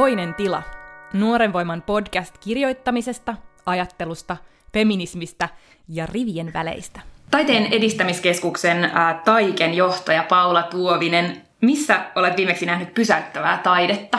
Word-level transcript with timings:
Toinen 0.00 0.34
tila. 0.34 0.62
Nuoren 1.12 1.52
voiman 1.52 1.82
podcast 1.82 2.38
kirjoittamisesta, 2.38 3.34
ajattelusta, 3.66 4.36
feminismistä 4.72 5.48
ja 5.88 6.06
rivien 6.06 6.52
väleistä. 6.52 7.00
Taiteen 7.30 7.66
edistämiskeskuksen 7.66 8.84
ää, 8.84 9.22
Taiken 9.24 9.74
johtaja 9.74 10.22
Paula 10.22 10.62
Tuovinen, 10.62 11.42
missä 11.60 12.00
olet 12.14 12.36
viimeksi 12.36 12.66
nähnyt 12.66 12.94
pysäyttävää 12.94 13.58
taidetta? 13.58 14.18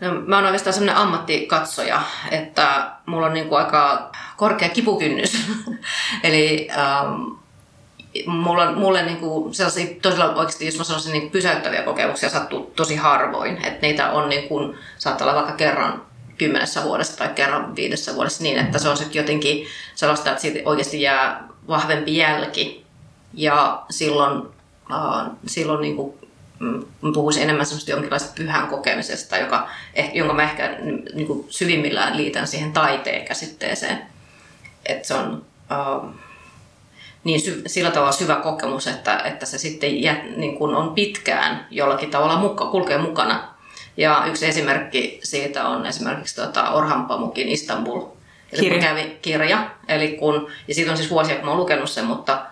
No, 0.00 0.14
mä 0.26 0.36
oon 0.36 0.44
oikeastaan 0.44 0.74
sellainen 0.74 1.02
ammattikatsoja, 1.02 2.02
että 2.30 2.90
mulla 3.06 3.26
on 3.26 3.34
niin 3.34 3.48
kuin 3.48 3.58
aika 3.58 4.12
korkea 4.36 4.68
kipukynnys. 4.68 5.46
Eli 6.22 6.68
ähm, 6.70 7.45
mulla, 8.26 8.72
mulle 8.72 9.02
niin 9.02 9.16
kuin 9.16 9.54
sellaisia 9.54 9.86
tosiaan 10.02 10.34
oikeasti, 10.34 10.66
jos 10.66 10.78
mä 10.78 10.84
sanoisin 10.84 11.12
niin 11.12 11.30
pysäyttäviä 11.30 11.82
kokemuksia 11.82 12.28
sattuu 12.28 12.72
tosi 12.76 12.96
harvoin. 12.96 13.56
Että 13.56 13.86
niitä 13.86 14.10
on 14.10 14.28
niin 14.28 14.48
kuin, 14.48 14.78
saattaa 14.98 15.26
olla 15.26 15.36
vaikka 15.36 15.52
kerran 15.52 16.02
kymmenessä 16.38 16.84
vuodessa 16.84 17.16
tai 17.16 17.28
kerran 17.28 17.76
viidessä 17.76 18.14
vuodessa 18.14 18.42
niin, 18.42 18.58
että 18.58 18.78
se 18.78 18.88
on 18.88 18.96
sitten 18.96 19.20
jotenkin 19.20 19.66
sellaista, 19.94 20.30
että 20.30 20.42
siitä 20.42 20.60
oikeasti 20.64 21.02
jää 21.02 21.48
vahvempi 21.68 22.16
jälki. 22.16 22.86
Ja 23.34 23.82
silloin, 23.90 24.42
äh, 24.92 25.30
silloin 25.46 25.80
niin 25.80 25.96
kuin, 25.96 26.14
mm, 26.58 26.84
puhuisin 27.14 27.42
enemmän 27.42 27.66
semmoista 27.66 27.90
jonkinlaista 27.90 28.32
pyhän 28.34 28.66
kokemisesta, 28.66 29.38
joka, 29.38 29.68
eh, 29.94 30.10
jonka 30.14 30.34
mä 30.34 30.42
ehkä 30.42 30.76
niin 31.14 31.26
kuin 31.26 31.46
syvimmillään 31.50 32.16
liitän 32.16 32.46
siihen 32.46 32.72
taiteen 32.72 33.24
käsitteeseen. 33.24 34.02
Että 34.86 35.08
se 35.08 35.14
on... 35.14 35.44
Äh, 35.72 36.25
niin 37.26 37.40
sy- 37.40 37.62
sillä 37.66 37.90
tavalla 37.90 38.12
syvä 38.12 38.34
kokemus, 38.34 38.86
että, 38.86 39.18
että 39.18 39.46
se 39.46 39.58
sitten 39.58 40.02
jät, 40.02 40.36
niin 40.36 40.58
kuin 40.58 40.74
on 40.74 40.94
pitkään 40.94 41.66
jollakin 41.70 42.10
tavalla 42.10 42.36
muka, 42.36 42.66
kulkee 42.66 42.98
mukana. 42.98 43.44
Ja 43.96 44.24
yksi 44.26 44.46
esimerkki 44.46 45.20
siitä 45.22 45.68
on 45.68 45.86
esimerkiksi 45.86 46.36
tuota 46.36 46.70
Orhan 46.70 47.06
Pamukin 47.06 47.48
Istanbul. 47.48 48.00
Eli 48.52 48.60
kirja. 48.60 48.80
Kävi, 48.80 49.18
kirja. 49.22 49.70
Eli 49.88 50.08
kun, 50.08 50.48
ja 50.68 50.74
siitä 50.74 50.90
on 50.90 50.96
siis 50.96 51.10
vuosia, 51.10 51.34
kun 51.34 51.44
mä 51.44 51.50
oon 51.50 51.60
lukenut 51.60 51.90
sen, 51.90 52.04
mutta, 52.04 52.46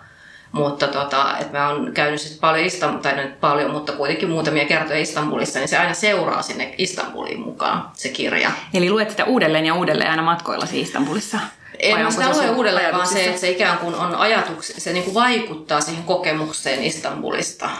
mutta 0.52 0.88
tota, 0.88 1.38
että 1.40 1.58
mä 1.58 1.68
oon 1.68 1.92
käynyt 1.92 2.20
siis 2.20 2.38
paljon, 2.38 2.66
Istanbul, 2.66 3.00
tai 3.00 3.16
nyt 3.16 3.40
paljon, 3.40 3.70
mutta 3.70 3.92
kuitenkin 3.92 4.30
muutamia 4.30 4.64
kertoja 4.64 4.98
Istanbulissa, 4.98 5.58
niin 5.58 5.68
se 5.68 5.78
aina 5.78 5.94
seuraa 5.94 6.42
sinne 6.42 6.74
Istanbuliin 6.78 7.40
mukaan, 7.40 7.90
se 7.92 8.08
kirja. 8.08 8.50
Eli 8.74 8.90
luet 8.90 9.10
sitä 9.10 9.24
uudelleen 9.24 9.66
ja 9.66 9.74
uudelleen 9.74 10.10
aina 10.10 10.22
matkoilla 10.22 10.66
Istanbulissa? 10.72 11.38
En 11.78 12.00
mä 12.00 12.10
sitä 12.10 12.30
lue 12.30 12.50
uudelleen, 12.50 12.94
vaan 12.94 13.06
se, 13.06 13.24
että 13.24 13.40
se 13.40 13.50
ikään 13.50 13.78
kuin 13.78 13.94
on 13.94 14.14
ajatus, 14.14 14.72
se 14.78 14.92
niin 14.92 15.04
kuin 15.04 15.14
vaikuttaa 15.14 15.80
siihen 15.80 16.04
kokemukseen 16.04 16.84
Istanbulista. 16.84 17.70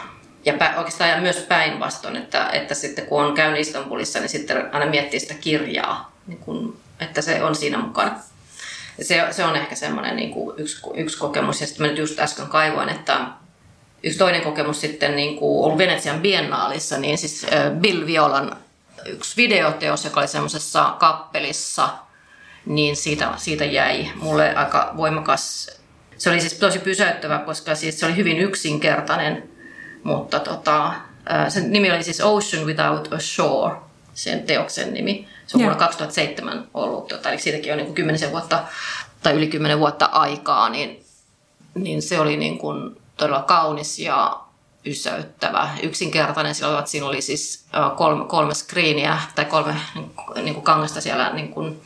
Ja 0.45 0.53
pä, 0.53 0.75
oikeastaan 0.77 1.23
myös 1.23 1.37
päinvastoin, 1.37 2.17
että, 2.17 2.49
että 2.51 2.75
sitten 2.75 3.07
kun 3.07 3.25
on 3.25 3.35
käynyt 3.35 3.61
Istanbulissa, 3.61 4.21
niin 4.21 4.29
sitten 4.29 4.75
aina 4.75 4.87
miettii 4.87 5.21
sitä 5.21 5.35
kirjaa, 5.35 6.13
niin 6.27 6.39
kuin, 6.39 6.77
että 7.01 7.23
se 7.23 7.43
on 7.43 7.55
siinä 7.55 7.79
mukana. 7.79 8.19
Se, 9.03 9.27
se 9.31 9.45
on 9.45 9.57
ehkä 9.57 9.75
semmoinen 9.75 10.17
niin 10.17 10.31
kuin 10.31 10.59
yksi, 10.59 10.87
yksi 10.95 11.19
kokemus. 11.19 11.61
Ja 11.61 11.67
sitten 11.67 11.87
mä 11.87 11.91
nyt 11.91 11.99
just 11.99 12.21
äsken 12.21 12.47
kaivoin, 12.47 12.89
että 12.89 13.21
yksi 14.03 14.19
toinen 14.19 14.43
kokemus 14.43 14.81
sitten 14.81 15.17
niin 15.17 15.37
kuin 15.37 15.65
ollut 15.65 15.79
Venetsian 15.79 16.21
biennaalissa, 16.21 16.99
niin 16.99 17.19
siis 17.19 17.47
Bill 17.81 18.07
Violan 18.07 18.57
yksi 19.07 19.37
videoteos, 19.37 20.05
joka 20.05 20.21
oli 20.21 20.29
semmoisessa 20.29 20.95
kappelissa– 20.99 21.89
niin 22.67 22.97
siitä, 22.97 23.33
siitä 23.37 23.65
jäi 23.65 24.11
mulle 24.15 24.55
aika 24.55 24.95
voimakas. 24.97 25.71
Se 26.19 26.31
oli 26.31 26.41
siis 26.41 26.55
tosi 26.55 26.79
pysäyttävä, 26.79 27.39
koska 27.39 27.75
siis 27.75 28.01
se 28.01 28.07
oli 28.07 28.17
hyvin 28.17 28.39
yksinkertainen, 28.39 29.51
mutta 30.03 30.41
tota, 30.41 30.93
sen 31.49 31.73
nimi 31.73 31.93
oli 31.93 32.03
siis 32.03 32.21
Ocean 32.21 32.67
Without 32.67 33.13
a 33.13 33.19
Shore, 33.19 33.77
sen 34.15 34.43
teoksen 34.43 34.95
nimi. 34.95 35.29
Se 35.47 35.57
on 35.57 35.63
vuonna 35.63 35.79
2007 35.79 36.69
ollut, 36.75 37.09
tota, 37.09 37.31
eli 37.31 37.41
siitäkin 37.41 37.73
on 37.73 37.79
niin 37.79 37.95
kymmenisen 37.95 38.31
vuotta 38.31 38.65
tai 39.23 39.35
yli 39.35 39.47
kymmenen 39.47 39.79
vuotta 39.79 40.05
aikaa, 40.05 40.69
niin, 40.69 41.05
niin 41.75 42.03
se 42.03 42.21
oli 42.21 42.37
niin 42.37 42.59
kuin 42.59 42.97
todella 43.17 43.43
kaunis 43.43 43.99
ja 43.99 44.41
pysäyttävä, 44.85 45.69
yksinkertainen. 45.83 46.55
Silloin 46.55 46.87
siinä 46.87 47.07
oli 47.07 47.23
siis 47.23 47.67
kolme, 47.97 48.25
kolme 48.25 48.55
screeniä 48.55 49.19
tai 49.35 49.45
kolme 49.45 49.75
niin 50.35 50.55
kuin 50.55 50.65
kangasta 50.65 51.01
siellä 51.01 51.33
niin 51.33 51.49
kuin, 51.49 51.81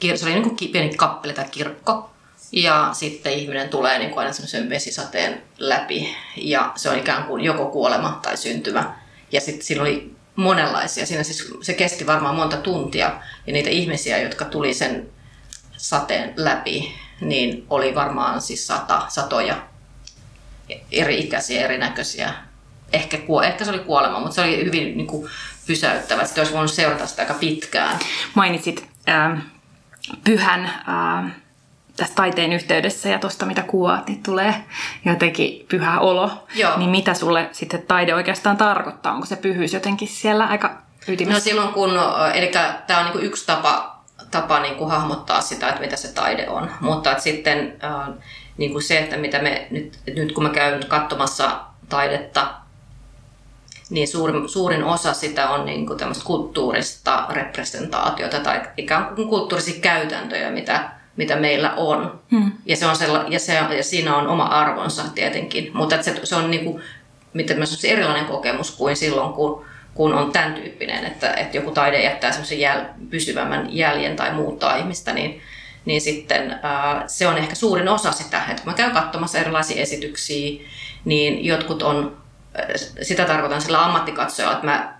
se 0.00 0.24
oli 0.24 0.34
niin 0.34 0.42
kuin 0.42 0.72
pieni 0.72 0.94
kappale 0.96 1.32
tai 1.32 1.44
kirkko. 1.50 2.10
Ja 2.52 2.90
sitten 2.92 3.32
ihminen 3.32 3.68
tulee 3.68 3.98
niin 3.98 4.10
kuin 4.10 4.18
aina 4.18 4.32
semmoisen 4.32 4.70
vesisateen 4.70 5.42
läpi 5.58 6.16
ja 6.36 6.72
se 6.76 6.90
on 6.90 6.98
ikään 6.98 7.24
kuin 7.24 7.44
joko 7.44 7.66
kuolema 7.66 8.20
tai 8.22 8.36
syntymä. 8.36 8.94
Ja 9.32 9.40
sitten 9.40 9.66
siinä 9.66 9.82
oli 9.82 10.14
monenlaisia. 10.36 11.06
Siinä 11.06 11.22
siis, 11.22 11.54
se 11.62 11.72
kesti 11.72 12.06
varmaan 12.06 12.34
monta 12.34 12.56
tuntia 12.56 13.12
ja 13.46 13.52
niitä 13.52 13.70
ihmisiä, 13.70 14.18
jotka 14.18 14.44
tuli 14.44 14.74
sen 14.74 15.08
sateen 15.76 16.32
läpi, 16.36 16.94
niin 17.20 17.66
oli 17.70 17.94
varmaan 17.94 18.40
siis 18.40 18.66
sata, 18.66 19.02
satoja 19.08 19.56
eri 20.92 21.20
ikäisiä, 21.20 21.64
erinäköisiä. 21.64 22.34
Ehkä, 22.92 23.18
ehkä 23.46 23.64
se 23.64 23.70
oli 23.70 23.78
kuolema, 23.78 24.20
mutta 24.20 24.34
se 24.34 24.40
oli 24.40 24.64
hyvin 24.64 24.96
niin 24.96 25.06
kuin, 25.06 25.30
pysäyttävä. 25.66 26.24
Sitten 26.24 26.42
olisi 26.42 26.52
voinut 26.52 26.72
seurata 26.72 27.06
sitä 27.06 27.22
aika 27.22 27.34
pitkään. 27.34 27.98
Mainitsit 28.34 28.86
ähm, 29.08 29.38
pyhän 30.24 30.70
ää, 30.86 31.30
tässä 31.96 32.14
taiteen 32.14 32.52
yhteydessä 32.52 33.08
ja 33.08 33.18
tuosta 33.18 33.46
mitä 33.46 33.62
kuvaat, 33.62 34.08
niin 34.08 34.22
tulee 34.22 34.54
jotenkin 35.04 35.66
pyhä 35.68 36.00
olo. 36.00 36.46
Joo. 36.54 36.78
Niin 36.78 36.90
mitä 36.90 37.14
sulle 37.14 37.48
sitten 37.52 37.82
taide 37.82 38.14
oikeastaan 38.14 38.56
tarkoittaa? 38.56 39.12
Onko 39.12 39.26
se 39.26 39.36
pyhyys 39.36 39.72
jotenkin 39.74 40.08
siellä 40.08 40.46
aika 40.46 40.82
ytimessä? 41.08 41.38
No 41.38 41.44
silloin 41.44 41.68
kun, 41.68 41.90
eli 42.34 42.50
tämä 42.86 42.98
on 43.00 43.04
niinku 43.04 43.18
yksi 43.18 43.46
tapa, 43.46 43.98
tapa 44.30 44.60
niinku 44.60 44.86
hahmottaa 44.86 45.40
sitä, 45.40 45.68
että 45.68 45.80
mitä 45.80 45.96
se 45.96 46.12
taide 46.12 46.48
on. 46.48 46.70
Mutta 46.80 47.10
että 47.10 47.22
sitten 47.22 47.76
äh, 47.84 48.14
niinku 48.56 48.80
se, 48.80 48.98
että 48.98 49.16
mitä 49.16 49.38
me 49.38 49.66
nyt, 49.70 49.98
nyt 50.16 50.32
kun 50.32 50.42
mä 50.42 50.50
käyn 50.50 50.86
katsomassa 50.88 51.60
taidetta 51.88 52.54
niin 53.90 54.08
suurin, 54.08 54.48
suurin 54.48 54.84
osa 54.84 55.12
sitä 55.12 55.50
on 55.50 55.66
niin 55.66 55.86
kuin 55.86 55.98
kulttuurista 56.24 57.26
representaatiota 57.30 58.40
tai 58.40 58.60
ikään 58.76 59.06
kuin 59.14 59.28
kulttuurisia 59.28 59.80
käytäntöjä, 59.80 60.50
mitä, 60.50 60.90
mitä 61.16 61.36
meillä 61.36 61.74
on. 61.74 62.20
Hmm. 62.30 62.52
Ja, 62.66 62.76
se 62.76 62.86
on 62.86 62.96
sella, 62.96 63.24
ja, 63.28 63.40
se, 63.40 63.54
ja 63.54 63.84
siinä 63.84 64.16
on 64.16 64.26
oma 64.26 64.44
arvonsa 64.44 65.02
tietenkin, 65.14 65.70
mutta 65.74 66.02
se, 66.02 66.20
se 66.24 66.36
on 66.36 66.50
niin 66.50 66.64
kuin, 66.64 66.82
miten 67.32 67.58
mä 67.58 67.64
erilainen 67.84 68.26
kokemus 68.26 68.70
kuin 68.70 68.96
silloin, 68.96 69.32
kun, 69.32 69.64
kun 69.94 70.14
on 70.14 70.32
tämän 70.32 70.54
tyyppinen, 70.54 71.04
että, 71.04 71.32
että 71.32 71.56
joku 71.56 71.70
taide 71.70 72.02
jättää 72.02 72.32
semmoisen 72.32 72.60
jäl, 72.60 72.80
pysyvämmän 73.10 73.68
jäljen 73.76 74.16
tai 74.16 74.32
muuttaa 74.32 74.76
ihmistä, 74.76 75.12
niin, 75.12 75.40
niin 75.84 76.00
sitten 76.00 76.58
ää, 76.62 77.04
se 77.06 77.26
on 77.26 77.38
ehkä 77.38 77.54
suurin 77.54 77.88
osa 77.88 78.12
sitä, 78.12 78.42
että 78.48 78.62
kun 78.62 78.72
mä 78.72 78.76
käyn 78.76 78.92
katsomassa 78.92 79.38
erilaisia 79.38 79.82
esityksiä, 79.82 80.60
niin 81.04 81.44
jotkut 81.44 81.82
on 81.82 82.16
sitä 83.02 83.24
tarkoitan 83.24 83.62
sillä 83.62 83.84
ammattikatsojalla, 83.84 84.54
että 84.54 84.66
mä, 84.66 84.94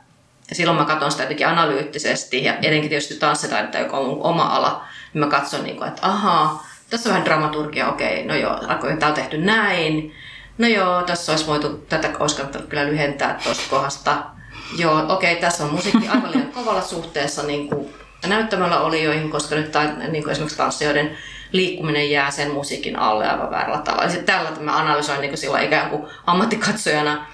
silloin 0.52 0.78
mä 0.78 0.84
katson 0.84 1.10
sitä 1.10 1.22
jotenkin 1.22 1.48
analyyttisesti 1.48 2.44
ja 2.44 2.54
etenkin 2.54 2.88
tietysti 2.88 3.14
tanssitaidetta, 3.14 3.78
joka 3.78 3.96
on 3.96 4.06
mun 4.06 4.22
oma 4.22 4.42
ala, 4.42 4.84
niin 5.14 5.24
mä 5.24 5.30
katson, 5.30 5.64
niin 5.64 5.76
kuin, 5.76 5.88
että 5.88 6.06
ahaa, 6.06 6.66
tässä 6.90 7.08
on 7.08 7.12
vähän 7.12 7.24
dramaturgia, 7.24 7.88
okei, 7.88 8.24
no 8.24 8.34
joo, 8.34 8.56
tämä 8.98 9.08
on 9.08 9.14
tehty 9.14 9.38
näin, 9.38 10.14
no 10.58 10.66
joo, 10.66 11.02
tässä 11.02 11.32
olisi 11.32 11.46
voitu, 11.46 11.68
tätä 11.88 12.10
olisi 12.18 12.36
kannattanut 12.36 12.68
kyllä 12.68 12.86
lyhentää 12.86 13.40
tuosta 13.44 13.70
kohdasta, 13.70 14.16
joo, 14.78 15.04
okei, 15.08 15.36
tässä 15.36 15.64
on 15.64 15.72
musiikki 15.72 16.08
aivan 16.08 16.32
liian 16.32 16.52
kovalla 16.52 16.82
suhteessa 16.82 17.42
niin 17.42 17.68
kuin 17.68 17.94
näyttämällä 18.26 18.80
olijoihin, 18.80 19.30
koska 19.30 19.54
nyt 19.54 19.72
tai, 19.72 19.88
niin 20.08 20.22
kuin 20.22 20.32
esimerkiksi 20.32 20.56
tanssijoiden 20.56 21.18
liikkuminen 21.52 22.10
jää 22.10 22.30
sen 22.30 22.50
musiikin 22.50 22.98
alle 22.98 23.28
aivan 23.28 23.50
väärällä 23.50 23.78
tavalla. 23.78 24.12
Eli 24.12 24.22
tällä 24.22 24.50
mä 24.60 24.76
analysoin 24.76 25.20
niin 25.20 25.30
kuin 25.30 25.38
sillä 25.38 25.60
ikään 25.60 25.90
kuin 25.90 26.06
ammattikatsojana 26.26 27.26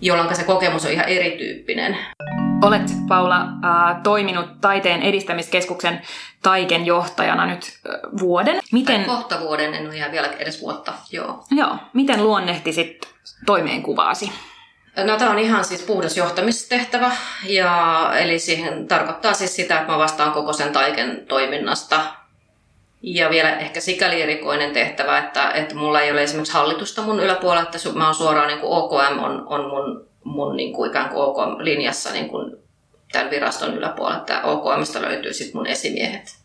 jolloin 0.00 0.36
se 0.36 0.44
kokemus 0.44 0.84
on 0.84 0.92
ihan 0.92 1.08
erityyppinen. 1.08 1.96
Olet, 2.62 2.82
Paula, 3.08 3.40
äh, 3.40 4.02
toiminut 4.02 4.60
Taiteen 4.60 5.02
edistämiskeskuksen 5.02 6.00
Taiken 6.42 6.86
johtajana 6.86 7.46
nyt 7.46 7.62
äh, 7.64 8.00
vuoden. 8.20 8.60
Miten... 8.72 9.04
Tai 9.04 9.16
kohta 9.16 9.40
vuoden, 9.40 9.74
en 9.74 9.86
ole 9.86 9.96
ihan 9.96 10.12
vielä 10.12 10.28
edes 10.38 10.62
vuotta, 10.62 10.92
joo. 11.12 11.44
Joo. 11.50 11.76
Miten 11.92 12.24
luonnehtisit 12.24 13.08
toimeenkuvaasi? 13.46 14.32
No 15.04 15.16
tämä 15.16 15.30
on 15.30 15.38
ihan 15.38 15.64
siis 15.64 15.82
puhdas 15.82 16.16
johtamistehtävä, 16.16 17.10
ja, 17.44 18.12
eli 18.18 18.38
siihen 18.38 18.88
tarkoittaa 18.88 19.34
siis 19.34 19.56
sitä, 19.56 19.80
että 19.80 19.92
mä 19.92 19.98
vastaan 19.98 20.32
koko 20.32 20.52
sen 20.52 20.72
taiken 20.72 21.26
toiminnasta 21.28 22.00
ja 23.02 23.30
vielä 23.30 23.56
ehkä 23.56 23.80
sikäli 23.80 24.22
erikoinen 24.22 24.72
tehtävä, 24.72 25.18
että, 25.18 25.50
että 25.50 25.74
mulla 25.74 26.00
ei 26.00 26.10
ole 26.10 26.22
esimerkiksi 26.22 26.52
hallitusta 26.52 27.02
mun 27.02 27.20
yläpuolella, 27.20 27.62
että 27.62 27.78
mä 27.94 28.04
oon 28.04 28.14
suoraan 28.14 28.48
niin 28.48 28.60
kuin 28.60 28.72
OKM 28.72 29.18
on, 29.18 29.46
on 29.46 29.70
mun, 29.70 30.06
mun 30.24 30.56
niin 30.56 30.72
kuin 30.72 30.90
ikään 30.90 31.08
kuin 31.08 31.22
OKM-linjassa 31.22 32.12
niin 32.12 32.28
kuin 32.28 32.56
tämän 33.12 33.30
viraston 33.30 33.74
yläpuolella, 33.74 34.18
että 34.18 34.42
OKMista 34.42 35.02
löytyy 35.02 35.32
sitten 35.32 35.56
mun 35.56 35.66
esimiehet. 35.66 36.40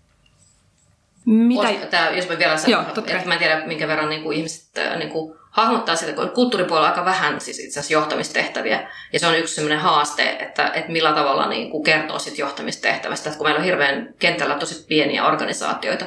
Mitä? 1.26 1.88
Tämä, 1.90 2.10
jos 2.10 2.30
mä 2.30 2.40
vielä 2.40 2.58
sanon, 2.58 2.72
Joo, 2.72 3.06
että 3.08 3.28
mä 3.28 3.34
en 3.34 3.40
tiedä 3.40 3.66
minkä 3.66 3.88
verran 3.88 4.10
niin 4.10 4.24
kuin 4.24 4.38
ihmiset 4.38 4.72
niin 4.98 5.10
kuin 5.10 5.36
hahmottaa 5.56 5.96
sitä, 5.96 6.14
kun 6.14 6.30
kulttuuripuolella 6.30 6.90
aika 6.90 7.06
vähän 7.06 7.42
siis 7.42 7.60
itse 7.60 7.80
asiassa 7.80 7.94
johtamistehtäviä. 7.94 8.90
Ja 9.14 9.20
se 9.20 9.28
on 9.28 9.38
yksi 9.38 9.56
sellainen 9.56 9.80
haaste, 9.80 10.30
että, 10.30 10.72
että 10.74 10.92
millä 10.92 11.14
tavalla 11.14 11.50
niin 11.50 11.72
kuin 11.72 11.84
kertoo 11.84 12.20
sit 12.20 12.38
johtamistehtävästä. 12.38 13.30
Että 13.30 13.38
kun 13.38 13.48
meillä 13.48 13.60
on 13.60 13.66
hirveän 13.66 14.14
kentällä 14.20 14.56
tosi 14.56 14.86
pieniä 14.88 15.26
organisaatioita, 15.26 16.06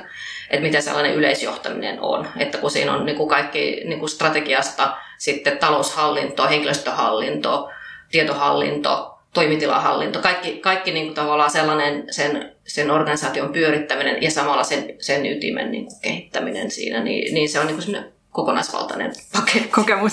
että 0.51 0.67
miten 0.67 0.83
sellainen 0.83 1.15
yleisjohtaminen 1.15 2.01
on. 2.01 2.29
Että 2.39 2.59
kun 2.59 2.71
siinä 2.71 2.95
on 2.95 3.07
niin 3.07 3.17
kuin 3.17 3.29
kaikki 3.29 3.83
niin 3.85 3.99
kuin 3.99 4.09
strategiasta, 4.09 4.97
sitten 5.19 5.59
taloushallinto, 5.59 6.49
henkilöstöhallinto, 6.49 7.71
tietohallinto, 8.11 9.19
toimitilahallinto, 9.35 10.21
kaikki, 10.21 10.57
kaikki 10.57 10.93
niin 10.93 11.07
kuin 11.07 11.15
tavallaan 11.15 11.51
sellainen 11.51 12.05
sen, 12.11 12.53
sen 12.67 12.91
organisaation 12.91 13.53
pyörittäminen 13.53 14.23
ja 14.23 14.31
samalla 14.31 14.65
sen, 14.65 14.95
sen 14.99 15.27
ytimen 15.27 15.71
niin 15.71 15.87
kuin 15.87 16.01
kehittäminen 16.01 16.71
siinä, 16.71 17.03
niin, 17.03 17.35
niin 17.35 17.49
se 17.49 17.61
on 17.61 17.67
niin 17.67 17.79
kuin 17.85 18.05
kokonaisvaltainen 18.31 19.13
paketti. 19.33 19.69
Kokemus. 19.69 20.13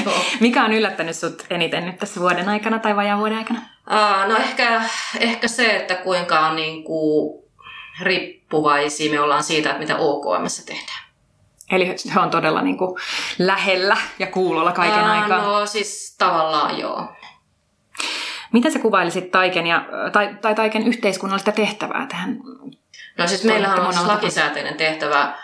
Mikä 0.40 0.64
on 0.64 0.72
yllättänyt 0.72 1.16
sut 1.16 1.44
eniten 1.50 1.86
nyt 1.86 1.98
tässä 1.98 2.20
vuoden 2.20 2.48
aikana 2.48 2.78
tai 2.78 2.96
vajaan 2.96 3.18
vuoden 3.18 3.38
aikana? 3.38 3.60
Uh, 3.90 4.28
no 4.28 4.36
ehkä, 4.36 4.82
ehkä 5.20 5.48
se, 5.48 5.76
että 5.76 5.94
kuinka 5.94 6.40
on 6.40 6.56
niin 6.56 6.84
kuin 6.84 7.45
riippuvaisia 8.00 9.10
me 9.10 9.20
ollaan 9.20 9.42
siitä, 9.42 9.68
että 9.68 9.80
mitä 9.80 9.96
OKMssä 9.96 10.66
tehdään. 10.66 11.06
Eli 11.70 11.92
se 11.96 12.20
on 12.20 12.30
todella 12.30 12.62
niin 12.62 12.78
kuin 12.78 13.00
lähellä 13.38 13.96
ja 14.18 14.26
kuulolla 14.26 14.72
kaiken 14.72 15.04
uh, 15.04 15.10
aikaa? 15.10 15.42
No 15.42 15.66
siis 15.66 16.14
tavallaan 16.18 16.78
joo. 16.78 17.04
Mitä 18.52 18.70
sä 18.70 18.78
kuvailisit 18.78 19.30
Taiken, 19.30 19.66
ja, 19.66 19.84
tai, 20.12 20.36
tai 20.40 20.54
Taiken 20.54 20.86
yhteiskunnallista 20.86 21.52
tehtävää 21.52 22.06
tähän? 22.06 22.38
No 23.18 23.26
siis 23.26 23.44
meillähän 23.44 23.80
on 23.80 23.94
siis 23.94 24.06
lakisääteinen 24.06 24.74
tehtävä 24.74 25.34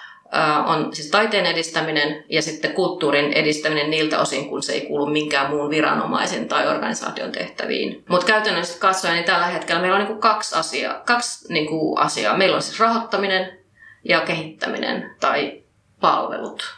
on 0.67 0.95
siis 0.95 1.11
taiteen 1.11 1.47
edistäminen 1.47 2.25
ja 2.29 2.43
sitten 2.43 2.73
kulttuurin 2.73 3.33
edistäminen 3.33 3.91
niiltä 3.91 4.21
osin, 4.21 4.49
kun 4.49 4.63
se 4.63 4.73
ei 4.73 4.87
kuulu 4.87 5.07
minkään 5.07 5.51
muun 5.51 5.71
viranomaisen 5.71 6.49
tai 6.49 6.69
organisaation 6.69 7.33
tehtäviin. 7.33 8.05
Mutta 8.09 8.27
käytännössä 8.27 8.81
katsoen, 8.81 9.15
niin 9.15 9.25
tällä 9.25 9.47
hetkellä 9.47 9.81
meillä 9.81 9.97
on 9.97 10.05
niinku 10.05 10.21
kaksi 10.21 10.55
asiaa. 10.59 10.95
Kaksi 10.95 11.53
niinku 11.53 11.97
asiaa. 11.97 12.37
Meillä 12.37 12.57
on 12.57 12.63
siis 12.63 12.81
rahoittaminen 12.81 13.59
ja 14.05 14.21
kehittäminen 14.21 15.11
tai 15.21 15.63
palvelut. 16.01 16.77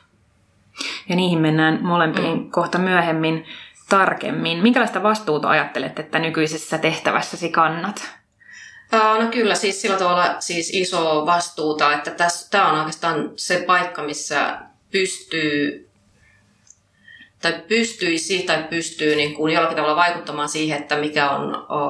Ja 1.09 1.17
niihin 1.17 1.39
mennään 1.39 1.79
molempiin 1.83 2.39
mm. 2.39 2.51
kohta 2.51 2.79
myöhemmin 2.79 3.47
tarkemmin. 3.89 4.63
Minkälaista 4.63 5.03
vastuuta 5.03 5.49
ajattelet, 5.49 5.99
että 5.99 6.19
nykyisessä 6.19 6.79
tehtävässäsi 6.79 7.49
kannat? 7.49 8.24
No 8.93 9.31
kyllä, 9.31 9.55
siis 9.55 9.83
sillä 9.83 9.99
tavalla 9.99 10.41
siis 10.41 10.71
iso 10.73 11.27
vastuuta, 11.27 11.93
että 11.93 12.29
tämä 12.51 12.73
on 12.73 12.79
oikeastaan 12.79 13.31
se 13.37 13.65
paikka, 13.67 14.03
missä 14.03 14.59
pystyy 14.91 15.91
tai 17.45 17.63
pystyisi 17.69 18.43
tai 18.43 18.63
pystyy 18.63 19.17
niin 19.17 19.35
kuin 19.35 19.55
jollakin 19.55 19.77
tavalla 19.77 19.97
vaikuttamaan 19.97 20.49
siihen, 20.49 20.79
että 20.83 20.97
mikä 20.97 21.31
on 21.31 21.57
o, 21.57 21.89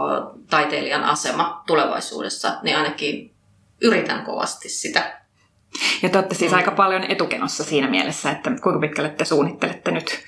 taiteilijan 0.50 1.04
asema 1.04 1.62
tulevaisuudessa, 1.66 2.58
niin 2.62 2.76
ainakin 2.76 3.34
yritän 3.80 4.24
kovasti 4.24 4.68
sitä. 4.68 5.20
Ja 6.02 6.08
te 6.08 6.18
olette 6.18 6.34
siis 6.34 6.50
mm. 6.50 6.56
aika 6.56 6.70
paljon 6.70 7.04
etukenossa 7.10 7.64
siinä 7.64 7.88
mielessä, 7.88 8.30
että 8.30 8.50
kuinka 8.62 8.80
pitkälle 8.80 9.10
te 9.10 9.24
suunnittelette 9.24 9.90
nyt 9.90 10.22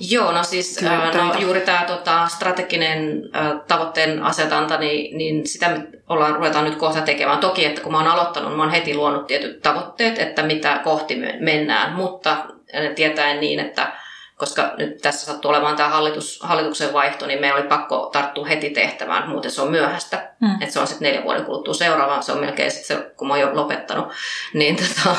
Joo, 0.00 0.32
no 0.32 0.44
siis 0.44 0.82
no, 0.82 1.34
juuri 1.38 1.60
tämä 1.60 1.84
tota, 1.86 2.28
strateginen 2.28 3.22
äh, 3.36 3.52
tavoitteen 3.68 4.22
asetanta, 4.22 4.78
niin, 4.78 5.18
niin 5.18 5.46
sitä 5.46 5.68
me 5.68 5.88
ollaan, 6.08 6.34
ruvetaan 6.34 6.64
nyt 6.64 6.76
kohta 6.76 7.00
tekemään. 7.00 7.38
Toki, 7.38 7.64
että 7.64 7.80
kun 7.80 7.92
mä 7.92 7.98
oon 7.98 8.08
aloittanut, 8.08 8.56
mä 8.56 8.62
oon 8.62 8.72
heti 8.72 8.94
luonut 8.94 9.26
tietyt 9.26 9.62
tavoitteet, 9.62 10.18
että 10.18 10.42
mitä 10.42 10.80
kohti 10.84 11.16
me 11.16 11.36
mennään, 11.40 11.92
mutta 11.92 12.36
tietäen 12.94 13.40
niin, 13.40 13.60
että 13.60 13.92
koska 14.36 14.74
nyt 14.78 14.98
tässä 14.98 15.26
sattuu 15.26 15.50
olemaan 15.50 15.76
tämä 15.76 15.88
hallitus, 15.88 16.40
hallituksen 16.42 16.92
vaihto, 16.92 17.26
niin 17.26 17.40
meillä 17.40 17.58
oli 17.60 17.68
pakko 17.68 18.10
tarttua 18.12 18.46
heti 18.46 18.70
tehtävään, 18.70 19.28
muuten 19.28 19.50
se 19.50 19.62
on 19.62 19.70
myöhäistä. 19.70 20.30
Mm. 20.40 20.62
Että 20.62 20.72
se 20.72 20.80
on 20.80 20.86
sitten 20.86 21.06
neljä 21.06 21.24
vuoden 21.24 21.44
kuluttua 21.44 21.74
seuraavaan, 21.74 22.22
se 22.22 22.32
on 22.32 22.38
melkein 22.38 22.70
sitten 22.70 22.96
se, 22.96 23.10
kun 23.16 23.28
mä 23.28 23.34
oon 23.34 23.40
jo 23.40 23.50
lopettanut. 23.52 24.08
Niin 24.54 24.76
tota, 24.76 25.16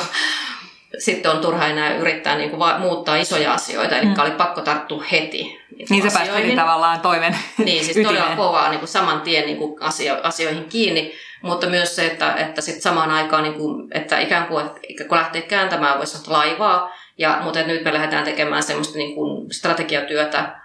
sitten 0.98 1.30
on 1.30 1.38
turha 1.38 1.66
enää 1.66 1.96
yrittää 1.96 2.36
niin 2.36 2.50
kuin 2.50 2.80
muuttaa 2.80 3.16
isoja 3.16 3.52
asioita, 3.52 3.96
eli 3.96 4.06
mm. 4.06 4.14
oli 4.18 4.30
pakko 4.30 4.60
tarttua 4.60 5.04
heti. 5.12 5.42
Niin, 5.42 5.86
niin 5.90 6.10
se 6.10 6.18
pääsi 6.18 6.56
tavallaan 6.56 7.00
toimen 7.00 7.38
Niin, 7.58 7.84
siis 7.84 7.96
ytimeen. 7.96 8.16
todella 8.16 8.36
kovaa 8.36 8.68
niin 8.68 8.78
kuin 8.78 8.88
saman 8.88 9.20
tien 9.20 9.46
niin 9.46 9.58
kuin 9.58 9.82
asio, 9.82 10.16
asioihin 10.22 10.64
kiinni, 10.64 11.12
mutta 11.42 11.66
myös 11.66 11.96
se, 11.96 12.06
että, 12.06 12.34
että 12.34 12.60
sit 12.60 12.82
samaan 12.82 13.10
aikaan, 13.10 13.42
niin 13.42 13.54
kuin, 13.54 13.88
että 13.94 14.18
ikään 14.18 14.46
kuin 14.46 14.66
että 14.90 15.04
kun 15.04 15.18
lähtee 15.18 15.42
kääntämään 15.42 15.98
voisi 15.98 16.30
laivaa, 16.30 16.94
ja, 17.18 17.38
mutta 17.42 17.62
nyt 17.62 17.84
me 17.84 17.94
lähdetään 17.94 18.24
tekemään 18.24 18.62
semmoista 18.62 18.98
niin 18.98 19.14
kuin 19.14 19.54
strategiatyötä, 19.54 20.60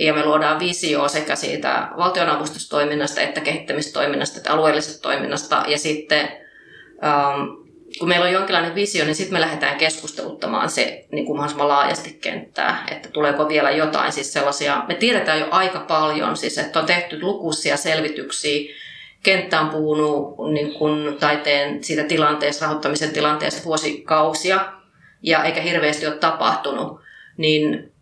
ja 0.00 0.14
me 0.14 0.24
luodaan 0.24 0.58
visio 0.58 1.08
sekä 1.08 1.36
siitä 1.36 1.88
valtionavustustoiminnasta 1.96 3.20
että 3.20 3.40
kehittämistoiminnasta 3.40 4.36
että 4.36 4.52
alueellisesta 4.52 5.02
toiminnasta, 5.02 5.64
ja 5.66 5.78
sitten 5.78 6.28
um, 6.88 7.67
kun 7.98 8.08
meillä 8.08 8.26
on 8.26 8.32
jonkinlainen 8.32 8.74
visio, 8.74 9.04
niin 9.04 9.14
sitten 9.14 9.32
me 9.32 9.40
lähdetään 9.40 9.76
keskusteluttamaan 9.76 10.70
se 10.70 11.06
niin 11.12 11.26
kuin 11.26 11.36
mahdollisimman 11.36 11.68
laajasti 11.68 12.18
kenttää, 12.20 12.86
että 12.90 13.08
tuleeko 13.08 13.48
vielä 13.48 13.70
jotain. 13.70 14.12
Siis 14.12 14.32
sellaisia, 14.32 14.84
me 14.88 14.94
tiedetään 14.94 15.40
jo 15.40 15.46
aika 15.50 15.80
paljon, 15.80 16.36
siis 16.36 16.58
että 16.58 16.80
on 16.80 16.86
tehty 16.86 17.20
lukuisia 17.22 17.76
selvityksiä, 17.76 18.74
kenttä 19.22 19.60
on 19.60 19.70
puhunut 19.70 20.52
niin 20.52 20.74
kuin 20.74 21.16
taiteen 21.20 21.84
siitä 21.84 22.04
tilanteesta, 22.04 22.64
rahoittamisen 22.64 23.10
tilanteesta 23.10 23.64
vuosikausia, 23.64 24.72
ja 25.22 25.44
eikä 25.44 25.60
hirveästi 25.60 26.06
ole 26.06 26.16
tapahtunut, 26.16 27.00
niin 27.36 27.92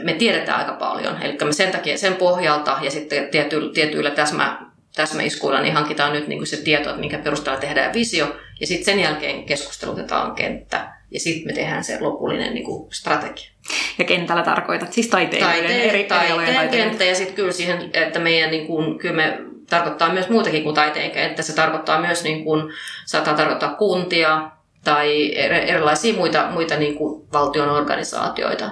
me 0.00 0.12
tiedetään 0.12 0.58
aika 0.58 0.72
paljon. 0.72 1.22
Eli 1.22 1.38
me 1.44 1.52
sen 1.52 1.72
takia 1.72 1.98
sen 1.98 2.14
pohjalta 2.14 2.78
ja 2.82 2.90
sitten 2.90 3.28
tietyillä, 3.28 3.72
tietyillä 3.72 4.10
täsmä, 4.10 4.66
täsmäiskuilla 4.94 5.60
niin 5.60 5.74
hankitaan 5.74 6.12
nyt 6.12 6.28
niin 6.28 6.38
kuin 6.38 6.46
se 6.46 6.56
tieto, 6.56 6.88
että 6.88 7.00
minkä 7.00 7.18
perusteella 7.18 7.60
tehdään 7.60 7.92
visio, 7.92 8.36
ja 8.62 8.66
sitten 8.66 8.84
sen 8.84 9.00
jälkeen 9.00 9.44
keskustelutetaan 9.44 10.34
kenttä, 10.34 10.92
ja 11.10 11.20
sitten 11.20 11.46
me 11.46 11.52
tehdään 11.52 11.84
se 11.84 12.00
lopullinen 12.00 12.54
niin 12.54 12.64
kuin 12.64 12.94
strategia. 12.94 13.50
Ja 13.98 14.04
kentällä 14.04 14.42
tarkoitat 14.42 14.92
siis 14.92 15.08
taiteilijoiden 15.08 15.70
Taite- 15.70 15.88
eri 15.88 16.04
taiteen 16.04 16.68
kenttä, 16.68 17.04
ja 17.04 17.14
sitten 17.14 17.34
kyllä 17.34 17.52
siihen, 17.52 17.90
että 17.92 18.18
meidän, 18.18 18.50
niin 18.50 18.66
kuin, 18.66 18.98
kyllä 18.98 19.14
me 19.14 19.38
tarkoittaa 19.70 20.12
myös 20.12 20.28
muutakin 20.28 20.62
kuin 20.62 20.74
taiteen 20.74 21.10
kenttä. 21.10 21.42
Se 21.42 21.54
tarkoittaa 21.54 22.00
myös, 22.00 22.24
niin 22.24 22.44
kuin, 22.44 22.72
saattaa 23.06 23.34
tarkoittaa 23.34 23.74
kuntia 23.74 24.50
tai 24.84 25.36
erilaisia 25.36 26.14
muita, 26.14 26.50
muita 26.50 26.76
niin 26.76 26.94
kuin 26.94 27.28
valtion 27.32 27.68
organisaatioita. 27.68 28.70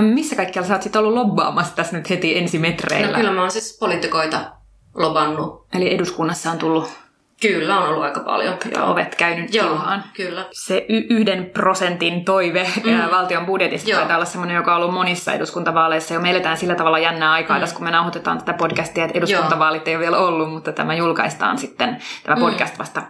missä 0.00 0.36
kaikkialla 0.36 0.68
sä 0.68 0.74
oot 0.74 0.96
ollut 0.96 1.14
lobbaamassa 1.14 1.76
tässä 1.76 1.96
nyt 1.96 2.10
heti 2.10 2.38
ensimetreillä? 2.38 3.06
No 3.06 3.14
kyllä 3.14 3.32
mä 3.32 3.40
oon 3.40 3.50
siis 3.50 3.78
poliitikoita 3.80 4.52
lobannut. 4.94 5.66
Eli 5.74 5.94
eduskunnassa 5.94 6.50
on 6.50 6.58
tullut 6.58 7.07
Kyllä, 7.40 7.80
on 7.80 7.88
ollut 7.88 8.04
aika 8.04 8.20
paljon. 8.20 8.56
Joo. 8.74 8.90
Ovet 8.90 9.14
käynyt 9.14 9.54
Joo, 9.54 9.66
kiuhaan. 9.66 10.04
kyllä. 10.16 10.44
Se 10.52 10.86
y- 10.88 11.06
yhden 11.10 11.50
prosentin 11.50 12.24
toive 12.24 12.70
mm. 12.84 13.10
valtion 13.10 13.46
budjetista 13.46 13.90
Joo. 13.90 13.98
taitaa 13.98 14.16
olla 14.16 14.24
sellainen, 14.24 14.56
joka 14.56 14.74
on 14.74 14.82
ollut 14.82 14.94
monissa 14.94 15.32
eduskuntavaaleissa. 15.32 16.14
Jo 16.14 16.20
me 16.20 16.30
eletään 16.30 16.56
sillä 16.56 16.74
tavalla 16.74 16.98
jännää 16.98 17.32
aikaa 17.32 17.56
mm. 17.56 17.60
tässä, 17.60 17.76
kun 17.76 17.84
me 17.84 17.90
nauhoitetaan 17.90 18.38
tätä 18.38 18.52
podcastia, 18.52 19.04
että 19.04 19.18
eduskuntavaalit 19.18 19.86
Joo. 19.86 19.90
ei 19.90 19.96
ole 19.96 20.02
vielä 20.02 20.18
ollut, 20.18 20.50
mutta 20.50 20.72
tämä 20.72 20.94
julkaistaan 20.94 21.58
sitten, 21.58 21.98
tämä 22.24 22.36
mm. 22.36 22.40
podcast 22.40 22.78
vasta 22.78 23.02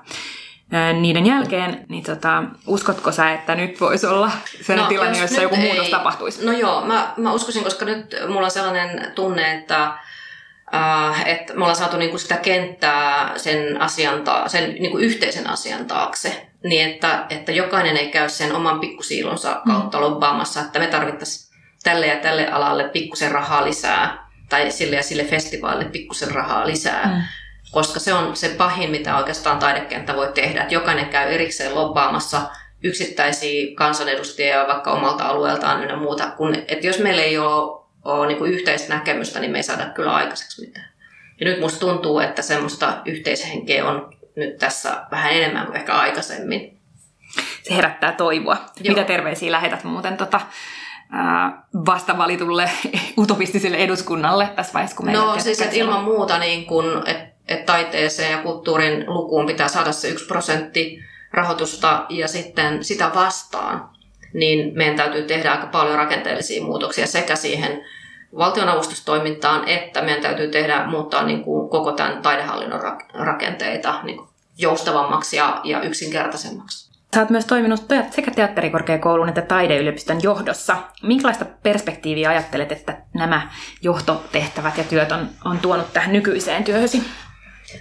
niiden 1.01 1.27
jälkeen, 1.27 1.87
niin 1.89 2.05
tota, 2.05 2.43
uskotko 2.67 3.13
sä, 3.13 3.33
että 3.33 3.55
nyt 3.55 3.81
voisi 3.81 4.07
olla 4.07 4.31
sellainen 4.61 4.85
no, 4.85 4.89
tilanne, 4.89 5.19
jossa 5.19 5.43
joku 5.43 5.57
muutos 5.57 5.85
ei. 5.85 5.91
tapahtuisi? 5.91 6.47
No 6.47 6.53
joo, 6.53 6.85
mä, 6.85 7.13
mä 7.17 7.33
uskoisin, 7.33 7.65
koska 7.65 7.85
nyt 7.85 8.17
mulla 8.29 8.45
on 8.45 8.51
sellainen 8.51 9.13
tunne, 9.15 9.55
että 9.55 9.93
Uh, 10.75 11.29
että 11.29 11.55
me 11.55 11.59
ollaan 11.59 11.77
saatu 11.77 11.97
niinku 11.97 12.19
sitä 12.19 12.37
kenttää 12.37 13.33
sen, 13.37 13.81
asian 13.81 14.23
ta- 14.23 14.49
sen 14.49 14.75
niinku 14.75 14.99
yhteisen 14.99 15.51
asian 15.51 15.87
taakse, 15.87 16.47
niin 16.65 16.91
että, 16.91 17.27
että 17.31 17.53
jokainen 17.53 17.97
ei 17.97 18.09
käy 18.09 18.29
sen 18.29 18.55
oman 18.55 18.81
pikkusiilonsa 18.81 19.61
mm. 19.65 19.73
kautta 19.73 19.99
mm. 19.99 20.05
lobbaamassa, 20.05 20.61
että 20.61 20.79
me 20.79 20.87
tarvittaisiin 20.87 21.55
tälle 21.83 22.07
ja 22.07 22.17
tälle 22.17 22.49
alalle 22.49 22.89
pikkusen 22.89 23.33
rahaa 23.33 23.65
lisää, 23.65 24.29
tai 24.49 24.71
sille 24.71 24.97
ja 24.97 25.03
sille 25.03 25.25
festivaalille 25.25 25.91
pikkusen 25.91 26.31
rahaa 26.31 26.67
lisää. 26.67 27.07
Mm. 27.07 27.23
Koska 27.71 28.01
se 28.01 28.15
on 28.15 28.37
se 28.37 28.49
pahin, 28.49 28.91
mitä 28.91 29.17
oikeastaan 29.17 29.59
taidekenttä 29.59 30.17
voi 30.17 30.33
tehdä, 30.35 30.63
että 30.63 30.75
jokainen 30.75 31.09
käy 31.09 31.33
erikseen 31.33 31.75
lobbaamassa 31.75 32.41
yksittäisiä 32.83 33.77
kansanedustajia 33.77 34.67
vaikka 34.69 34.93
omalta 34.93 35.25
alueeltaan 35.25 35.89
ja 35.89 35.97
muuta. 35.97 36.31
Kun, 36.31 36.55
että 36.55 36.87
jos 36.87 36.99
meillä 36.99 37.23
ei 37.23 37.39
ole 37.39 37.85
ole 38.15 38.27
niin 38.27 38.39
kuin 38.39 38.53
yhteistä 38.53 38.95
näkemystä, 38.95 39.41
niin 39.41 39.51
me 39.51 39.59
ei 39.59 39.63
saada 39.63 39.87
kyllä 39.87 40.15
aikaiseksi 40.15 40.67
mitään. 40.67 40.89
Ja 41.41 41.47
nyt 41.47 41.61
musta 41.61 41.81
tuntuu, 41.81 42.19
että 42.19 42.43
semmoista 42.43 43.03
yhteishenkeä 43.05 43.89
on 43.89 44.15
nyt 44.37 44.59
tässä 44.59 45.07
vähän 45.11 45.33
enemmän 45.33 45.67
kuin 45.67 45.77
ehkä 45.77 45.95
aikaisemmin. 45.95 46.79
Se 47.63 47.75
herättää 47.75 48.13
toivoa. 48.13 48.57
Joo. 48.57 48.95
Mitä 48.95 49.05
terveisiä 49.05 49.53
lähetät 49.53 49.85
muuten 49.85 50.17
tota, 50.17 50.41
vastavalitulle 51.87 52.71
utopistiselle 53.19 53.77
eduskunnalle 53.77 54.47
tässä 54.57 54.73
vaiheessa, 54.73 54.97
kun 54.97 55.13
No 55.13 55.39
siis, 55.39 55.61
että 55.61 55.77
ilman 55.77 56.05
muuta 56.05 56.39
niin 56.39 56.67
kun, 56.67 57.03
että 57.07 57.29
et 57.49 57.67
taiteeseen 57.67 58.33
ja 58.33 58.39
kulttuurin 58.39 59.05
lukuun 59.07 59.47
pitää 59.47 59.69
saada 59.69 59.93
se 59.93 60.09
yksi 60.09 60.27
prosentti 60.27 60.99
rahoitusta 61.33 62.07
ja 62.09 62.29
sitten 62.29 62.85
sitä 62.85 63.11
vastaan 63.15 63.91
niin 64.35 64.73
meidän 64.75 64.97
täytyy 64.97 65.23
tehdä 65.23 65.53
aika 65.53 65.67
paljon 65.67 65.97
rakenteellisia 65.97 66.65
muutoksia 66.65 67.07
sekä 67.07 67.37
siihen 67.37 67.85
valtionavustustoimintaan, 68.39 69.69
että 69.69 70.03
meidän 70.03 70.23
täytyy 70.23 70.49
tehdä, 70.49 70.87
muuttaa 70.87 71.25
niin 71.25 71.45
kuin 71.45 71.71
koko 71.71 71.93
tämän 71.93 72.23
taidehallinnon 72.23 72.81
rakenteita 73.15 74.01
niin 74.03 74.17
kuin 74.17 74.29
joustavammaksi 74.59 75.37
ja, 75.37 75.61
ja 75.65 75.83
yksinkertaisemmaksi. 75.83 76.89
Sä 77.15 77.21
oot 77.21 77.31
myös 77.31 77.47
toiminut 77.47 77.81
sekä 78.11 78.31
teatterikorkeakoulun 78.31 79.29
että 79.29 79.43
taideyliopiston 79.43 80.23
johdossa. 80.23 80.77
Minkälaista 81.03 81.45
perspektiiviä 81.63 82.31
ajattelet, 82.31 82.73
että 82.73 82.99
nämä 83.15 83.51
johtotehtävät 83.83 84.79
ja 84.79 84.85
työt 84.85 85.13
on, 85.13 85.29
on 85.45 85.59
tuonut 85.59 85.93
tähän 85.93 86.13
nykyiseen 86.13 86.65
työhösi? 86.65 87.03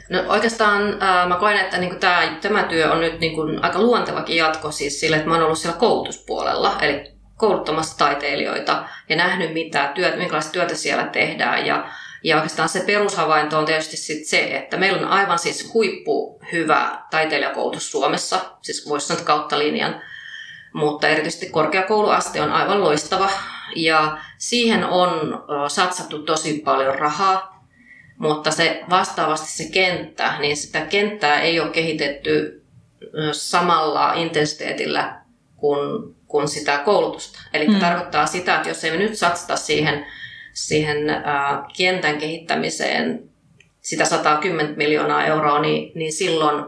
No 0.09 0.23
oikeastaan 0.27 1.03
äh, 1.03 1.27
mä 1.27 1.35
koen, 1.35 1.57
että 1.57 1.77
niin 1.77 1.99
tämä, 1.99 2.37
tämä 2.41 2.63
työ 2.63 2.91
on 2.91 2.99
nyt 2.99 3.19
niin 3.19 3.35
kuin, 3.35 3.63
aika 3.63 3.79
luontevakin 3.79 4.35
jatko 4.35 4.71
siis 4.71 4.99
sille, 4.99 5.15
että 5.15 5.29
mä 5.29 5.35
oon 5.35 5.43
ollut 5.43 5.57
siellä 5.57 5.79
koulutuspuolella, 5.79 6.77
eli 6.81 7.11
kouluttamassa 7.35 7.97
taiteilijoita 7.97 8.83
ja 9.09 9.15
nähnyt, 9.15 9.53
mitä 9.53 9.91
työt, 9.95 10.17
minkälaista 10.17 10.51
työtä 10.51 10.75
siellä 10.75 11.03
tehdään. 11.03 11.65
Ja, 11.65 11.89
ja 12.23 12.35
oikeastaan 12.35 12.69
se 12.69 12.79
perushavainto 12.79 13.59
on 13.59 13.65
tietysti 13.65 13.97
sit 13.97 14.27
se, 14.27 14.39
että 14.39 14.77
meillä 14.77 14.99
on 14.99 15.07
aivan 15.13 15.39
siis 15.39 15.73
huippu 15.73 16.41
hyvä 16.51 17.03
taiteilijakoulutus 17.11 17.91
Suomessa, 17.91 18.39
siis 18.61 18.89
voisi 18.89 19.07
sanoa 19.07 19.23
kautta 19.23 19.59
linjan, 19.59 20.01
mutta 20.73 21.07
erityisesti 21.07 21.49
korkeakouluaste 21.49 22.41
on 22.41 22.51
aivan 22.51 22.81
loistava. 22.81 23.29
Ja 23.75 24.17
siihen 24.37 24.85
on 24.85 25.43
satsattu 25.67 26.19
tosi 26.19 26.61
paljon 26.65 26.99
rahaa, 26.99 27.56
mutta 28.17 28.51
se 28.51 28.83
vastaavasti 28.89 29.51
se 29.51 29.71
kenttä, 29.71 30.39
niin 30.39 30.57
sitä 30.57 30.81
kenttää 30.81 31.41
ei 31.41 31.59
ole 31.59 31.69
kehitetty 31.69 32.63
samalla 33.31 34.13
intensiteetillä 34.13 35.21
kuin, 35.55 36.15
kuin 36.27 36.47
sitä 36.47 36.77
koulutusta. 36.77 37.39
Eli 37.53 37.67
mm. 37.67 37.79
tarkoittaa 37.79 38.25
sitä, 38.25 38.55
että 38.55 38.69
jos 38.69 38.83
ei 38.83 38.91
me 38.91 38.97
nyt 38.97 39.17
satsata 39.17 39.55
siihen, 39.55 40.05
siihen 40.53 40.97
kentän 41.77 42.17
kehittämiseen 42.17 43.23
sitä 43.81 44.05
110 44.05 44.73
miljoonaa 44.77 45.25
euroa, 45.25 45.61
niin, 45.61 45.91
niin 45.95 46.13
silloin 46.13 46.65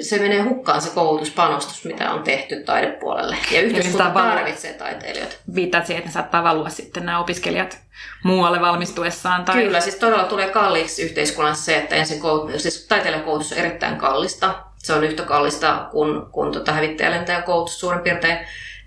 se 0.00 0.18
menee 0.18 0.40
hukkaan 0.40 0.82
se 0.82 0.90
koulutuspanostus, 0.94 1.84
mitä 1.84 2.10
on 2.10 2.22
tehty 2.22 2.62
taidepuolelle. 2.64 3.36
Ja 3.50 3.60
yhteiskunta 3.60 4.10
tarvitsee 4.10 4.72
taiteilijoita. 4.72 5.36
Viittaat 5.54 5.86
siihen, 5.86 5.98
että 5.98 6.08
ne 6.08 6.12
saattaa 6.12 6.42
valua 6.42 6.68
sitten 6.68 7.06
nämä 7.06 7.18
opiskelijat 7.18 7.78
muualle 8.22 8.60
valmistuessaan? 8.60 9.44
Tai... 9.44 9.54
Kyllä, 9.54 9.80
siis 9.80 9.96
todella 9.96 10.24
tulee 10.24 10.50
kalliiksi 10.50 11.02
yhteiskunnassa 11.02 11.64
se, 11.64 11.76
että 11.76 11.94
ensin 11.94 12.20
koulutus, 12.20 12.62
siis 12.62 12.86
taiteilijakoulutus 12.86 13.52
on 13.52 13.58
erittäin 13.58 13.96
kallista. 13.96 14.54
Se 14.76 14.92
on 14.92 15.04
yhtä 15.04 15.22
kallista 15.22 15.88
kuin, 15.90 16.22
kuin 16.32 16.52
tota 16.52 16.72
hävittäjälentäjäkoulutus 16.72 17.80
suurin 17.80 18.00
piirtein. 18.00 18.38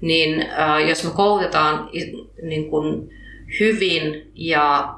Niin 0.02 0.42
äh, 0.42 0.88
jos 0.90 1.04
me 1.04 1.12
koulutetaan 1.12 1.90
niin 2.42 2.70
kuin 2.70 3.10
hyvin 3.60 4.32
ja 4.36 4.94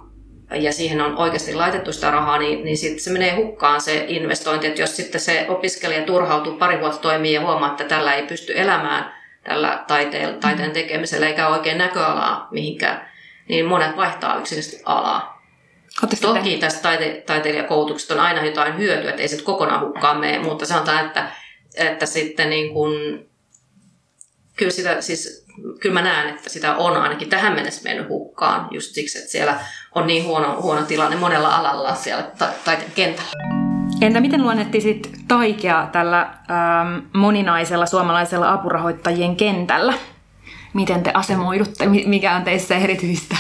ja 0.52 0.72
siihen 0.72 1.02
on 1.02 1.18
oikeasti 1.18 1.54
laitettu 1.54 1.94
sitä 1.94 2.12
rahaa, 2.12 2.38
niin, 2.38 2.66
niin 2.66 2.78
sitten 2.78 3.00
se 3.00 3.12
menee 3.12 3.36
hukkaan 3.36 3.82
se 3.82 4.06
investointi. 4.08 4.68
Että 4.68 4.82
jos 4.82 4.96
sitten 4.96 5.22
se 5.22 5.46
opiskelija 5.50 6.02
turhautuu 6.02 6.58
pari 6.58 6.80
vuotta 6.80 7.02
toimii 7.02 7.34
ja 7.34 7.42
huomaa, 7.42 7.72
että 7.72 7.84
tällä 7.84 8.14
ei 8.14 8.28
pysty 8.28 8.54
elämään 8.56 9.14
tällä 9.44 9.84
taiteen, 9.88 10.40
taiteen 10.40 10.72
tekemisellä 10.72 11.28
eikä 11.28 11.48
oikein 11.48 11.78
näköalaa 11.78 12.48
mihinkään, 12.52 13.10
niin 13.50 13.66
monet 13.66 13.98
vaihtaa 13.98 14.38
yksinkertaisesti 14.38 14.84
alaa. 14.86 15.42
Oletteko 16.04 16.34
Toki 16.34 16.54
te? 16.54 16.58
tästä 16.58 16.82
taite- 16.82 17.24
taiteilijakoulutuksesta 17.26 18.14
on 18.14 18.20
aina 18.20 18.46
jotain 18.46 18.78
hyötyä, 18.78 19.10
että 19.10 19.22
ei 19.22 19.28
se 19.28 19.42
kokonaan 19.42 19.82
hukkaan 19.82 20.20
mene, 20.20 20.40
mutta 20.40 20.66
sanotaan, 20.66 21.06
että, 21.06 21.32
että 21.76 22.06
sitten 22.06 22.50
niin 22.50 22.74
kun, 22.74 22.92
kyllä, 24.56 24.72
sitä, 24.72 25.02
siis, 25.02 25.46
kyllä 25.80 25.94
mä 25.94 26.02
näen, 26.02 26.30
että 26.30 26.50
sitä 26.50 26.76
on 26.76 26.98
ainakin 26.98 27.30
tähän 27.30 27.54
mennessä 27.54 27.84
mennyt 27.84 28.10
hukkaan 28.10 28.68
just 28.72 28.94
siksi, 28.94 29.18
että 29.18 29.32
siellä 29.32 29.60
on 29.96 30.08
niin 30.08 30.26
huono, 30.26 30.62
huono 30.62 30.82
tilanne 30.82 31.16
monella 31.16 31.56
alalla 31.56 31.96
siellä 31.96 32.24
ta- 32.38 32.54
taiteen 32.66 32.92
kentällä. 32.96 33.32
Entä 34.02 34.20
miten 34.20 34.44
luonnettisit 34.44 35.12
taikea 35.28 35.90
tällä 35.92 36.22
ähm, 36.22 37.06
moninaisella 37.14 37.86
suomalaisella 37.86 38.54
apurahoittajien 38.54 39.36
kentällä? 39.36 39.94
Miten 40.76 41.04
te 41.04 41.12
asemoidutte? 41.14 41.86
Mikä 41.86 42.36
on 42.36 42.44
teissä 42.44 42.76
erityistä? 42.76 43.38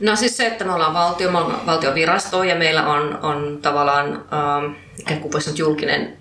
No 0.00 0.16
siis 0.16 0.36
se, 0.36 0.46
että 0.46 0.64
me 0.64 0.72
ollaan 0.72 0.94
valtio, 0.94 1.30
me 1.30 1.38
ollaan 1.38 1.66
valtiovirasto 1.66 2.42
ja 2.42 2.54
meillä 2.54 2.86
on, 2.86 3.18
on 3.22 3.58
tavallaan, 3.62 4.08
ähm, 4.12 4.72
ikään 4.98 5.32
voisi 5.32 5.50
julkinen 5.56 6.16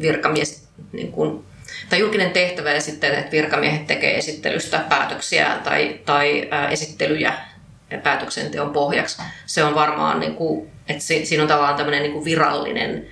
virkamies, 0.00 0.68
niin 0.92 1.12
kuin, 1.12 1.44
tai 1.90 1.98
julkinen 1.98 2.30
tehtävä 2.30 2.70
ja 2.72 2.80
sitten, 2.80 3.14
että 3.14 3.32
virkamiehet 3.32 3.86
tekee 3.86 4.18
esittelystä 4.18 4.78
päätöksiä 4.78 5.58
tai, 5.64 6.00
tai 6.04 6.48
äh, 6.52 6.72
esittelyjä 6.72 7.34
päätöksenteon 8.02 8.70
pohjaksi. 8.70 9.22
Se 9.46 9.64
on 9.64 9.74
varmaan, 9.74 10.20
niin 10.20 10.34
kuin, 10.34 10.70
että 10.88 11.02
siinä 11.02 11.42
on 11.42 11.48
tavallaan 11.48 11.76
tämmöinen 11.76 12.02
niin 12.02 12.12
kuin 12.12 12.24
virallinen 12.24 13.06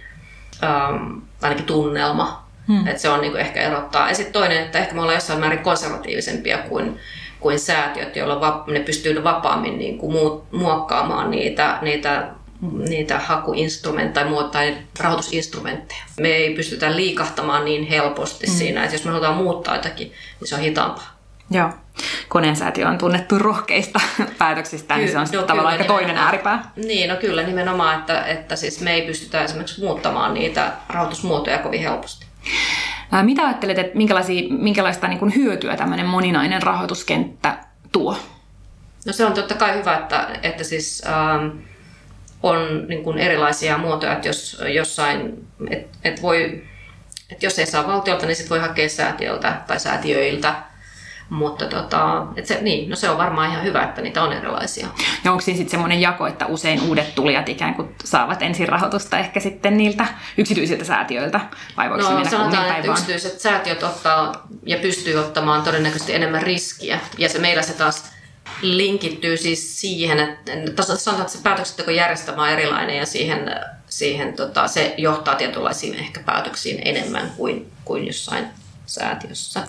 ähm, 0.65 1.19
ainakin 1.43 1.67
tunnelma, 1.67 2.40
hmm. 2.71 2.87
että 2.87 3.03
se 3.03 3.09
on 3.09 3.21
niin 3.21 3.33
kuin 3.33 3.41
ehkä 3.41 3.61
erottaa. 3.61 4.09
Ja 4.09 4.15
sitten 4.15 4.33
toinen, 4.33 4.65
että 4.65 4.79
ehkä 4.79 4.95
me 4.95 5.01
ollaan 5.01 5.17
jossain 5.17 5.41
määrin 5.41 5.59
konservatiivisempia 5.59 6.59
kuin, 6.59 6.99
kuin 7.41 7.59
säätiöt, 7.59 8.17
joilla 8.17 8.65
ne 8.67 8.81
pystyy 8.81 9.25
vapaammin 9.25 9.79
niin 9.79 9.99
kuin 9.99 10.43
muokkaamaan 10.53 11.31
niitä, 11.31 11.79
niitä 11.83 12.29
niitä 12.89 13.19
hakuinstrumentteja 13.19 14.27
tai 14.53 14.77
rahoitusinstrumentteja. 15.01 16.03
Me 16.21 16.29
ei 16.29 16.55
pystytä 16.55 16.97
liikahtamaan 16.97 17.65
niin 17.65 17.87
helposti 17.87 18.47
mm. 18.47 18.53
siinä, 18.53 18.85
että 18.85 18.95
jos 18.95 19.05
me 19.05 19.11
halutaan 19.11 19.37
muuttaa 19.37 19.77
jotakin, 19.77 20.13
niin 20.41 20.49
se 20.49 20.55
on 20.55 20.61
hitaampaa. 20.61 21.21
Joo. 21.51 21.71
Koneensäätiö 22.29 22.89
on 22.89 22.99
tunnettu 22.99 23.39
rohkeista 23.39 24.01
päätöksistä, 24.39 24.97
niin 24.97 25.09
se 25.09 25.19
on 25.19 25.27
no, 25.33 25.43
tavallaan 25.43 25.73
aika 25.73 25.85
toinen 25.85 26.17
ääripää. 26.17 26.71
Niin, 26.77 27.09
no 27.09 27.17
kyllä 27.17 27.43
nimenomaan, 27.43 27.99
että, 27.99 28.25
että 28.25 28.57
siis 28.57 28.81
me 28.81 28.95
ei 28.95 29.03
pystytä 29.03 29.45
esimerkiksi 29.45 29.81
muuttamaan 29.81 30.35
niitä 30.35 30.73
rahoitusmuotoja 30.89 31.59
kovin 31.59 31.81
helposti. 31.81 32.27
Mitä 33.23 33.45
ajattelet, 33.45 33.79
että 33.79 33.99
minkälaista 34.51 35.09
niin 35.09 35.19
kuin 35.19 35.35
hyötyä 35.35 35.77
tämmöinen 35.77 36.07
moninainen 36.07 36.63
rahoituskenttä 36.63 37.59
tuo? 37.93 38.17
No 39.07 39.13
se 39.13 39.25
on 39.25 39.33
totta 39.33 39.55
kai 39.55 39.79
hyvä, 39.79 39.97
että, 39.97 40.29
että 40.43 40.65
siis, 40.65 41.03
ähm, 41.07 41.59
on 42.43 42.87
niin 42.89 43.05
kuin 43.05 43.19
erilaisia 43.19 43.79
muotoja, 43.79 44.13
että 44.13 44.29
jos 44.29 44.63
jossain, 44.75 45.47
et, 45.71 45.89
et 46.05 46.23
voi, 46.23 46.65
et 47.33 47.43
jos 47.43 47.59
ei 47.59 47.67
saa 47.67 47.87
valtiolta, 47.87 48.27
niin 48.27 48.37
sitten 48.37 48.59
voi 48.59 48.69
hakea 48.69 48.89
säätiöltä 48.89 49.61
tai 49.67 49.81
säätiöiltä– 49.81 50.55
mutta 51.31 51.67
tota, 51.67 52.27
et 52.37 52.47
se, 52.47 52.59
niin, 52.63 52.91
no 52.91 52.97
se 52.97 53.11
on 53.11 53.19
varmaan 53.19 53.51
ihan 53.51 53.65
hyvä, 53.65 53.83
että 53.83 54.03
niitä 54.03 54.23
on 54.23 54.33
erilaisia. 54.33 54.89
Ja 55.25 55.31
onko 55.33 55.41
siinä 55.41 55.57
sitten 55.57 55.71
semmoinen 55.71 56.01
jako, 56.01 56.27
että 56.27 56.47
usein 56.47 56.83
uudet 56.83 57.15
tulijat 57.15 57.49
ikään 57.49 57.75
kuin 57.75 57.95
saavat 58.05 58.43
ensin 58.43 58.69
rahoitusta 58.69 59.19
ehkä 59.19 59.41
sitten 59.41 59.77
niiltä 59.77 60.07
yksityisiltä 60.37 60.85
säätiöiltä? 60.85 61.41
Vai 61.77 61.91
voiko 61.91 62.03
no, 62.03 62.09
se 62.09 62.15
mennä 62.15 62.31
sanotaan, 62.31 62.77
että 62.77 62.91
yksityiset 62.91 63.41
säätiöt 63.41 63.83
ottaa 63.83 64.47
ja 64.67 64.77
pystyy 64.77 65.17
ottamaan 65.17 65.63
todennäköisesti 65.63 66.15
enemmän 66.15 66.43
riskiä. 66.43 67.01
Ja 67.19 67.29
se 67.29 67.39
meillä 67.39 67.63
se 67.63 67.73
taas 67.73 68.13
linkittyy 68.63 69.37
siis 69.37 69.81
siihen, 69.81 70.21
että 70.21 70.83
sanotaan, 70.83 71.21
että 71.21 71.33
se 71.33 71.43
päätöksentekojärjestelmä 71.43 72.43
on 72.43 72.49
erilainen 72.49 72.97
ja 72.97 73.07
siihen, 73.07 73.57
siihen 73.87 74.35
tota, 74.35 74.69
se 74.69 74.95
johtaa 74.99 75.35
tietynlaisiin 75.35 75.95
ehkä 75.95 76.21
päätöksiin 76.21 76.83
enemmän 76.85 77.33
kuin, 77.37 77.73
kuin 77.85 78.07
jossain 78.07 78.47
säätiössä. 78.87 79.63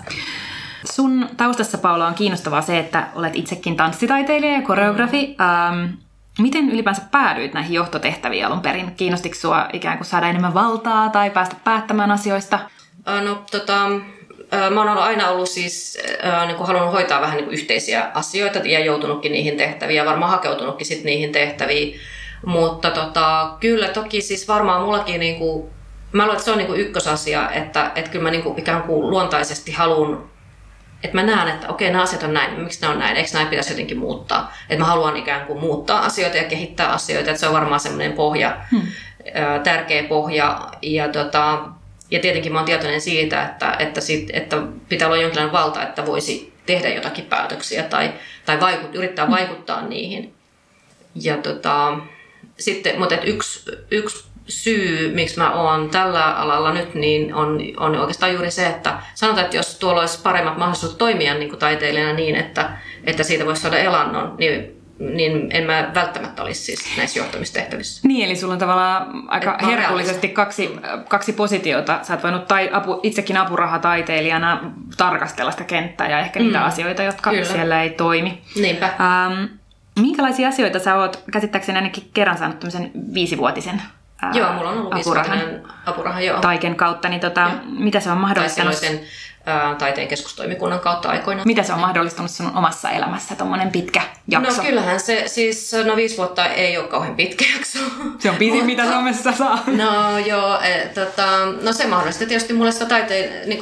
Sun 0.86 1.30
taustassa, 1.38 1.78
Paula, 1.78 2.08
on 2.08 2.14
kiinnostavaa 2.14 2.62
se, 2.62 2.80
että 2.80 3.08
olet 3.16 3.36
itsekin 3.36 3.78
tanssitaiteilija 3.78 4.54
ja 4.54 4.62
koreografi. 4.62 5.36
Ähm, 5.42 5.86
miten 6.40 6.70
ylipäänsä 6.70 7.02
päädyit 7.12 7.54
näihin 7.54 7.74
johtotehtäviin 7.74 8.46
alun 8.46 8.62
perin? 8.62 8.96
Kiinnostiko 8.96 9.36
sua 9.36 9.68
ikään 9.74 9.98
kuin 9.98 10.08
saada 10.08 10.30
enemmän 10.30 10.54
valtaa 10.54 11.10
tai 11.10 11.30
päästä 11.30 11.56
päättämään 11.64 12.12
asioista? 12.12 12.60
No 13.24 13.44
tota, 13.52 13.90
mä 14.74 14.82
oon 14.82 14.98
aina 14.98 15.30
ollut 15.30 15.50
siis, 15.50 15.98
äh, 16.26 16.48
niin 16.48 16.58
kuin 16.58 16.68
halunnut 16.68 16.94
hoitaa 16.94 17.22
vähän 17.22 17.38
niin 17.38 17.46
kuin 17.46 17.54
yhteisiä 17.54 18.12
asioita 18.14 18.60
ja 18.60 18.86
joutunutkin 18.86 19.32
niihin 19.32 19.58
tehtäviin 19.58 19.98
ja 19.98 20.06
varmaan 20.06 20.32
hakeutunutkin 20.32 20.88
sitten 20.88 21.06
niihin 21.06 21.32
tehtäviin. 21.32 22.00
Mutta 22.46 22.92
tota, 22.92 23.56
kyllä 23.60 23.88
toki 23.88 24.22
siis 24.22 24.48
varmaan 24.48 24.82
mullakin 24.82 25.20
niin 25.20 25.40
kuin, 25.40 25.70
mä 26.12 26.24
luulen, 26.24 26.36
että 26.36 26.46
se 26.46 26.52
on 26.52 26.58
niin 26.58 26.68
kuin 26.68 26.82
ykkösasia, 26.82 27.52
että, 27.52 27.92
että 27.96 28.12
kyllä 28.12 28.24
mä 28.24 28.32
niin 28.32 28.44
kuin 28.44 28.60
ikään 28.60 28.84
kuin 28.84 29.10
luontaisesti 29.10 29.72
haluan 29.72 30.32
että 31.04 31.18
mä 31.18 31.24
näen, 31.24 31.48
että 31.48 31.68
okei, 31.68 31.92
nämä 31.92 32.04
asiat 32.04 32.24
on 32.24 32.34
näin, 32.34 32.60
miksi 32.60 32.82
ne 32.82 32.88
on 32.88 33.00
näin, 33.00 33.18
eikö 33.18 33.30
näin 33.34 33.48
pitäisi 33.48 33.72
jotenkin 33.72 33.98
muuttaa. 33.98 34.54
Että 34.70 34.84
mä 34.84 34.88
haluan 34.88 35.18
ikään 35.18 35.46
kuin 35.46 35.60
muuttaa 35.60 36.06
asioita 36.06 36.38
ja 36.38 36.44
kehittää 36.44 36.88
asioita, 36.88 37.30
että 37.30 37.40
se 37.40 37.48
on 37.48 37.54
varmaan 37.54 37.80
semmoinen 37.80 38.14
pohja, 38.14 38.58
hmm. 38.72 38.82
tärkeä 39.64 40.04
pohja. 40.04 40.70
Ja, 40.82 41.08
tota, 41.08 41.60
ja 42.12 42.20
tietenkin 42.20 42.52
mä 42.52 42.60
oon 42.60 42.66
tietoinen 42.66 43.02
siitä, 43.02 43.44
että, 43.44 43.76
että, 43.80 44.02
sit, 44.02 44.30
että 44.34 44.58
pitää 44.90 45.08
olla 45.08 45.18
jonkinlainen 45.18 45.54
valta, 45.54 45.84
että 45.84 46.06
voisi 46.06 46.54
tehdä 46.66 46.90
jotakin 46.90 47.26
päätöksiä 47.26 47.84
tai, 47.84 48.14
tai 48.46 48.60
vaikut, 48.60 48.96
yrittää 48.96 49.26
hmm. 49.26 49.36
vaikuttaa 49.36 49.88
niihin. 49.88 50.34
Ja 51.16 51.38
tota, 51.38 51.98
sitten, 52.60 53.00
mutta 53.00 53.16
et 53.16 53.28
yksi, 53.28 53.72
yksi 53.92 54.31
syy, 54.52 55.12
miksi 55.14 55.38
mä 55.38 55.54
oon 55.54 55.90
tällä 55.90 56.24
alalla 56.24 56.74
nyt, 56.74 56.96
niin 56.96 57.34
on, 57.34 57.60
on 57.78 57.98
oikeastaan 57.98 58.34
juuri 58.34 58.52
se, 58.52 58.68
että 58.68 59.00
sanotaan, 59.14 59.46
että 59.46 59.58
jos 59.58 59.76
tuolla 59.80 60.02
olisi 60.02 60.22
paremmat 60.24 60.58
mahdollisuudet 60.58 60.98
toimia 60.98 61.34
niin 61.34 61.50
kuin 61.50 61.60
taiteilijana 61.60 62.14
niin, 62.14 62.36
että, 62.36 62.70
että 63.04 63.24
siitä 63.24 63.46
voisi 63.46 63.62
saada 63.62 63.78
elannon, 63.78 64.36
niin 64.38 64.82
niin 65.10 65.48
en 65.50 65.64
mä 65.64 65.92
välttämättä 65.96 66.44
olisi 66.44 66.62
siis 66.62 66.98
näissä 66.98 67.20
johtamistehtävissä. 67.20 68.08
Niin, 68.08 68.26
eli 68.26 68.36
sulla 68.36 68.54
on 68.54 68.60
tavallaan 68.60 69.24
aika 69.28 69.58
Et 69.60 69.68
herkullisesti 69.68 70.30
kaksi, 70.30 70.72
kaksi 71.10 71.34
positiota. 71.34 72.00
Sä 72.04 72.14
oot 72.14 72.24
voinut 72.24 72.48
tai, 72.48 72.70
apu, 72.74 73.00
itsekin 73.04 73.38
apurahataiteilijana 73.38 74.74
tarkastella 74.98 75.52
sitä 75.52 75.64
kenttää 75.64 76.10
ja 76.10 76.20
ehkä 76.20 76.40
niitä 76.40 76.60
mm. 76.60 76.66
asioita, 76.66 77.04
jotka 77.04 77.30
Kyllä. 77.30 77.46
siellä 77.46 77.84
ei 77.84 77.90
toimi. 77.90 78.42
Niinpä. 78.56 78.86
Ähm, 78.86 79.44
minkälaisia 80.00 80.48
asioita 80.48 80.80
sä 80.80 80.96
oot 80.96 81.24
käsittääkseni 81.32 81.78
ainakin 81.78 82.10
kerran 82.14 82.38
saanut 82.38 82.60
tämmöisen 82.60 82.92
viisivuotisen 83.14 83.82
ää, 84.22 84.32
Joo, 84.34 84.54
mulla 84.54 84.70
on 84.70 84.78
ollut 84.78 84.94
apurahan, 84.94 85.40
apuraha, 85.86 86.22
joo. 86.22 86.40
taiken 86.40 86.76
kautta, 86.76 87.10
niin 87.10 87.22
tota, 87.22 87.52
mitä 87.66 88.00
se 88.00 88.12
on 88.12 88.18
mahdollistanut? 88.18 88.76
Tai 89.46 89.76
taiteen 89.80 90.08
keskustoimikunnan 90.08 90.80
kautta 90.80 91.10
aikoina. 91.10 91.44
Mitä 91.46 91.64
se 91.64 91.74
on 91.74 91.80
mahdollistanut 91.80 92.32
sinun 92.32 92.58
omassa 92.58 92.90
elämässä, 92.90 93.36
tuommoinen 93.36 93.72
pitkä 93.72 94.02
jakso? 94.28 94.62
No 94.62 94.68
kyllähän 94.68 95.00
se, 95.00 95.24
siis 95.28 95.72
no 95.86 95.96
viisi 95.96 96.18
vuotta 96.18 96.46
ei 96.46 96.78
ole 96.78 96.88
kauhean 96.88 97.16
pitkä 97.16 97.46
jakso. 97.56 97.80
Se 98.20 98.30
on 98.30 98.36
pisin, 98.36 98.66
mitä 98.72 98.86
Suomessa 98.86 99.32
saa. 99.32 99.64
No 99.68 100.18
joo, 100.18 100.62
e, 100.62 100.88
tota, 100.88 101.46
no 101.62 101.74
se 101.74 101.88
mahdollisti 101.88 102.26
tietysti 102.26 102.54
mulle 102.54 102.72
sitä 102.72 102.86
taiteen, 102.86 103.50
niin 103.50 103.62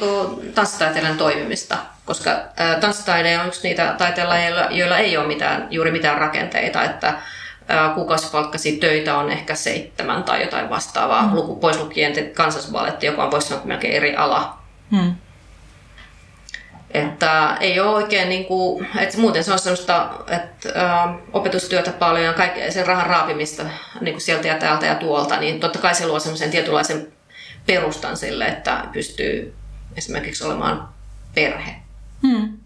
tanssitaiteilijan 0.54 1.18
toimimista, 1.18 1.76
koska 2.04 2.30
ä, 2.30 2.44
tanssitaide 2.80 3.38
on 3.38 3.46
yksi 3.46 3.68
niitä 3.68 3.94
taiteenlajeilla, 3.98 4.66
joilla 4.70 4.98
ei 4.98 5.16
ole 5.16 5.26
mitään, 5.26 5.66
juuri 5.70 5.90
mitään 5.90 6.18
rakenteita, 6.18 6.84
että 6.84 7.14
kuukausipalkkasi 7.94 8.72
töitä 8.76 9.18
on 9.18 9.30
ehkä 9.30 9.54
seitsemän 9.54 10.24
tai 10.24 10.42
jotain 10.42 10.70
vastaavaa, 10.70 11.22
mm. 11.22 11.34
luku, 11.34 11.56
pois 11.56 11.78
lukien 11.78 12.30
kansallisvaletti, 12.34 13.06
joka 13.06 13.24
on 13.24 13.30
voisi 13.30 13.48
sanoa 13.48 13.64
melkein 13.64 13.94
eri 13.94 14.16
ala. 14.16 14.58
Mm. 14.90 15.14
Että 16.90 17.56
ei 17.60 17.80
ole 17.80 17.90
oikein, 17.90 18.28
niin 18.28 18.44
kuin, 18.44 18.86
että 18.98 19.18
muuten 19.18 19.44
se 19.44 19.52
on 19.52 19.58
sellaista 19.58 20.10
että, 20.28 20.68
ä, 20.68 21.14
opetustyötä 21.32 21.92
paljon 21.92 22.24
ja 22.24 22.32
kaikkea 22.32 22.72
sen 22.72 22.86
rahan 22.86 23.06
raapimista 23.06 23.62
niin 24.00 24.14
kuin 24.14 24.20
sieltä 24.20 24.48
ja 24.48 24.58
täältä 24.58 24.86
ja 24.86 24.94
tuolta, 24.94 25.36
niin 25.36 25.60
totta 25.60 25.78
kai 25.78 25.94
se 25.94 26.06
luo 26.06 26.20
sellaisen 26.20 26.50
tietynlaisen 26.50 27.12
perustan 27.66 28.16
sille, 28.16 28.46
että 28.46 28.84
pystyy 28.92 29.54
esimerkiksi 29.96 30.44
olemaan 30.44 30.88
perhe. 31.34 31.74
Hmm. 32.22 32.59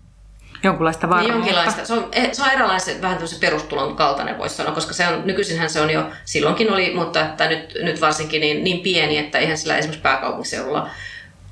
Jonkunlaista 0.64 1.08
varmuutta. 1.08 1.32
Niin 1.32 1.54
jonkinlaista. 1.54 1.84
Se 1.84 1.92
on, 1.92 2.08
e, 2.12 2.34
se 2.34 2.42
on 2.42 2.50
eräänlainen 2.50 3.02
vähän 3.02 3.16
tämmöisen 3.16 3.40
perustulon 3.40 3.96
kaltainen, 3.96 4.38
voisi 4.38 4.54
sanoa, 4.54 4.74
koska 4.74 4.94
se 4.94 5.08
on, 5.08 5.22
nykyisinhän 5.24 5.70
se 5.70 5.80
on 5.80 5.90
jo, 5.90 6.10
silloinkin 6.24 6.72
oli, 6.72 6.94
mutta 6.94 7.20
että 7.20 7.48
nyt, 7.48 7.74
nyt 7.82 8.00
varsinkin 8.00 8.40
niin, 8.40 8.64
niin 8.64 8.80
pieni, 8.80 9.18
että 9.18 9.38
eihän 9.38 9.58
sillä 9.58 9.76
esimerkiksi 9.76 10.02
pääkaupunkiseudulla 10.02 10.88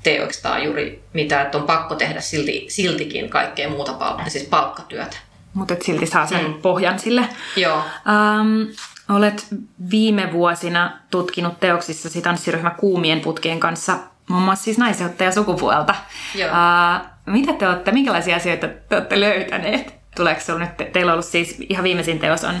tee 0.03 0.21
oikeastaan 0.21 0.63
juuri 0.63 1.03
mitään, 1.13 1.45
että 1.45 1.57
on 1.57 1.63
pakko 1.63 1.95
tehdä 1.95 2.21
silti, 2.21 2.65
siltikin 2.69 3.29
kaikkea 3.29 3.69
muuta 3.69 3.93
palkka, 3.93 4.29
siis 4.29 4.43
palkkatyötä. 4.43 5.17
Mutta 5.53 5.75
silti 5.81 6.05
saa 6.05 6.25
sen 6.25 6.47
mm. 6.47 6.53
pohjan 6.53 6.99
sille. 6.99 7.29
Joo. 7.55 7.77
Um, 7.77 8.67
olet 9.15 9.47
viime 9.91 10.33
vuosina 10.33 10.99
tutkinut 11.11 11.59
teoksissasi 11.59 12.21
tanssiryhmä 12.21 12.69
Kuumien 12.69 13.19
putkien 13.19 13.59
kanssa 13.59 13.97
muun 14.27 14.43
muassa 14.43 14.63
siis 14.63 14.77
naiseutta 14.77 15.23
ja 15.23 15.31
sukupuolta. 15.31 15.95
Joo. 16.35 16.49
Uh, 16.49 17.12
mitä 17.25 17.53
te 17.53 17.67
olette, 17.67 17.91
minkälaisia 17.91 18.35
asioita 18.35 18.67
te 18.67 18.95
olette 18.95 19.19
löytäneet? 19.19 19.95
Tuleeko 20.15 20.41
se 20.41 20.53
nyt, 20.59 20.93
teillä 20.93 21.09
on 21.09 21.13
ollut 21.13 21.25
siis 21.25 21.57
ihan 21.69 21.83
viimeisin 21.83 22.19
teos 22.19 22.43
on, 22.43 22.55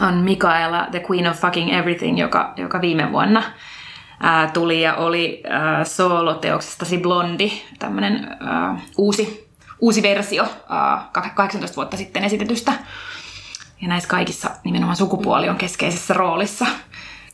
on 0.00 0.14
Mikaela, 0.14 0.86
The 0.90 1.02
Queen 1.10 1.30
of 1.30 1.36
Fucking 1.36 1.74
Everything, 1.74 2.20
joka, 2.20 2.52
joka 2.56 2.80
viime 2.80 3.12
vuonna 3.12 3.42
ää, 4.20 4.50
tuli 4.50 4.82
ja 4.82 4.94
oli 4.94 5.42
ää, 5.48 5.84
sooloteoksestasi 5.84 6.98
Blondi, 6.98 7.52
tämmöinen 7.78 8.36
uusi, 8.98 9.48
uusi 9.80 10.02
versio 10.02 10.46
ää, 10.68 11.08
18 11.34 11.76
vuotta 11.76 11.96
sitten 11.96 12.24
esitetystä. 12.24 12.72
Ja 13.82 13.88
näissä 13.88 14.08
kaikissa 14.08 14.50
nimenomaan 14.64 14.96
sukupuoli 14.96 15.48
on 15.48 15.56
keskeisessä 15.56 16.14
roolissa. 16.14 16.66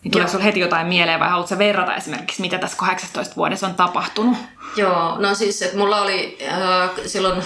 Niin 0.04 0.12
tuleeko 0.12 0.30
sinulle 0.30 0.44
heti 0.44 0.60
jotain 0.60 0.86
mieleen 0.86 1.20
vai 1.20 1.28
haluatko 1.28 1.58
verrata 1.58 1.96
esimerkiksi, 1.96 2.40
mitä 2.40 2.58
tässä 2.58 2.76
18 2.76 3.36
vuodessa 3.36 3.66
on 3.66 3.74
tapahtunut? 3.74 4.36
Joo, 4.76 5.16
no 5.18 5.34
siis, 5.34 5.62
että 5.62 5.78
mulla 5.78 6.00
oli 6.00 6.38
äh, 6.48 6.90
silloin 7.06 7.42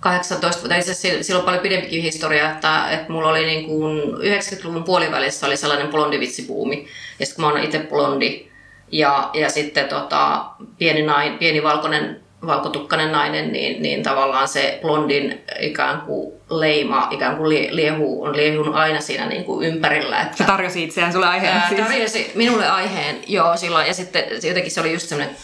18, 0.00 0.68
tai 0.68 0.82
siis 0.82 1.26
silloin 1.26 1.44
paljon 1.44 1.62
pidempikin 1.62 2.02
historia, 2.02 2.50
että, 2.50 2.90
että 2.90 3.12
mulla 3.12 3.28
oli 3.28 3.46
niin 3.46 3.66
kuin 3.66 4.02
90-luvun 4.02 4.84
puolivälissä 4.84 5.46
oli 5.46 5.56
sellainen 5.56 5.88
blondivitsibuumi. 5.88 6.86
Ja 7.18 7.26
sitten 7.26 7.44
kun 7.44 7.52
mä 7.52 7.58
oon 7.58 7.64
itse 7.64 7.78
blondi 7.78 8.48
ja, 8.92 9.30
ja 9.34 9.50
sitten 9.50 9.88
tota, 9.88 10.44
pieni, 10.78 11.02
nain, 11.02 11.38
pieni 11.38 11.62
valkoinen, 11.62 12.20
valkotukkainen 12.46 13.12
nainen, 13.12 13.52
niin, 13.52 13.82
niin 13.82 14.02
tavallaan 14.02 14.48
se 14.48 14.78
blondin 14.82 15.40
ikään 15.60 16.00
kuin 16.00 16.32
leima, 16.50 17.08
ikään 17.10 17.36
kuin 17.36 17.76
liehu, 17.76 18.22
on 18.22 18.36
liehunut 18.36 18.74
aina 18.74 19.00
siinä 19.00 19.26
niin 19.26 19.44
kuin 19.44 19.68
ympärillä. 19.68 20.20
Että, 20.20 20.36
se 20.36 20.44
tarjosi 20.44 20.84
itseään 20.84 21.12
sulle 21.12 21.26
aiheen 21.26 21.56
ää, 21.56 21.68
siis. 21.68 21.80
Tarjosi 21.80 22.32
minulle 22.34 22.68
aiheen, 22.68 23.16
joo, 23.26 23.56
silloin. 23.56 23.86
Ja 23.86 23.94
sitten 23.94 24.24
jotenkin 24.48 24.70
se 24.70 24.80
oli 24.80 24.92
just 24.92 25.08
semmoinen 25.08 25.36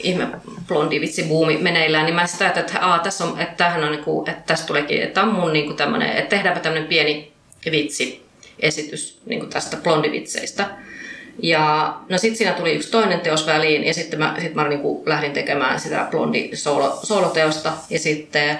ihme 0.00 0.28
blondi 0.68 1.00
vitsi 1.00 1.22
buumi 1.22 1.56
meneillään, 1.56 2.04
niin 2.04 2.14
mä 2.14 2.26
sitä 2.26 2.46
että, 2.48 2.60
että, 2.60 2.78
aa, 2.80 2.98
tässä 2.98 3.24
on, 3.24 3.40
että 3.40 3.54
tämähän 3.56 3.84
on, 3.84 3.92
niin 3.92 4.04
kuin, 4.04 4.30
että 4.30 4.42
tästä 4.46 4.66
tuleekin, 4.66 5.02
että 5.02 5.22
on 5.22 5.34
mun 5.34 5.52
niin 5.52 5.64
kuin 5.64 5.76
tämmöinen, 5.76 6.10
että 6.10 6.36
tehdäänpä 6.36 6.60
tämmöinen 6.60 6.88
pieni 6.88 7.32
vitsi 7.70 8.26
esitys 8.60 9.20
niin 9.26 9.40
kuin 9.40 9.50
tästä 9.50 9.76
blondivitseistä. 9.76 10.66
Ja 11.42 11.96
no 12.08 12.18
sitten 12.18 12.38
siinä 12.38 12.52
tuli 12.52 12.72
yksi 12.72 12.90
toinen 12.90 13.20
teos 13.20 13.46
väliin 13.46 13.84
ja 13.84 13.94
sitten 13.94 14.18
mä, 14.18 14.36
sit 14.40 14.54
mä 14.54 14.68
niin 14.68 14.80
lähdin 15.06 15.32
tekemään 15.32 15.80
sitä 15.80 16.06
blondi 16.10 16.50
solo, 16.54 17.00
soloteosta 17.02 17.72
ja 17.90 17.98
sitten 17.98 18.58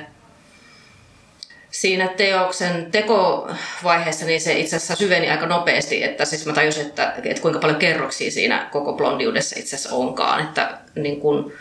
siinä 1.71 2.09
teoksen 2.09 2.91
tekovaiheessa 2.91 4.27
niin 4.27 4.41
se 4.41 4.53
itse 4.53 4.77
asiassa 4.77 4.97
syveni 4.97 5.31
aika 5.31 5.47
nopeasti, 5.47 6.05
että 6.05 6.25
siis 6.25 6.47
mä 6.47 6.53
tajusin, 6.53 6.87
että, 6.87 7.15
että 7.25 7.43
kuinka 7.43 7.59
paljon 7.59 7.79
kerroksia 7.79 8.31
siinä 8.31 8.69
koko 8.73 8.93
blondiudessa 8.93 9.57
itse 9.59 9.77
asiassa 9.77 9.97
onkaan, 9.97 10.45
että 10.45 10.79
niin 10.95 11.21
kuin 11.21 11.53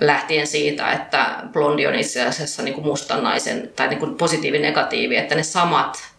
lähtien 0.00 0.46
siitä, 0.46 0.92
että 0.92 1.36
blondi 1.52 1.86
on 1.86 1.94
itse 1.94 2.22
asiassa 2.22 2.62
niin 2.62 2.74
kuin 2.74 2.86
mustan 2.86 3.22
naisen 3.22 3.70
tai 3.76 3.88
niin 3.88 3.98
kuin 3.98 4.14
positiivi-negatiivi, 4.14 5.16
että 5.16 5.34
ne 5.34 5.42
samat 5.42 6.11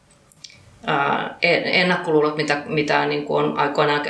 ennakkoluulot, 1.41 2.37
mitä, 2.37 2.63
mitä 2.65 3.05
niin 3.05 3.25
kuin 3.25 3.43
on 3.45 3.57
aikoinaan 3.57 4.01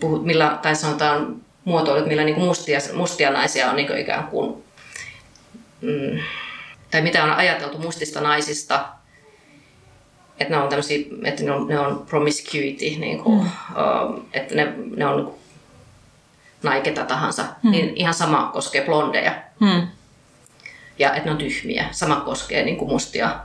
puhut, 0.00 0.24
millä, 0.24 0.58
tai 0.62 0.76
sanotaan 0.76 1.36
muotoilut, 1.64 2.08
millä 2.08 2.24
niin 2.24 2.34
kuin 2.34 2.46
mustia, 2.46 2.78
mustia 2.94 3.30
naisia 3.30 3.70
on 3.70 3.76
niin 3.76 3.86
kuin 3.86 3.98
ikään 3.98 4.26
kuin, 4.26 4.64
mm, 5.80 6.18
tai 6.90 7.02
mitä 7.02 7.24
on 7.24 7.32
ajateltu 7.32 7.78
mustista 7.78 8.20
naisista, 8.20 8.88
että 10.40 10.54
ne 10.54 10.62
on 10.62 10.68
tämmöisiä, 10.68 11.06
että 11.24 11.44
ne 11.44 11.52
on, 11.52 11.68
ne 11.68 11.78
on 11.78 12.06
promiscuity, 12.06 12.84
niin 12.98 13.18
kuin, 13.22 13.40
mm. 13.40 13.46
uh, 13.46 14.20
että 14.32 14.54
ne, 14.54 14.72
ne 14.96 15.06
on 15.06 15.16
niin 15.16 15.34
naiketa 16.62 17.04
tahansa, 17.04 17.44
mm. 17.62 17.70
niin 17.70 17.92
ihan 17.96 18.14
sama 18.14 18.50
koskee 18.52 18.84
blondeja. 18.84 19.34
Mm. 19.60 19.88
Ja 20.98 21.14
että 21.14 21.24
ne 21.24 21.30
on 21.30 21.36
tyhmiä. 21.36 21.88
Sama 21.90 22.16
koskee 22.16 22.64
niin 22.64 22.76
kuin 22.76 22.90
mustia 22.90 23.40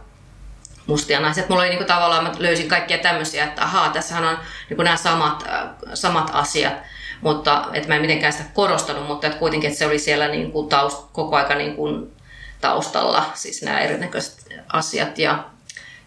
mustia 0.89 1.19
naisia. 1.19 1.43
Mulla 1.49 1.61
oli 1.61 1.69
niin 1.69 1.77
kuin, 1.77 1.87
tavallaan, 1.87 2.23
mä 2.23 2.31
löysin 2.39 2.67
kaikkia 2.67 2.97
tämmöisiä, 2.97 3.43
että 3.43 3.63
ahaa, 3.63 3.89
tässähän 3.89 4.25
on 4.25 4.37
niin 4.69 4.75
kuin 4.75 4.83
nämä 4.83 4.97
samat, 4.97 5.43
äh, 5.49 5.69
samat 5.93 6.29
asiat. 6.33 6.73
Mutta 7.21 7.65
että 7.73 7.87
mä 7.87 7.95
en 7.95 8.01
mitenkään 8.01 8.33
sitä 8.33 8.45
korostanut, 8.53 9.07
mutta 9.07 9.27
että 9.27 9.39
kuitenkin 9.39 9.67
että 9.67 9.79
se 9.79 9.85
oli 9.85 9.99
siellä 9.99 10.27
niin 10.27 10.51
kuin 10.51 10.69
taust, 10.69 11.05
koko 11.11 11.35
aika 11.35 11.55
niin 11.55 11.75
kuin 11.75 12.11
taustalla, 12.61 13.25
siis 13.33 13.61
nämä 13.61 13.79
erinäköiset 13.79 14.45
asiat. 14.73 15.17
Ja, 15.19 15.43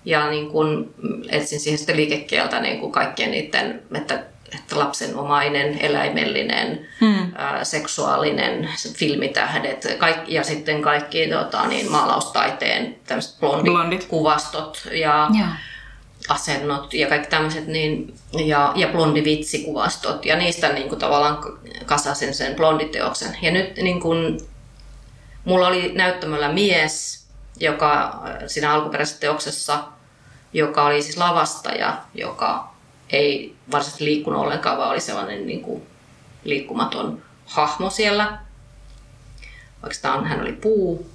ja 0.04 0.30
niin 0.30 0.50
kuin 0.50 0.94
etsin 1.28 1.60
siihen 1.60 1.78
sitten 1.78 1.96
liikekieltä 1.96 2.60
niin 2.60 2.80
kuin 2.80 2.92
kaikkien 2.92 3.30
niiden, 3.30 3.82
että 3.94 4.24
lapsenomainen, 4.72 5.78
eläimellinen, 5.80 6.88
hmm. 7.00 7.32
ää, 7.34 7.64
seksuaalinen, 7.64 8.68
filmitähdet 8.94 9.96
kaikki, 9.98 10.34
ja 10.34 10.44
sitten 10.44 10.82
kaikki 10.82 11.28
tota, 11.28 11.66
niin, 11.66 11.90
maalaustaiteen 11.90 12.96
blondit, 13.40 13.64
blondit 13.64 14.04
kuvastot 14.04 14.82
ja, 14.90 15.28
ja 15.38 15.46
asennot 16.28 16.94
ja 16.94 17.08
kaikki 17.08 17.28
tämmöiset, 17.28 17.66
niin, 17.66 18.14
ja, 18.46 18.72
ja 18.76 18.88
blondivitsikuvastot, 18.88 20.26
ja 20.26 20.36
niistä 20.36 20.68
niin 20.68 20.88
kuin, 20.88 20.98
tavallaan 20.98 21.38
kasasin 21.86 22.34
sen 22.34 22.54
blonditeoksen. 22.54 23.36
Ja 23.42 23.50
nyt 23.50 23.76
niin 23.76 24.00
kuin, 24.00 24.40
mulla 25.44 25.66
oli 25.66 25.92
näyttämällä 25.94 26.52
mies, 26.52 27.26
joka 27.60 28.22
siinä 28.46 28.72
alkuperäisessä 28.72 29.20
teoksessa, 29.20 29.84
joka 30.52 30.84
oli 30.84 31.02
siis 31.02 31.16
lavastaja, 31.16 31.96
joka 32.14 32.71
ei 33.12 33.54
varsinaisesti 33.70 34.04
liikkunut 34.04 34.40
ollenkaan, 34.40 34.78
vaan 34.78 34.90
oli 34.90 35.00
sellainen 35.00 35.46
niin 35.46 35.62
kuin 35.62 35.82
liikkumaton 36.44 37.22
hahmo 37.46 37.90
siellä. 37.90 38.38
Oikeastaan 39.82 40.26
hän 40.26 40.40
oli 40.40 40.52
puu. 40.52 41.12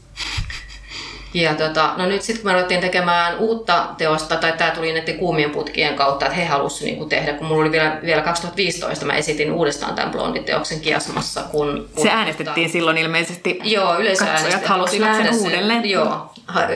Ja 1.34 1.54
tota, 1.54 1.94
no 1.98 2.06
nyt 2.06 2.22
sitten 2.22 2.42
kun 2.42 2.50
me 2.52 2.54
ruvettiin 2.54 2.82
tekemään 2.82 3.38
uutta 3.38 3.88
teosta, 3.98 4.36
tai 4.36 4.54
tämä 4.58 4.72
tuli 4.72 4.94
näiden 4.94 5.18
kuumien 5.18 5.50
putkien 5.50 5.96
kautta, 5.96 6.26
että 6.26 6.38
he 6.38 6.46
halusivat 6.46 6.98
niin 6.98 7.10
tehdä, 7.10 7.34
kun 7.34 7.48
mulla 7.48 7.62
oli 7.62 7.72
vielä, 7.72 8.00
vielä 8.06 8.22
2015, 8.22 9.06
mä 9.06 9.14
esitin 9.14 9.52
uudestaan 9.52 9.96
tämän 9.96 10.12
blonditeoksen 10.12 10.80
Kiasmassa. 10.80 11.44
Kun, 11.44 11.90
kun 11.96 12.04
Se 12.04 12.10
äänestettiin 12.10 12.68
tota, 12.68 12.72
silloin 12.72 12.98
ilmeisesti. 12.98 13.60
Joo, 13.64 14.00
yleisö 14.00 14.26
katsojat 14.26 14.66
halusivat 14.66 15.16
sen 15.16 15.34
uudelleen. 15.34 15.82
Se, 15.82 15.88
joo, 15.88 16.34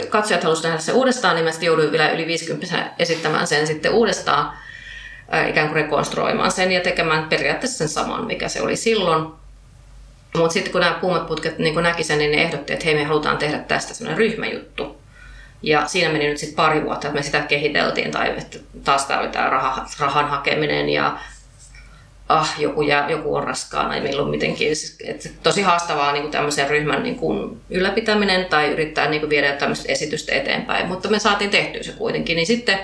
katsojat 0.09 0.43
halusivat 0.43 0.69
nähdä 0.69 0.81
sen 0.81 0.95
uudestaan, 0.95 1.35
niin 1.35 1.45
mä 1.45 1.51
jouduin 1.61 1.91
vielä 1.91 2.09
yli 2.09 2.27
50 2.27 2.91
esittämään 2.99 3.47
sen 3.47 3.67
sitten 3.67 3.93
uudestaan, 3.93 4.53
ikään 5.49 5.67
kuin 5.67 5.75
rekonstruoimaan 5.75 6.51
sen 6.51 6.71
ja 6.71 6.81
tekemään 6.81 7.23
periaatteessa 7.23 7.77
sen 7.77 7.89
saman, 7.89 8.27
mikä 8.27 8.47
se 8.47 8.61
oli 8.61 8.75
silloin. 8.75 9.27
Mutta 10.37 10.53
sitten 10.53 10.71
kun 10.71 10.81
nämä 10.81 10.93
kuumat 10.93 11.27
putket 11.27 11.59
niin 11.59 11.83
näki 11.83 12.03
sen, 12.03 12.17
niin 12.17 12.31
ne 12.31 12.41
ehdotti, 12.41 12.73
että 12.73 12.85
hei 12.85 12.95
me 12.95 13.03
halutaan 13.03 13.37
tehdä 13.37 13.57
tästä 13.57 13.93
sellainen 13.93 14.17
ryhmäjuttu. 14.17 15.01
Ja 15.61 15.87
siinä 15.87 16.11
meni 16.11 16.27
nyt 16.27 16.37
sitten 16.37 16.55
pari 16.55 16.83
vuotta, 16.83 17.07
että 17.07 17.19
me 17.19 17.23
sitä 17.23 17.39
kehiteltiin, 17.41 18.11
tai 18.11 18.29
että 18.29 18.57
taas 18.83 19.05
tämä 19.05 19.19
oli 19.19 19.29
tämä 19.29 19.49
raha, 19.49 19.85
rahan 19.99 20.29
hakeminen 20.29 20.89
ja 20.89 21.17
ah, 22.29 22.55
joku, 22.59 22.81
jää, 22.81 23.09
joku 23.09 23.35
on 23.35 23.43
raskaana 23.43 23.95
ja 23.95 24.01
milloin 24.01 24.29
mitenkin. 24.29 24.75
Siis, 24.75 24.97
että 25.03 25.29
tosi 25.43 25.61
haastavaa 25.61 26.11
niin 26.11 26.21
kuin 26.21 26.31
tämmöisen 26.31 26.69
ryhmän 26.69 27.03
niin 27.03 27.15
kuin 27.15 27.61
ylläpitäminen 27.69 28.45
tai 28.45 28.71
yrittää 28.71 29.09
niin 29.09 29.21
kuin 29.21 29.29
viedä 29.29 29.51
tämmöistä 29.51 29.91
esitystä 29.91 30.35
eteenpäin, 30.35 30.87
mutta 30.87 31.09
me 31.09 31.19
saatiin 31.19 31.49
tehtyä 31.49 31.83
se 31.83 31.91
kuitenkin. 31.91 32.35
Niin 32.35 32.47
sitten 32.47 32.79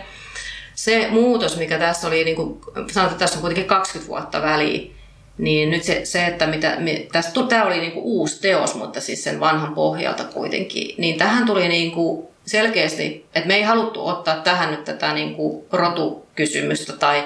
se 0.78 1.08
muutos, 1.10 1.58
mikä 1.58 1.78
tässä 1.78 2.08
oli, 2.08 2.24
niin 2.24 2.36
kuin, 2.36 2.60
sanotaan, 2.76 3.06
että 3.08 3.18
tässä 3.18 3.36
on 3.36 3.42
kuitenkin 3.42 3.66
20 3.66 4.10
vuotta 4.10 4.42
väliin, 4.42 4.96
niin 5.38 5.70
nyt 5.70 5.84
se, 5.84 6.06
se 6.06 6.26
että 6.26 6.48
mitä, 6.48 6.78
tästä, 7.12 7.44
tämä 7.50 7.66
oli 7.66 7.80
niinku 7.80 8.02
uusi 8.04 8.42
teos, 8.42 8.76
mutta 8.76 9.02
siis 9.02 9.24
sen 9.24 9.40
vanhan 9.40 9.74
pohjalta 9.74 10.24
kuitenkin, 10.24 10.96
niin 10.98 11.18
tähän 11.18 11.46
tuli 11.46 11.68
niinku 11.68 12.32
selkeästi, 12.46 13.26
että 13.36 13.48
me 13.48 13.56
ei 13.56 13.64
haluttu 13.64 14.08
ottaa 14.08 14.36
tähän 14.36 14.72
nyt 14.72 14.84
tätä 14.84 15.14
niinku 15.14 15.68
rotukysymystä 15.72 16.94
tai 16.94 17.24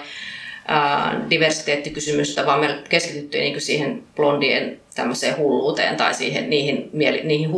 ää, 0.67 1.25
diversiteettikysymystä, 1.29 2.45
vaan 2.45 2.59
me 2.59 2.83
keskityttiin 2.89 3.41
niinku 3.41 3.59
siihen 3.59 4.03
blondien 4.15 4.79
tämmöiseen 4.95 5.37
hulluuteen 5.37 5.95
tai 5.95 6.13
siihen, 6.13 6.49
niihin, 6.49 6.89
mieli, 6.93 7.21
niihin 7.23 7.51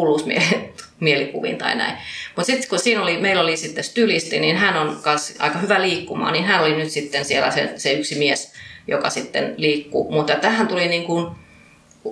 hulluusmielikuviin 1.04 1.58
tai 1.58 1.76
näin. 1.76 1.98
Mutta 2.36 2.46
sitten 2.46 2.70
kun 2.70 2.80
siinä 2.80 3.02
oli, 3.02 3.18
meillä 3.18 3.42
oli 3.42 3.58
sitten 3.58 3.84
stylisti, 3.84 4.40
niin 4.40 4.58
hän 4.58 4.78
on 4.78 5.00
aika 5.40 5.60
hyvä 5.60 5.82
liikkumaan, 5.82 6.34
niin 6.34 6.46
hän 6.46 6.62
oli 6.62 6.76
nyt 6.76 6.90
sitten 6.90 7.26
siellä 7.26 7.52
se, 7.52 7.74
se 7.76 7.94
yksi 7.94 8.16
mies, 8.16 8.54
joka 8.88 9.10
sitten 9.10 9.54
liikkuu. 9.58 10.12
Mutta 10.12 10.36
tähän 10.36 10.68
tuli 10.68 10.88
niin 10.88 11.04
kuin, 11.04 11.28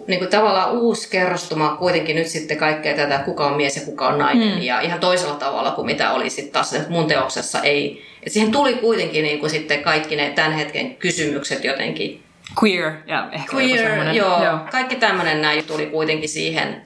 niin 0.08 0.20
kuin 0.20 0.32
tavallaan 0.32 0.72
uusi 0.72 1.10
kerrostuma 1.10 1.76
kuitenkin 1.80 2.16
nyt 2.16 2.28
sitten 2.28 2.58
kaikkea 2.58 2.96
tätä, 2.96 3.18
kuka 3.18 3.48
on 3.48 3.58
mies 3.58 3.76
ja 3.76 3.82
kuka 3.86 4.08
on 4.08 4.18
nainen. 4.18 4.56
Mm. 4.56 4.62
Ja 4.62 4.82
ihan 4.82 5.00
toisella 5.00 5.36
tavalla 5.36 5.72
kuin 5.72 5.86
mitä 5.86 6.12
oli 6.12 6.30
sitten 6.30 6.54
taas 6.54 6.76
mun 6.90 7.08
teoksessa 7.08 7.62
ei. 7.62 8.06
Että 8.18 8.34
siihen 8.34 8.52
tuli 8.52 8.74
kuitenkin 8.74 9.24
niin 9.24 9.40
kuin 9.40 9.50
sitten 9.50 9.84
kaikki 9.84 10.16
ne 10.16 10.30
tämän 10.30 10.52
hetken 10.52 10.96
kysymykset 10.96 11.64
jotenkin. 11.64 12.24
Queer 12.64 12.92
ja 13.08 13.30
ehkä 13.32 13.58
Queer, 13.58 14.16
joo, 14.16 14.44
joo. 14.44 14.60
Kaikki 14.72 14.96
tämmöinen 14.96 15.42
näin 15.42 15.64
tuli 15.64 15.86
kuitenkin 15.86 16.30
siihen 16.30 16.82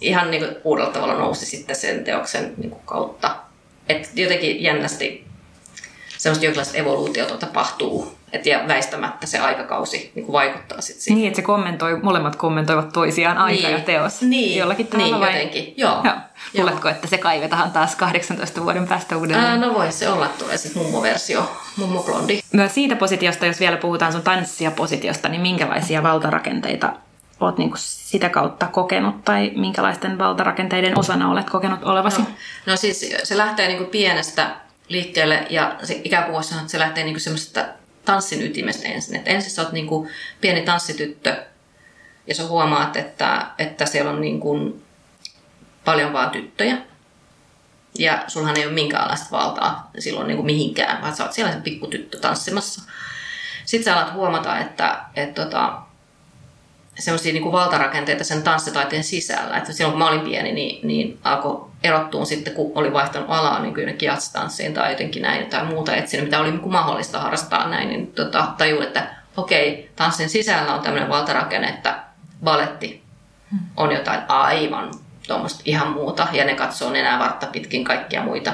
ihan 0.00 0.30
niin 0.30 0.44
kuin 0.44 0.56
uudella 0.64 0.90
tavalla 0.90 1.14
nousi 1.14 1.46
sitten 1.46 1.76
sen 1.76 2.04
teoksen 2.04 2.54
niin 2.56 2.70
kuin 2.70 2.82
kautta. 2.84 3.36
Että 3.88 4.08
jotenkin 4.14 4.62
jännästi 4.62 5.24
semmoista 6.18 6.44
jonkinlaista 6.44 6.78
evoluutiota 6.78 7.36
tapahtuu 7.36 8.18
et 8.32 8.46
ja 8.46 8.60
väistämättä 8.68 9.26
se 9.26 9.38
aikakausi 9.38 10.12
niin 10.14 10.26
kuin 10.26 10.32
vaikuttaa 10.32 10.80
sitten 10.80 11.02
siihen. 11.02 11.18
Niin, 11.18 11.28
että 11.28 11.36
se 11.36 11.42
kommentoi, 11.42 11.98
molemmat 12.02 12.36
kommentoivat 12.36 12.92
toisiaan 12.92 13.38
aika 13.38 13.68
niin. 13.68 13.78
ja 13.78 13.84
teos. 13.84 14.22
Niin, 14.22 14.58
jollakin 14.58 14.86
tavalla 14.86 15.10
niin 15.10 15.20
vai? 15.20 15.32
jotenkin. 15.32 15.74
Joo. 15.76 16.00
Joo. 16.04 16.14
Luuletko, 16.54 16.88
että 16.88 17.06
se 17.06 17.18
kaivetaan 17.18 17.70
taas 17.70 17.96
18 17.96 18.62
vuoden 18.62 18.88
päästä 18.88 19.16
uudelleen? 19.16 19.46
Ää, 19.46 19.56
no 19.56 19.74
voi 19.74 19.92
se 19.92 20.08
olla, 20.08 20.28
tulee 20.38 20.56
sitten 20.56 20.82
mummo-versio, 20.82 21.50
mummo-blondi. 21.76 22.40
Myös 22.52 22.74
siitä 22.74 22.96
positiosta, 22.96 23.46
jos 23.46 23.60
vielä 23.60 23.76
puhutaan 23.76 24.12
sun 24.12 24.22
tanssia 24.22 24.70
positiosta, 24.70 25.28
niin 25.28 25.40
minkälaisia 25.40 26.02
valtarakenteita 26.02 26.92
olet 27.40 27.58
niin 27.58 27.72
sitä 27.76 28.28
kautta 28.28 28.66
kokenut 28.66 29.24
tai 29.24 29.52
minkälaisten 29.54 30.18
valtarakenteiden 30.18 30.98
osana 30.98 31.30
olet 31.30 31.50
kokenut 31.50 31.84
olevasi? 31.84 32.22
No, 32.22 32.28
no 32.66 32.76
siis 32.76 33.14
se 33.22 33.36
lähtee 33.36 33.68
niin 33.68 33.78
kuin 33.78 33.90
pienestä 33.90 34.56
liikkeelle 34.88 35.46
ja 35.50 35.76
se, 35.82 35.94
kuin 35.94 36.44
että 36.58 36.70
se 36.70 36.78
lähtee 36.78 37.04
niin 37.04 37.14
kuin 37.14 37.20
semmoisesta 37.20 37.64
tanssin 38.04 38.42
ytimestä 38.42 38.88
ensin. 38.88 39.16
Et 39.16 39.28
ensin 39.28 39.50
sä 39.50 39.62
oot 39.62 39.72
niin 39.72 39.86
kuin 39.86 40.10
pieni 40.40 40.62
tanssityttö 40.62 41.44
ja 42.26 42.34
sä 42.34 42.46
huomaat, 42.46 42.96
että, 42.96 43.46
että 43.58 43.86
siellä 43.86 44.10
on 44.10 44.20
niin 44.20 44.40
kuin 44.40 44.82
paljon 45.84 46.12
vaan 46.12 46.30
tyttöjä. 46.30 46.76
Ja 47.98 48.24
sulhan 48.26 48.56
ei 48.58 48.66
ole 48.66 48.74
minkäänlaista 48.74 49.30
valtaa 49.30 49.90
silloin 49.98 50.26
niin 50.26 50.36
kuin 50.36 50.46
mihinkään, 50.46 51.02
vaan 51.02 51.16
sä 51.16 51.24
oot 51.24 51.32
siellä 51.32 51.52
se 51.52 51.60
pikkutyttö 51.60 52.18
tanssimassa. 52.18 52.82
Sitten 53.64 53.84
sä 53.84 54.00
alat 54.00 54.14
huomata, 54.14 54.58
että, 54.58 55.00
että 55.16 55.44
tota, 55.44 55.82
semmoisia 56.98 57.32
niin 57.32 57.52
valtarakenteita 57.52 58.24
sen 58.24 58.42
tanssitaiteen 58.42 59.04
sisällä. 59.04 59.56
Että 59.56 59.72
silloin 59.72 59.92
kun 59.92 59.98
mä 59.98 60.08
olin 60.08 60.20
pieni, 60.20 60.52
niin, 60.52 60.86
niin 60.86 61.18
alkoi 61.24 61.66
erottua 61.82 62.24
sitten, 62.24 62.54
kun 62.54 62.72
oli 62.74 62.92
vaihtanut 62.92 63.30
alaa 63.30 63.58
niin 63.62 63.74
kyllä 63.74 63.92
jatstanssiin 64.02 64.74
tai 64.74 64.92
jotenkin 64.92 65.22
näin 65.22 65.46
tai 65.46 65.64
muuta 65.64 65.96
etsinyt, 65.96 66.24
mitä 66.24 66.40
oli 66.40 66.50
niin 66.50 66.72
mahdollista 66.72 67.20
harrastaa 67.20 67.68
näin, 67.68 67.88
niin 67.88 68.06
tota, 68.06 68.48
tajuin, 68.58 68.86
että 68.86 69.06
okei, 69.36 69.90
tanssin 69.96 70.28
sisällä 70.28 70.74
on 70.74 70.82
tämmöinen 70.82 71.08
valtarakenne, 71.08 71.68
että 71.68 71.98
baletti 72.44 73.02
on 73.76 73.92
jotain 73.92 74.20
aivan 74.28 74.90
tuommoista 75.26 75.62
ihan 75.64 75.92
muuta, 75.92 76.28
ja 76.32 76.44
ne 76.44 76.54
katsoo 76.54 76.94
enää 76.94 77.18
vartta 77.18 77.46
pitkin 77.46 77.84
kaikkia 77.84 78.22
muita 78.22 78.52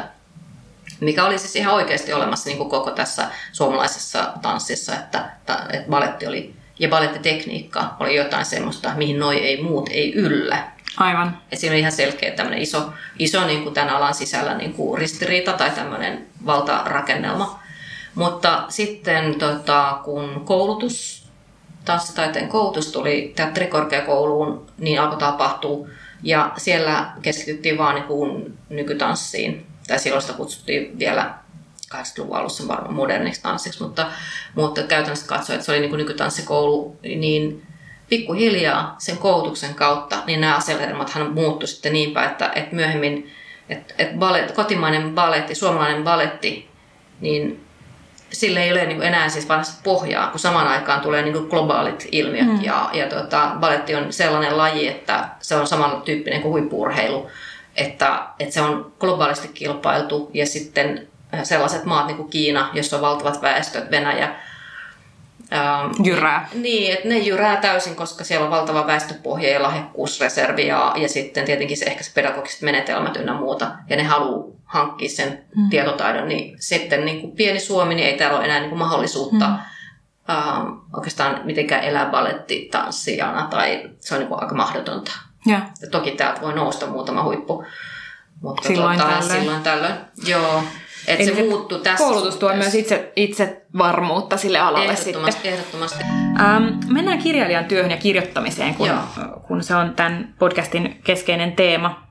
mikä 1.00 1.24
oli 1.24 1.38
siis 1.38 1.56
ihan 1.56 1.74
oikeasti 1.74 2.12
olemassa 2.12 2.48
niin 2.48 2.58
kuin 2.58 2.70
koko 2.70 2.90
tässä 2.90 3.28
suomalaisessa 3.52 4.32
tanssissa, 4.42 4.94
että, 4.94 5.30
että 5.40 5.66
baletti 5.90 6.26
oli 6.26 6.54
ja 6.78 6.88
balettitekniikka 6.88 7.96
oli 8.00 8.16
jotain 8.16 8.44
semmoista, 8.44 8.92
mihin 8.96 9.18
noi 9.18 9.36
ei 9.36 9.62
muut 9.62 9.88
ei 9.92 10.14
yllä. 10.14 10.74
Aivan. 10.96 11.38
Et 11.52 11.58
siinä 11.58 11.72
oli 11.72 11.80
ihan 11.80 11.92
selkeä 11.92 12.30
tämmöinen 12.30 12.62
iso, 12.62 12.92
iso 13.18 13.46
niin 13.46 13.62
kuin 13.62 13.74
tämän 13.74 13.94
alan 13.94 14.14
sisällä 14.14 14.54
niin 14.54 14.72
kuin 14.72 14.98
ristiriita 14.98 15.52
tai 15.52 15.70
tämmöinen 15.70 16.26
valtarakennelma. 16.46 17.60
Mutta 18.14 18.64
sitten 18.68 19.38
tota, 19.38 20.00
kun 20.04 20.42
koulutus, 20.44 21.26
tanssitaiteen 21.84 22.48
koulutus 22.48 22.92
tuli 22.92 23.32
teatterikorkeakouluun, 23.36 24.66
niin 24.78 25.00
alkoi 25.00 25.18
tapahtua. 25.18 25.88
Ja 26.22 26.52
siellä 26.56 27.12
keskityttiin 27.22 27.78
vaan 27.78 27.94
niin 27.94 28.04
kuin 28.04 28.58
nykytanssiin. 28.68 29.66
Tai 29.86 29.98
silloin 29.98 30.22
sitä 30.22 30.34
kutsuttiin 30.34 30.98
vielä 30.98 31.34
80-luvun 31.94 32.36
alussa 32.36 32.68
varmaan 32.68 32.94
moderniksi 32.94 33.42
tanssiksi, 33.42 33.82
mutta, 33.82 34.06
mutta 34.54 34.82
käytännössä 34.82 35.26
katsoen, 35.26 35.54
että 35.54 35.66
se 35.66 35.72
oli 35.72 35.80
niin 35.80 35.90
kuin 35.90 35.98
nykytanssikoulu, 35.98 36.96
niin 37.02 37.66
pikkuhiljaa 38.08 38.94
sen 38.98 39.18
koulutuksen 39.18 39.74
kautta, 39.74 40.16
niin 40.26 40.40
nämä 40.40 40.56
asetelmathan 40.56 41.32
muuttui 41.32 41.68
sitten 41.68 41.92
niinpä, 41.92 42.24
että, 42.24 42.52
että 42.54 42.76
myöhemmin 42.76 43.32
että, 43.68 43.94
että 43.98 44.16
ballet, 44.18 44.52
kotimainen 44.52 45.14
baletti, 45.14 45.54
suomalainen 45.54 46.04
baletti, 46.04 46.68
niin 47.20 47.64
sille 48.32 48.62
ei 48.62 48.72
ole 48.72 48.86
niin 48.86 49.02
enää 49.02 49.28
siis 49.28 49.48
vain 49.48 49.64
pohjaa, 49.84 50.30
kun 50.30 50.40
samaan 50.40 50.68
aikaan 50.68 51.00
tulee 51.00 51.22
niin 51.22 51.46
globaalit 51.50 52.08
ilmiöt. 52.12 52.46
Mm. 52.46 52.62
Ja, 52.62 52.90
ja 52.92 53.08
tota, 53.08 53.50
baletti 53.60 53.94
on 53.94 54.12
sellainen 54.12 54.58
laji, 54.58 54.88
että 54.88 55.28
se 55.40 55.56
on 55.56 55.66
samantyyppinen 55.66 56.42
kuin 56.42 56.52
huippuurheilu, 56.52 57.30
että, 57.76 58.26
että 58.38 58.54
se 58.54 58.60
on 58.60 58.92
globaalisti 59.00 59.48
kilpailtu 59.48 60.30
ja 60.34 60.46
sitten 60.46 61.08
sellaiset 61.42 61.84
maat 61.84 62.06
niin 62.06 62.16
kuin 62.16 62.30
Kiina, 62.30 62.70
jossa 62.72 62.96
on 62.96 63.02
valtavat 63.02 63.42
väestöt, 63.42 63.90
Venäjä, 63.90 64.34
Ähm, 65.52 66.06
jyrää. 66.06 66.48
Niin, 66.54 66.92
että 66.92 67.08
ne 67.08 67.18
jyrää 67.18 67.56
täysin, 67.56 67.96
koska 67.96 68.24
siellä 68.24 68.44
on 68.44 68.50
valtava 68.50 68.86
väestöpohja 68.86 69.50
ja 69.50 69.62
lahjakkuusreservi 69.62 70.66
ja, 70.66 70.92
ja 70.96 71.08
sitten 71.08 71.44
tietenkin 71.44 71.76
se 71.76 71.84
ehkä 71.84 72.04
se 72.04 72.10
pedagogiset 72.14 72.62
menetelmät 72.62 73.16
ynnä 73.16 73.34
muuta. 73.34 73.70
Ja 73.88 73.96
ne 73.96 74.02
haluaa 74.02 74.54
hankkia 74.64 75.08
sen 75.08 75.44
mm. 75.56 75.70
tietotaidon, 75.70 76.28
niin 76.28 76.56
sitten 76.60 77.04
niin 77.04 77.20
kuin 77.20 77.32
pieni 77.36 77.60
Suomi, 77.60 77.94
niin 77.94 78.08
ei 78.08 78.18
täällä 78.18 78.36
ole 78.36 78.44
enää 78.44 78.58
niin 78.58 78.68
kuin 78.68 78.78
mahdollisuutta 78.78 79.48
mm. 79.48 79.58
ähm, 80.30 80.66
oikeastaan 80.96 81.40
mitenkään 81.44 81.84
elää 81.84 82.06
balettitanssijana 82.06 83.46
tai 83.46 83.90
se 84.00 84.14
on 84.14 84.20
niin 84.20 84.28
kuin 84.28 84.42
aika 84.42 84.54
mahdotonta. 84.54 85.12
Ja. 85.46 85.60
ja 85.82 85.90
toki 85.90 86.10
täältä 86.10 86.40
voi 86.40 86.54
nousta 86.54 86.86
muutama 86.86 87.22
huippu. 87.22 87.64
Mutta 88.42 88.68
silloin, 88.68 88.98
tuota, 88.98 89.12
tällöin. 89.12 89.40
silloin 89.40 89.62
tällöin. 89.62 89.94
Joo. 90.26 90.62
Et 91.06 91.24
se 91.24 91.42
muuttui 91.48 91.80
tässä 91.80 92.04
Koulutus 92.04 92.36
tuo 92.36 92.54
myös 92.54 92.74
itse, 92.74 93.12
itse 93.16 93.62
varmuutta 93.78 94.36
sille 94.36 94.58
alalle 94.58 94.92
ehdottomasti, 94.92 95.32
sitten. 95.32 95.52
Ehdottomasti. 95.52 96.04
Ähm, 96.40 96.64
mennään 96.88 97.18
kirjailijan 97.18 97.64
työhön 97.64 97.90
ja 97.90 97.96
kirjoittamiseen, 97.96 98.74
kun, 98.74 98.90
kun 99.48 99.62
se 99.62 99.74
on 99.74 99.94
tämän 99.94 100.34
podcastin 100.38 101.00
keskeinen 101.04 101.52
teema. 101.52 102.04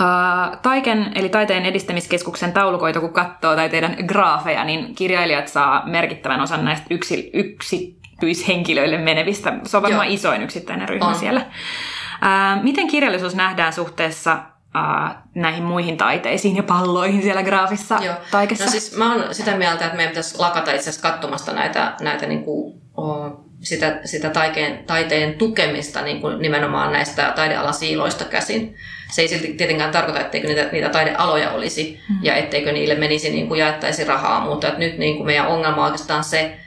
Uh, 0.00 0.56
Taiken, 0.62 1.12
eli 1.14 1.28
Taiteen 1.28 1.66
edistämiskeskuksen 1.66 2.52
taulukoita, 2.52 3.00
kun 3.00 3.12
katsoo 3.12 3.56
tai 3.56 3.68
teidän 3.68 3.96
graafeja, 4.06 4.64
niin 4.64 4.94
kirjailijat 4.94 5.48
saa 5.48 5.86
merkittävän 5.86 6.40
osan 6.40 6.64
näistä 6.64 6.86
yksi, 6.90 7.30
yksityishenkilöille 7.34 8.98
menevistä. 8.98 9.52
Se 9.64 9.76
on 9.76 9.82
varmaan 9.82 10.06
Joo. 10.06 10.14
isoin 10.14 10.42
yksittäinen 10.42 10.88
ryhmä 10.88 11.08
on. 11.08 11.14
siellä. 11.14 11.40
Uh, 11.40 12.62
miten 12.62 12.86
kirjallisuus 12.88 13.34
nähdään 13.34 13.72
suhteessa 13.72 14.38
uh, 14.76 15.16
näihin 15.34 15.62
muihin 15.62 15.96
taiteisiin 15.96 16.56
ja 16.56 16.62
palloihin 16.62 17.22
siellä 17.22 17.42
graafissa 17.42 17.98
Joo. 18.02 18.14
taikessa? 18.30 18.64
No 18.64 18.70
siis 18.70 18.96
mä 18.96 19.14
oon 19.14 19.34
sitä 19.34 19.56
mieltä, 19.56 19.84
että 19.84 19.96
meidän 19.96 20.10
pitäisi 20.10 20.38
lakata 20.38 20.72
itse 20.72 20.90
asiassa 20.90 21.10
katsomasta 21.10 21.52
näitä, 21.52 21.94
näitä 22.00 22.26
niin 22.26 22.44
kuin, 22.44 22.80
oh, 22.96 23.48
sitä, 23.60 24.00
sitä 24.04 24.30
taiteen, 24.30 24.84
taiteen 24.86 25.34
tukemista 25.34 26.02
niin 26.02 26.20
kuin 26.20 26.38
nimenomaan 26.38 26.92
näistä 26.92 27.32
taidealan 27.36 27.74
siiloista 27.74 28.24
käsin. 28.24 28.76
Se 29.12 29.22
ei 29.22 29.28
silti 29.28 29.52
tietenkään 29.52 29.90
tarkoita, 29.90 30.20
etteikö 30.20 30.48
niitä, 30.48 30.68
niitä 30.72 30.88
taidealoja 30.88 31.50
olisi 31.50 32.00
mm-hmm. 32.08 32.24
ja 32.24 32.34
etteikö 32.34 32.72
niille 32.72 32.94
menisi 32.94 33.30
niin 33.30 33.48
kuin 33.48 33.60
jaettaisi 33.60 34.04
rahaa, 34.04 34.40
mutta 34.40 34.68
että 34.68 34.80
nyt 34.80 34.98
niin 34.98 35.16
kuin 35.16 35.26
meidän 35.26 35.46
ongelma 35.46 35.76
on 35.76 35.84
oikeastaan 35.84 36.24
se, 36.24 36.58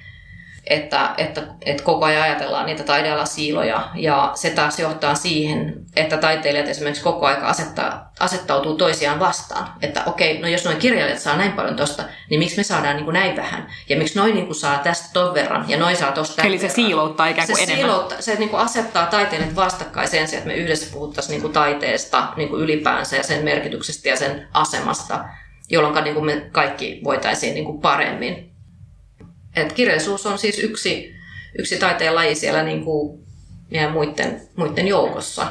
että, 0.67 1.13
että, 1.17 1.41
että 1.61 1.83
koko 1.83 2.05
ajan 2.05 2.23
ajatellaan 2.23 2.65
niitä 2.65 2.83
taidealasiiloja 2.83 3.89
ja 3.95 4.31
se 4.35 4.49
taas 4.49 4.79
johtaa 4.79 5.15
siihen, 5.15 5.85
että 5.95 6.17
taiteilijat 6.17 6.67
esimerkiksi 6.67 7.03
koko 7.03 7.25
ajan 7.25 7.43
asettaa, 7.43 8.11
asettautuu 8.19 8.75
toisiaan 8.75 9.19
vastaan. 9.19 9.73
Että 9.81 10.03
okei, 10.05 10.39
no 10.39 10.47
jos 10.47 10.65
noin 10.65 10.77
kirjailijat 10.77 11.19
saa 11.19 11.37
näin 11.37 11.51
paljon 11.51 11.75
tosta, 11.75 12.03
niin 12.29 12.39
miksi 12.39 12.57
me 12.57 12.63
saadaan 12.63 12.95
niin 12.95 13.05
kuin 13.05 13.13
näin 13.13 13.35
vähän? 13.35 13.67
Ja 13.89 13.97
miksi 13.97 14.19
noin 14.19 14.35
niin 14.35 14.45
kuin 14.45 14.55
saa 14.55 14.77
tästä 14.77 15.09
ton 15.13 15.33
verran 15.33 15.65
ja 15.67 15.77
noin 15.77 15.97
saa 15.97 16.11
tosta 16.11 16.41
Eli 16.41 16.57
se 16.57 16.61
verran? 16.61 16.75
siilouttaa 16.75 17.27
ikään 17.27 17.47
kuin 17.47 17.57
se 17.57 17.63
enemmän. 17.63 17.81
Siilouttaa, 17.85 18.21
se 18.21 18.35
niin 18.35 18.49
kuin 18.49 18.61
asettaa 18.61 19.05
taiteilijat 19.05 19.55
vastakkain 19.55 20.07
sen 20.07 20.27
sijaan, 20.27 20.41
että 20.41 20.55
me 20.55 20.63
yhdessä 20.63 20.93
puhuttaisiin 20.93 21.31
niin 21.31 21.41
kuin 21.41 21.53
taiteesta 21.53 22.27
niin 22.35 22.49
kuin 22.49 22.61
ylipäänsä 22.61 23.15
ja 23.15 23.23
sen 23.23 23.43
merkityksestä 23.43 24.09
ja 24.09 24.17
sen 24.17 24.47
asemasta, 24.53 25.25
jolloin 25.69 26.03
niin 26.03 26.15
kuin 26.15 26.25
me 26.25 26.49
kaikki 26.51 27.01
voitaisiin 27.03 27.53
niin 27.53 27.65
kuin 27.65 27.81
paremmin 27.81 28.50
et 29.55 29.73
kirjallisuus 29.73 30.25
on 30.25 30.37
siis 30.37 30.59
yksi, 30.59 31.15
yksi 31.59 31.79
taiteen 31.79 32.15
laji 32.15 32.35
siellä 32.35 32.63
niin 32.63 32.85
kuin 32.85 33.19
meidän 33.71 33.91
muiden, 33.91 34.41
muiden 34.55 34.87
joukossa. 34.87 35.47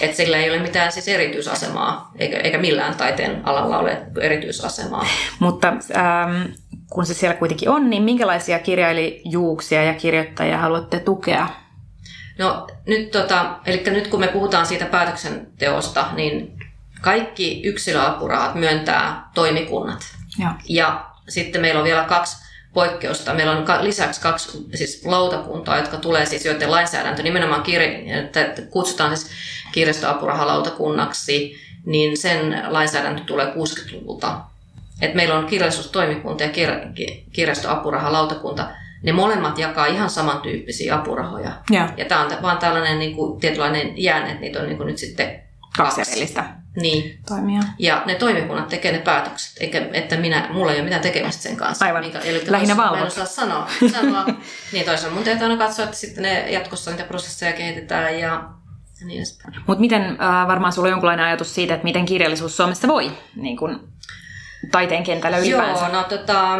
Et 0.00 0.14
sillä 0.14 0.36
ei 0.36 0.50
ole 0.50 0.58
mitään 0.58 0.92
siis 0.92 1.08
erityisasemaa, 1.08 2.12
eikä, 2.18 2.38
eikä 2.38 2.58
millään 2.58 2.94
taiteen 2.94 3.48
alalla 3.48 3.78
ole 3.78 4.06
erityisasemaa. 4.20 5.06
Mutta 5.38 5.68
ähm, 5.68 6.42
kun 6.90 7.06
se 7.06 7.14
siellä 7.14 7.36
kuitenkin 7.36 7.68
on, 7.68 7.90
niin 7.90 8.02
minkälaisia 8.02 8.58
kirjailijuuksia 8.58 9.84
ja 9.84 9.94
kirjoittajia 9.94 10.58
haluatte 10.58 10.98
tukea? 10.98 11.48
No 12.38 12.66
nyt, 12.86 13.10
tota, 13.10 13.58
eli 13.66 13.82
nyt 13.86 14.08
kun 14.08 14.20
me 14.20 14.28
puhutaan 14.28 14.66
siitä 14.66 14.84
päätöksenteosta, 14.84 16.08
niin 16.14 16.58
kaikki 17.00 17.62
yksilöapurahat 17.64 18.54
myöntää 18.54 19.30
toimikunnat. 19.34 20.00
Ja, 20.38 20.54
ja 20.68 21.10
sitten 21.28 21.60
meillä 21.60 21.78
on 21.78 21.84
vielä 21.84 22.04
kaksi 22.04 22.41
poikkeusta. 22.74 23.34
Meillä 23.34 23.52
on 23.52 23.64
lisäksi 23.80 24.20
kaksi 24.20 24.66
siis 24.74 25.02
lautakuntaa, 25.04 25.78
jotka 25.78 25.96
tulee 25.96 26.26
siis, 26.26 26.44
joiden 26.44 26.70
lainsäädäntö 26.70 27.22
nimenomaan 27.22 27.62
kirja, 27.62 28.20
että 28.20 28.62
kutsutaan 28.70 29.16
siis 29.16 29.30
kirjastoapurahalautakunnaksi, 29.72 31.56
niin 31.86 32.16
sen 32.16 32.62
lainsäädäntö 32.68 33.22
tulee 33.24 33.46
60-luvulta. 33.46 34.40
Et 35.00 35.14
meillä 35.14 35.38
on 35.38 35.46
kirjallisuustoimikunta 35.46 36.42
ja 36.42 36.50
kir- 36.50 37.16
kirjastoapurahalautakunta. 37.32 38.68
Ne 39.02 39.12
molemmat 39.12 39.58
jakaa 39.58 39.86
ihan 39.86 40.10
samantyyppisiä 40.10 40.94
apurahoja. 40.94 41.52
Ja, 41.70 41.88
ja 41.96 42.04
tämä 42.04 42.20
on 42.20 42.42
vaan 42.42 42.58
tällainen 42.58 42.98
niin 42.98 43.16
kuin, 43.16 43.40
tietynlainen 43.40 44.02
jäänne, 44.02 44.30
että 44.30 44.40
niitä 44.40 44.58
on 44.58 44.66
niin 44.66 44.76
kuin 44.76 44.86
nyt 44.86 44.98
sitten 44.98 45.42
kaksi. 45.76 45.96
kaksi 45.96 46.61
niin. 46.76 47.18
toimia. 47.28 47.60
Ja 47.78 48.02
ne 48.06 48.14
toimikunnat 48.14 48.68
tekee 48.68 48.92
ne 48.92 48.98
päätökset, 48.98 49.56
eikä 49.60 49.86
että 49.92 50.16
minä, 50.16 50.48
mulla 50.52 50.72
ei 50.72 50.76
ole 50.76 50.84
mitään 50.84 51.02
tekemistä 51.02 51.42
sen 51.42 51.56
kanssa. 51.56 51.84
Aivan, 51.84 52.04
mikä, 52.04 52.18
eli 52.18 52.42
lähinnä 52.46 52.76
valvot. 52.76 52.98
Mä 52.98 53.00
en 53.00 53.06
osaa 53.06 53.26
sanoa. 53.26 53.68
sanoa. 53.92 54.24
niin 54.72 54.84
toisaalta 54.84 55.14
mun 55.14 55.24
täytyy 55.24 55.44
aina 55.44 55.66
katsoa, 55.66 55.84
että 55.84 55.96
sitten 55.96 56.22
ne 56.22 56.50
jatkossa 56.50 56.90
niitä 56.90 57.04
prosesseja 57.04 57.52
kehitetään 57.52 58.18
ja 58.18 58.48
niin 59.04 59.24
Mutta 59.66 59.80
miten, 59.80 60.02
äh, 60.02 60.46
varmaan 60.46 60.72
sulla 60.72 60.86
on 60.86 60.90
jonkinlainen 60.90 61.26
ajatus 61.26 61.54
siitä, 61.54 61.74
että 61.74 61.84
miten 61.84 62.06
kirjallisuus 62.06 62.56
Suomessa 62.56 62.88
voi 62.88 63.12
niin 63.36 63.56
kun, 63.56 63.88
taiteen 64.70 65.04
kentällä 65.04 65.38
ylipäänsä? 65.38 65.84
Joo, 65.84 65.92
no 65.92 66.02
tota, 66.02 66.58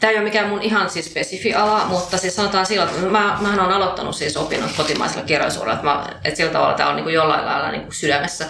Tämä 0.00 0.10
ei 0.10 0.16
ole 0.16 0.24
mikään 0.24 0.48
mun 0.48 0.62
ihan 0.62 0.90
siis 0.90 1.06
spesifi 1.06 1.54
ala, 1.54 1.84
mutta 1.84 2.18
siis 2.18 2.36
sanotaan 2.36 2.66
sillä, 2.66 2.84
että 2.84 3.06
mä, 3.06 3.38
mähän 3.40 3.60
olen 3.60 3.76
aloittanut 3.76 4.16
siis 4.16 4.36
opinnot 4.36 4.70
kotimaisella 4.76 5.24
kirjallisuudella, 5.24 5.74
että, 5.74 5.84
mä, 5.84 6.06
että 6.24 6.36
sillä 6.36 6.52
tavalla 6.52 6.74
tämä 6.74 6.88
on 6.88 6.96
niin 6.96 7.04
kuin 7.04 7.14
jollain 7.14 7.46
lailla 7.46 7.70
niin 7.70 7.82
kuin 7.82 7.94
sydämessä. 7.94 8.46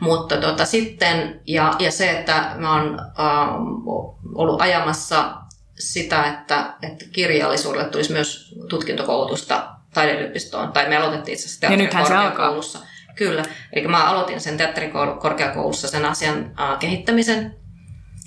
Mutta 0.00 0.36
tota, 0.36 0.64
sitten, 0.64 1.40
ja, 1.46 1.72
ja 1.78 1.90
se, 1.90 2.10
että 2.10 2.50
mä 2.56 2.74
oon 2.74 3.00
ähm, 3.00 3.88
ollut 4.34 4.60
ajamassa 4.60 5.34
sitä, 5.78 6.24
että, 6.26 6.74
että 6.82 7.04
kirjallisuudelle 7.12 7.88
tulisi 7.88 8.12
myös 8.12 8.54
tutkintokoulutusta 8.68 9.68
taideyliopistoon, 9.94 10.72
tai 10.72 10.88
me 10.88 10.96
aloitettiin 10.96 11.32
itse 11.32 11.46
asiassa 11.46 11.60
teatterikorkeakoulussa. 11.60 12.78
Kyllä, 13.14 13.42
eli 13.72 13.88
mä 13.88 14.04
aloitin 14.04 14.40
sen 14.40 14.56
teatterikorkeakoulussa 14.56 15.88
sen 15.88 16.04
asian 16.04 16.54
äh, 16.60 16.78
kehittämisen, 16.78 17.61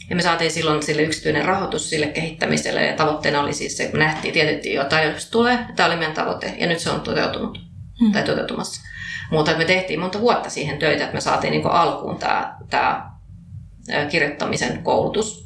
ja 0.09 0.15
me 0.15 0.21
saatiin 0.21 0.51
silloin 0.51 0.83
sille 0.83 1.01
yksityinen 1.01 1.45
rahoitus 1.45 1.89
sille 1.89 2.07
kehittämiselle 2.07 2.85
ja 2.85 2.95
tavoitteena 2.95 3.41
oli 3.41 3.53
siis 3.53 3.77
se, 3.77 3.83
että 3.83 3.97
me 3.97 4.03
nähtiin, 4.03 4.33
tietettiin 4.33 4.75
jo, 4.75 4.81
että 4.81 4.97
tulee. 5.31 5.59
Tämä 5.75 5.87
oli 5.87 5.95
meidän 5.95 6.15
tavoite 6.15 6.55
ja 6.57 6.67
nyt 6.67 6.79
se 6.79 6.89
on 6.89 7.01
toteutunut 7.01 7.59
hmm. 7.99 8.11
tai 8.11 8.23
toteutumassa. 8.23 8.81
Mutta 9.31 9.57
me 9.57 9.65
tehtiin 9.65 9.99
monta 9.99 10.21
vuotta 10.21 10.49
siihen 10.49 10.79
töitä, 10.79 11.03
että 11.03 11.15
me 11.15 11.21
saatiin 11.21 11.51
niin 11.51 11.67
alkuun 11.67 12.17
tämä, 12.17 12.55
tämä 12.69 13.11
kirjoittamisen 14.09 14.83
koulutus. 14.83 15.45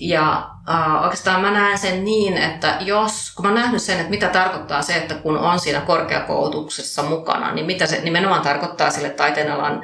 Ja 0.00 0.50
äh, 0.70 1.02
oikeastaan 1.02 1.40
mä 1.40 1.50
näen 1.50 1.78
sen 1.78 2.04
niin, 2.04 2.36
että 2.36 2.76
jos, 2.80 3.34
kun 3.34 3.44
mä 3.44 3.48
oon 3.48 3.60
nähnyt 3.60 3.82
sen, 3.82 3.98
että 3.98 4.10
mitä 4.10 4.28
tarkoittaa 4.28 4.82
se, 4.82 4.94
että 4.94 5.14
kun 5.14 5.38
on 5.38 5.60
siinä 5.60 5.80
korkeakoulutuksessa 5.80 7.02
mukana, 7.02 7.52
niin 7.52 7.66
mitä 7.66 7.86
se 7.86 8.00
nimenomaan 8.00 8.42
tarkoittaa 8.42 8.90
sille 8.90 9.10
taiteenalan 9.10 9.82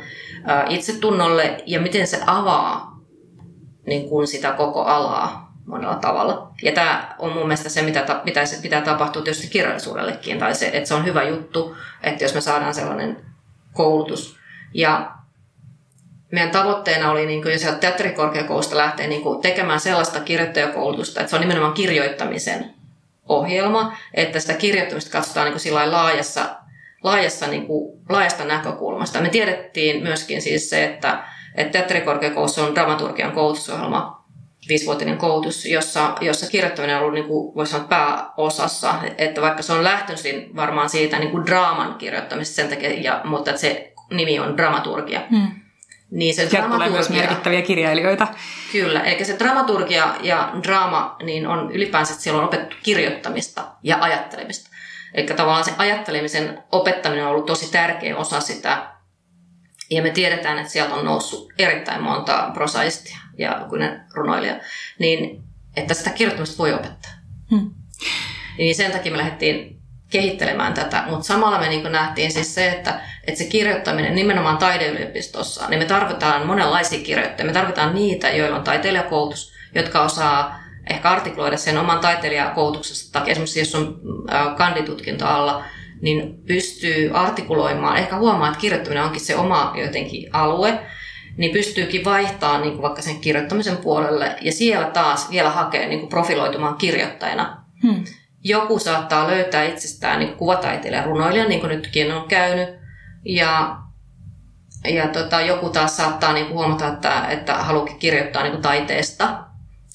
äh, 0.51 0.65
itsetunnolle 0.69 1.63
ja 1.67 1.81
miten 1.81 2.07
se 2.07 2.21
avaa 2.27 2.90
niin 3.91 4.09
kuin 4.09 4.27
sitä 4.27 4.53
koko 4.53 4.83
alaa 4.83 5.53
monella 5.67 5.97
tavalla. 5.97 6.53
Ja 6.63 6.73
tämä 6.73 7.15
on 7.19 7.33
mun 7.33 7.43
mielestä 7.43 7.69
se, 7.69 7.83
mitä 7.83 8.03
ta- 8.03 8.21
pitäisi, 8.25 8.63
pitää 8.63 8.81
tapahtua 8.81 9.23
tietysti 9.23 9.49
kirjallisuudellekin, 9.49 10.39
tai 10.39 10.55
se, 10.55 10.71
että 10.73 10.89
se 10.89 10.95
on 10.95 11.05
hyvä 11.05 11.23
juttu, 11.23 11.77
että 12.03 12.25
jos 12.25 12.35
me 12.35 12.41
saadaan 12.41 12.75
sellainen 12.75 13.17
koulutus. 13.73 14.37
Ja 14.75 15.11
meidän 16.33 16.51
tavoitteena 16.51 17.11
oli 17.11 17.27
niin 17.27 17.43
kuin 17.43 17.59
sieltä 17.59 17.79
teatterikorkeakoulusta 17.79 18.77
lähteä 18.77 19.07
niin 19.07 19.23
kuin 19.23 19.43
tekemään 19.43 19.81
sellaista 19.81 20.21
kirjoittajakoulutusta, 20.21 21.21
että 21.21 21.31
se 21.31 21.37
on 21.37 21.41
nimenomaan 21.41 21.75
kirjoittamisen 21.75 22.75
ohjelma, 23.29 23.97
että 24.15 24.41
sitä 24.41 24.55
kirjoittamista 24.55 25.11
katsotaan 25.11 25.47
niin 25.51 25.61
kuin 25.63 25.93
laajassa, 25.93 26.57
laajassa, 27.03 27.47
niin 27.47 27.67
kuin, 27.67 28.01
laajasta 28.09 28.45
näkökulmasta. 28.45 29.21
Me 29.21 29.29
tiedettiin 29.29 30.03
myöskin 30.03 30.43
siis 30.43 30.71
se, 30.71 30.85
että 30.85 31.25
että 31.55 31.73
teatterikorkeakoulussa 31.73 32.65
on 32.65 32.75
dramaturgian 32.75 33.33
koulutusohjelma, 33.33 34.25
viisivuotinen 34.69 35.19
koulutus, 35.19 35.67
jossa, 35.67 36.15
jossa 36.21 36.51
kirjoittaminen 36.51 36.97
on 36.97 37.03
ollut, 37.03 37.15
niin 37.15 37.27
kuin, 37.27 37.55
voisi 37.55 37.73
sanoa, 37.73 37.89
pääosassa. 37.89 38.95
Että 39.19 39.41
vaikka 39.41 39.63
se 39.63 39.73
on 39.73 39.85
lähtöisin 39.85 40.57
varmaan 40.57 40.89
siitä 40.89 41.19
niin 41.19 41.31
kuin 41.31 41.47
draaman 41.47 41.95
kirjoittamista 41.95 42.55
sen 42.55 42.69
takia, 42.69 42.91
ja, 42.91 43.21
mutta 43.25 43.51
että 43.51 43.61
se 43.61 43.93
nimi 44.11 44.41
on 44.41 44.57
dramaturgia. 44.57 45.21
Hmm. 45.31 45.49
Niin 46.11 46.35
se 46.35 46.49
Sieltä 46.49 46.69
tulee 46.69 46.91
myös 46.91 47.11
merkittäviä 47.11 47.63
kirjailijoita. 47.63 48.29
Kyllä, 48.73 49.01
eli 49.01 49.25
se 49.25 49.39
dramaturgia 49.39 50.15
ja 50.21 50.53
draama 50.63 51.17
niin 51.23 51.47
on 51.47 51.73
ylipäänsä, 51.73 52.13
että 52.13 52.23
siellä 52.23 52.39
on 52.39 52.49
opettu 52.49 52.77
kirjoittamista 52.83 53.65
ja 53.83 53.99
ajattelemista. 54.01 54.71
Eli 55.15 55.27
tavallaan 55.27 55.65
se 55.65 55.73
ajattelemisen 55.79 56.63
opettaminen 56.73 57.25
on 57.25 57.31
ollut 57.31 57.47
tosi 57.47 57.73
tärkeä 57.73 58.17
osa 58.17 58.41
sitä 58.41 58.87
ja 59.91 60.03
me 60.03 60.11
tiedetään, 60.11 60.59
että 60.59 60.73
sieltä 60.73 60.95
on 60.95 61.05
noussut 61.05 61.53
erittäin 61.59 62.03
monta 62.03 62.51
prosaistia 62.55 63.19
ja 63.39 63.67
kun 63.69 63.81
runoilija, 64.15 64.57
niin 64.99 65.43
että 65.77 65.95
sitä 65.95 66.11
kirjoittamista 66.11 66.59
voi 66.59 66.75
opettaa. 66.75 67.13
Hmm. 67.51 67.71
Niin 68.59 68.75
sen 68.75 68.93
takia 68.93 69.13
me 69.13 69.19
lähdettiin 69.19 69.81
kehittelemään 70.11 70.75
tätä, 70.75 71.05
mutta 71.09 71.27
samalla 71.27 71.59
me 71.59 71.69
niin 71.69 71.93
nähtiin 71.93 72.33
siis 72.33 72.55
se, 72.55 72.69
että, 72.71 73.01
että 73.27 73.39
se 73.39 73.45
kirjoittaminen 73.45 74.15
nimenomaan 74.15 74.59
taideyliopistossa, 74.59 75.69
niin 75.69 75.79
me 75.79 75.85
tarvitaan 75.85 76.47
monenlaisia 76.47 77.05
kirjoittajia. 77.05 77.47
Me 77.47 77.53
tarvitaan 77.53 77.95
niitä, 77.95 78.31
joilla 78.31 78.57
on 78.57 78.65
taiteilijakoulutus, 78.65 79.53
jotka 79.75 80.03
osaa 80.03 80.61
ehkä 80.91 81.11
artikloida 81.11 81.57
sen 81.57 81.79
oman 81.79 82.01
taiteilijakoulutuksesta, 82.01 83.19
tai 83.19 83.31
esimerkiksi 83.31 83.59
jos 83.59 83.75
on 83.75 84.01
kanditutkinto 84.57 85.27
alla, 85.27 85.65
niin 86.01 86.43
pystyy 86.47 87.11
artikuloimaan, 87.15 87.97
ehkä 87.97 88.17
huomaa, 88.17 88.49
että 88.49 88.61
kirjoittaminen 88.61 89.05
onkin 89.05 89.21
se 89.21 89.37
oma 89.37 89.75
jotenkin 89.77 90.29
alue, 90.33 90.79
niin 91.37 91.53
pystyykin 91.53 92.05
vaihtamaan 92.05 92.63
niin 92.63 92.73
kuin 92.73 92.83
vaikka 92.83 93.03
sen 93.03 93.21
kirjoittamisen 93.21 93.77
puolelle 93.77 94.37
ja 94.41 94.53
siellä 94.53 94.87
taas 94.87 95.31
vielä 95.31 95.51
hakee 95.51 95.89
niin 95.89 96.01
kuin 96.01 96.11
profiloitumaan 96.11 96.77
kirjoittajana. 96.77 97.65
Hmm. 97.83 98.05
Joku 98.45 98.79
saattaa 98.79 99.27
löytää 99.27 99.65
itsestään 99.65 100.19
niin 100.19 100.37
kuvataiteilijan 100.37 101.05
runoilijan, 101.05 101.49
niin 101.49 101.61
kuin 101.61 101.71
nytkin 101.71 102.13
on 102.13 102.29
käynyt, 102.29 102.69
ja, 103.25 103.77
ja 104.85 105.09
tota, 105.09 105.41
joku 105.41 105.69
taas 105.69 105.97
saattaa 105.97 106.33
niin 106.33 106.47
kuin 106.47 106.59
huomata, 106.59 106.89
että, 106.89 107.27
että 107.29 107.55
haluakin 107.55 107.99
kirjoittaa 107.99 108.43
niin 108.43 108.53
kuin 108.53 108.63
taiteesta 108.63 109.50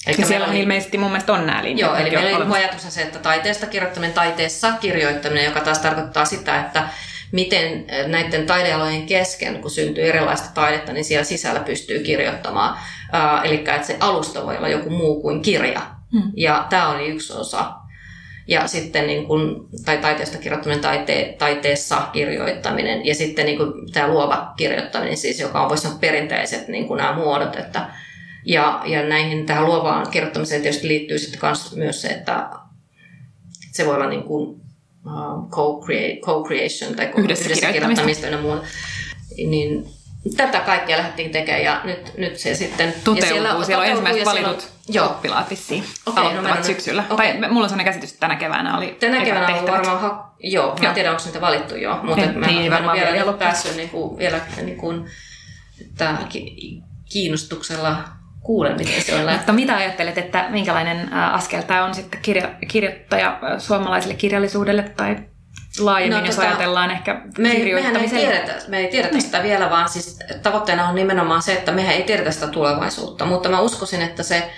Eli 0.07 0.15
ja 0.19 0.25
siellä 0.25 0.47
oli, 0.47 0.59
ilmeisesti 0.59 0.97
mun 0.97 1.11
mielestä 1.11 1.33
on 1.33 1.45
nämä 1.45 1.63
linjat. 1.63 1.89
Joo, 1.89 1.99
eli 1.99 2.09
meillä 2.09 2.45
oli 2.45 2.55
ajatus 2.55 2.93
se, 2.93 3.01
että 3.01 3.19
taiteesta 3.19 3.65
kirjoittaminen, 3.65 4.13
taiteessa 4.13 4.71
kirjoittaminen, 4.71 5.45
joka 5.45 5.59
taas 5.59 5.79
tarkoittaa 5.79 6.25
sitä, 6.25 6.59
että 6.59 6.83
miten 7.31 7.85
näiden 8.07 8.45
taidealojen 8.45 9.05
kesken, 9.05 9.61
kun 9.61 9.71
syntyy 9.71 10.03
erilaista 10.03 10.49
taidetta, 10.53 10.93
niin 10.93 11.05
siellä 11.05 11.23
sisällä 11.23 11.59
pystyy 11.59 11.99
kirjoittamaan. 11.99 12.77
Eli 13.43 13.55
että 13.55 13.83
se 13.83 13.97
alusta 13.99 14.45
voi 14.45 14.57
olla 14.57 14.67
joku 14.67 14.89
muu 14.89 15.21
kuin 15.21 15.41
kirja. 15.41 15.81
Hmm. 16.11 16.31
Ja 16.37 16.67
tämä 16.69 16.89
oli 16.89 17.07
yksi 17.07 17.33
osa. 17.33 17.71
Ja 18.47 18.67
sitten 18.67 19.07
niin 19.07 19.25
kun, 19.25 19.69
tai 19.85 19.97
taiteesta 19.97 20.37
kirjoittaminen, 20.37 20.81
taite, 20.81 21.35
taiteessa 21.37 22.01
kirjoittaminen 22.13 23.05
ja 23.05 23.15
sitten 23.15 23.45
niin 23.45 23.57
kun, 23.57 23.73
tämä 23.93 24.07
luova 24.07 24.53
kirjoittaminen, 24.57 25.17
siis, 25.17 25.39
joka 25.39 25.61
on 25.61 25.69
voisi 25.69 25.83
sanoa 25.83 25.99
perinteiset 25.99 26.67
niin 26.67 26.87
nämä 26.97 27.13
muodot. 27.13 27.55
Että, 27.55 27.85
ja, 28.45 28.81
ja 28.86 29.03
näihin 29.03 29.45
tähän 29.45 29.65
luovaan 29.65 30.12
kirjoittamiseen 30.12 30.62
tietysti 30.62 30.88
liittyy 30.88 31.19
sitten 31.19 31.39
myös 31.75 32.01
se, 32.01 32.08
että 32.08 32.49
se 33.71 33.86
voi 33.86 33.95
olla 33.95 34.10
niin 34.10 34.23
kuin, 34.23 34.49
uh, 35.05 35.49
co-creation 35.49 36.95
tai 36.95 37.12
yhdessä, 37.17 37.45
yhdessä 37.45 37.71
kirjoittamista 37.71 38.27
ja 38.27 38.38
muuta. 38.38 38.65
Niin 39.38 39.86
tätä 40.38 40.60
kaikkea 40.60 40.97
lähdettiin 40.97 41.31
tekemään 41.31 41.63
ja 41.63 41.81
nyt, 41.84 42.17
nyt 42.17 42.38
se 42.38 42.55
sitten... 42.55 42.93
Toteutuu. 43.03 43.15
Ja 43.15 43.27
siellä, 43.27 43.65
siellä 43.65 43.81
on 43.84 43.89
ensimmäiset 43.89 44.25
valitut 44.25 44.67
joo. 44.89 45.05
oppilaat 45.05 45.49
vissiin 45.49 45.84
okay, 46.05 46.23
no 46.23 46.29
aloittavat 46.29 46.58
no 46.58 46.65
syksyllä. 46.65 47.03
Okay. 47.10 47.27
Tai 47.27 47.49
mulla 47.49 47.63
on 47.63 47.69
sellainen 47.69 47.86
käsitys, 47.93 48.10
että 48.10 48.19
tänä 48.19 48.36
keväänä 48.36 48.77
oli 48.77 48.97
Tänä 48.99 49.25
keväänä 49.25 49.60
on 49.60 49.67
varmaan... 49.67 50.01
Ha- 50.01 50.36
joo, 50.39 50.75
mä 50.81 50.88
en 50.88 50.93
tiedä, 50.93 51.12
onko 51.12 51.23
niitä 51.25 51.41
valittu 51.41 51.75
jo, 51.75 51.99
mutta 52.03 52.23
en, 52.23 52.39
mä, 52.39 52.47
niin, 52.47 52.71
mä 52.71 52.77
en 52.77 52.91
vielä, 52.93 53.13
vielä 53.13 53.34
päässyt 53.34 53.75
niin 53.75 53.89
kuin, 53.89 54.17
vielä 54.17 54.39
niin 54.62 54.77
kuin, 54.77 55.05
että 55.81 56.17
kiinnostuksella 57.12 58.03
kuulen, 58.45 58.77
miten 58.77 59.01
se 59.01 59.15
on 59.15 59.34
Mutta 59.34 59.53
mitä 59.53 59.75
ajattelet, 59.75 60.17
että 60.17 60.45
minkälainen 60.49 61.13
askel 61.13 61.62
tämä 61.62 61.86
on 61.86 61.93
sitten 61.93 62.19
kirja, 62.21 62.49
kirjoittaja 62.67 63.39
suomalaiselle 63.58 64.15
kirjallisuudelle 64.15 64.84
tai 64.84 65.15
laajemmin, 65.79 66.19
no, 66.19 66.25
jos 66.25 66.36
tota, 66.36 66.47
ajatellaan 66.47 66.91
ehkä 66.91 67.21
me, 67.38 67.53
mehän 67.73 67.95
ei 67.95 68.10
tiedetä, 68.10 68.53
me 68.67 68.77
ei 68.77 68.88
tiedetä 68.88 69.19
sitä 69.19 69.43
vielä, 69.43 69.69
vaan 69.69 69.89
siis 69.89 70.19
tavoitteena 70.43 70.89
on 70.89 70.95
nimenomaan 70.95 71.41
se, 71.41 71.53
että 71.53 71.71
mehän 71.71 71.95
ei 71.95 72.03
tiedetä 72.03 72.31
sitä 72.31 72.47
tulevaisuutta, 72.47 73.25
mutta 73.25 73.49
mä 73.49 73.60
uskoisin, 73.60 74.01
että 74.01 74.23
se 74.23 74.51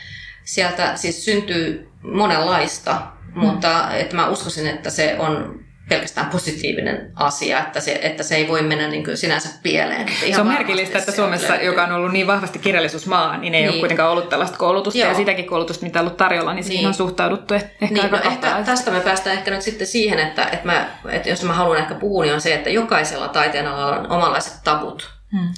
sieltä 0.44 0.96
siis 0.96 1.26
syntyy 1.26 1.90
monenlaista, 2.02 3.02
mm. 3.36 3.40
mutta 3.42 3.94
että 3.94 4.16
mä 4.16 4.28
uskoisin, 4.28 4.68
että 4.68 4.90
se 4.90 5.16
on 5.20 5.60
pelkästään 5.90 6.28
positiivinen 6.28 7.12
asia, 7.16 7.60
että 7.60 7.80
se, 7.80 8.00
että 8.04 8.24
se 8.24 8.36
ei 8.36 8.48
voi 8.48 8.62
mennä 8.62 8.88
niin 8.88 9.04
kuin 9.04 9.18
sinänsä 9.18 9.50
pieleen. 9.64 10.08
Ihan 10.10 10.34
se 10.34 10.42
on 10.42 10.48
merkillistä, 10.48 11.00
että 11.00 11.12
Suomessa, 11.12 11.50
löytyy. 11.50 11.66
joka 11.66 11.84
on 11.84 11.92
ollut 11.92 12.12
niin 12.12 12.28
vahvasti 12.28 12.60
kirjallisuusmaa, 12.60 13.38
niin 13.38 13.56
ei 13.56 13.62
niin. 13.62 13.72
ole 13.72 13.80
kuitenkaan 13.80 14.12
ollut 14.12 14.30
tällaista 14.30 14.58
koulutusta 14.58 15.00
Joo. 15.00 15.10
ja 15.10 15.16
sitäkin 15.16 15.46
koulutusta, 15.46 15.86
mitä 15.86 16.00
on 16.00 16.06
ollut 16.06 16.18
tarjolla, 16.18 16.54
niin 16.54 16.64
siihen 16.64 16.80
niin. 16.80 16.88
on 16.88 16.94
suhtauduttu 16.94 17.54
ehkä 17.54 17.70
niin, 17.80 18.04
aika 18.04 18.18
no 18.18 18.32
ehkä 18.32 18.64
Tästä 18.66 18.92
me 18.92 19.00
päästään 19.00 19.38
ehkä 19.38 19.52
nyt 19.52 19.62
sitten 19.62 19.88
siihen, 19.88 20.20
että, 20.20 20.44
että, 20.44 20.66
mä, 20.66 20.90
että 21.10 21.30
jos 21.30 21.44
mä 21.44 21.54
haluan 21.54 21.78
ehkä 21.78 21.96
puhua, 21.96 22.24
niin 22.24 22.34
on 22.34 22.42
se, 22.42 22.54
että 22.54 22.70
jokaisella 22.70 23.28
taiteen 23.28 23.68
alalla 23.68 23.98
on 23.98 24.12
omanlaiset 24.12 24.54
tabut. 24.64 25.10
Hmm 25.32 25.50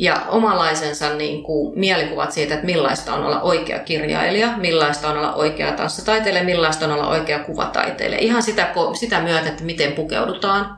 ja 0.00 0.22
omanlaisensa 0.28 1.14
niin 1.14 1.42
kuin 1.42 1.78
mielikuvat 1.78 2.32
siitä, 2.32 2.54
että 2.54 2.66
millaista 2.66 3.14
on 3.14 3.24
olla 3.24 3.40
oikea 3.40 3.78
kirjailija, 3.78 4.56
millaista 4.56 5.10
on 5.10 5.18
olla 5.18 5.34
oikea 5.34 5.72
tanssitaiteilija, 5.72 6.44
millaista 6.44 6.84
on 6.84 6.92
olla 6.92 7.08
oikea 7.08 7.38
kuvataiteilija. 7.38 8.20
Ihan 8.20 8.42
sitä, 8.42 8.72
sitä 8.98 9.20
myötä, 9.20 9.48
että 9.48 9.64
miten 9.64 9.92
pukeudutaan. 9.92 10.76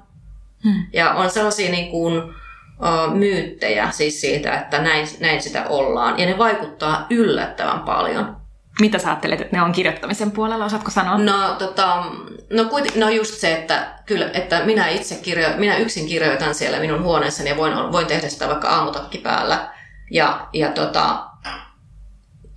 Hmm. 0.65 0.87
Ja 0.93 1.11
on 1.11 1.31
sellaisia 1.31 1.71
niin 1.71 1.91
kuin, 1.91 2.19
uh, 2.19 3.15
myyttejä 3.15 3.91
siis 3.91 4.21
siitä, 4.21 4.55
että 4.55 4.83
näin, 4.83 5.07
näin 5.21 5.43
sitä 5.43 5.65
ollaan. 5.69 6.19
Ja 6.19 6.27
ne 6.27 6.39
vaikuttaa 6.39 7.07
yllättävän 7.11 7.81
paljon. 7.81 8.37
Mitä 8.81 8.99
sä 8.99 9.09
ajattelet, 9.09 9.41
että 9.41 9.57
ne 9.57 9.63
on 9.63 9.73
kirjoittamisen 9.73 10.31
puolella, 10.31 10.65
osaatko 10.65 10.91
sanoa? 10.91 11.19
No, 11.19 11.55
tota, 11.59 12.05
no, 12.51 12.65
kuiten, 12.65 13.01
no 13.01 13.09
just 13.09 13.35
se, 13.35 13.55
että, 13.55 13.87
kyllä, 14.07 14.31
että 14.35 14.65
minä 14.65 14.89
itse 14.89 15.15
kirjo, 15.15 15.49
minä 15.57 15.77
yksin 15.77 16.07
kirjoitan 16.07 16.55
siellä 16.55 16.81
minun 16.81 17.03
huoneessani 17.03 17.49
ja 17.49 17.57
voin, 17.57 17.93
voin 17.93 18.07
tehdä 18.07 18.29
sitä 18.29 18.49
vaikka 18.49 18.69
aamutakki 18.69 19.19
päällä. 19.19 19.69
Ja, 20.11 20.49
ja, 20.53 20.69
tota, 20.69 21.27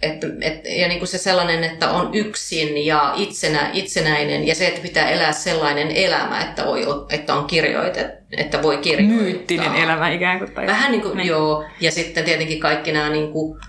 et, 0.01 0.23
et, 0.41 0.65
ja 0.65 0.87
niin 0.87 0.99
kuin 0.99 1.07
se 1.07 1.17
sellainen, 1.17 1.63
että 1.63 1.89
on 1.89 2.09
yksin 2.13 2.85
ja 2.85 3.13
itsenä, 3.15 3.69
itsenäinen 3.73 4.47
ja 4.47 4.55
se, 4.55 4.67
että 4.67 4.81
pitää 4.81 5.09
elää 5.09 5.31
sellainen 5.31 5.91
elämä, 5.91 6.41
että, 6.41 6.65
voi, 6.65 6.85
että 7.09 7.35
on 7.35 7.45
kirjoitet, 7.45 8.07
että 8.37 8.61
voi 8.61 8.77
kirjoittaa. 8.77 9.21
Myyttinen 9.21 9.75
elämä 9.75 10.09
ikään 10.09 10.39
kuin. 10.39 10.51
Tai 10.51 10.67
Vähän 10.67 10.91
niin 10.91 11.01
kuin, 11.01 11.17
niin. 11.17 11.27
joo. 11.27 11.65
Ja 11.81 11.91
sitten 11.91 12.25
tietenkin 12.25 12.59
kaikki 12.59 12.91
nämä 12.91 13.09
niin 13.09 13.31
kuin, 13.31 13.59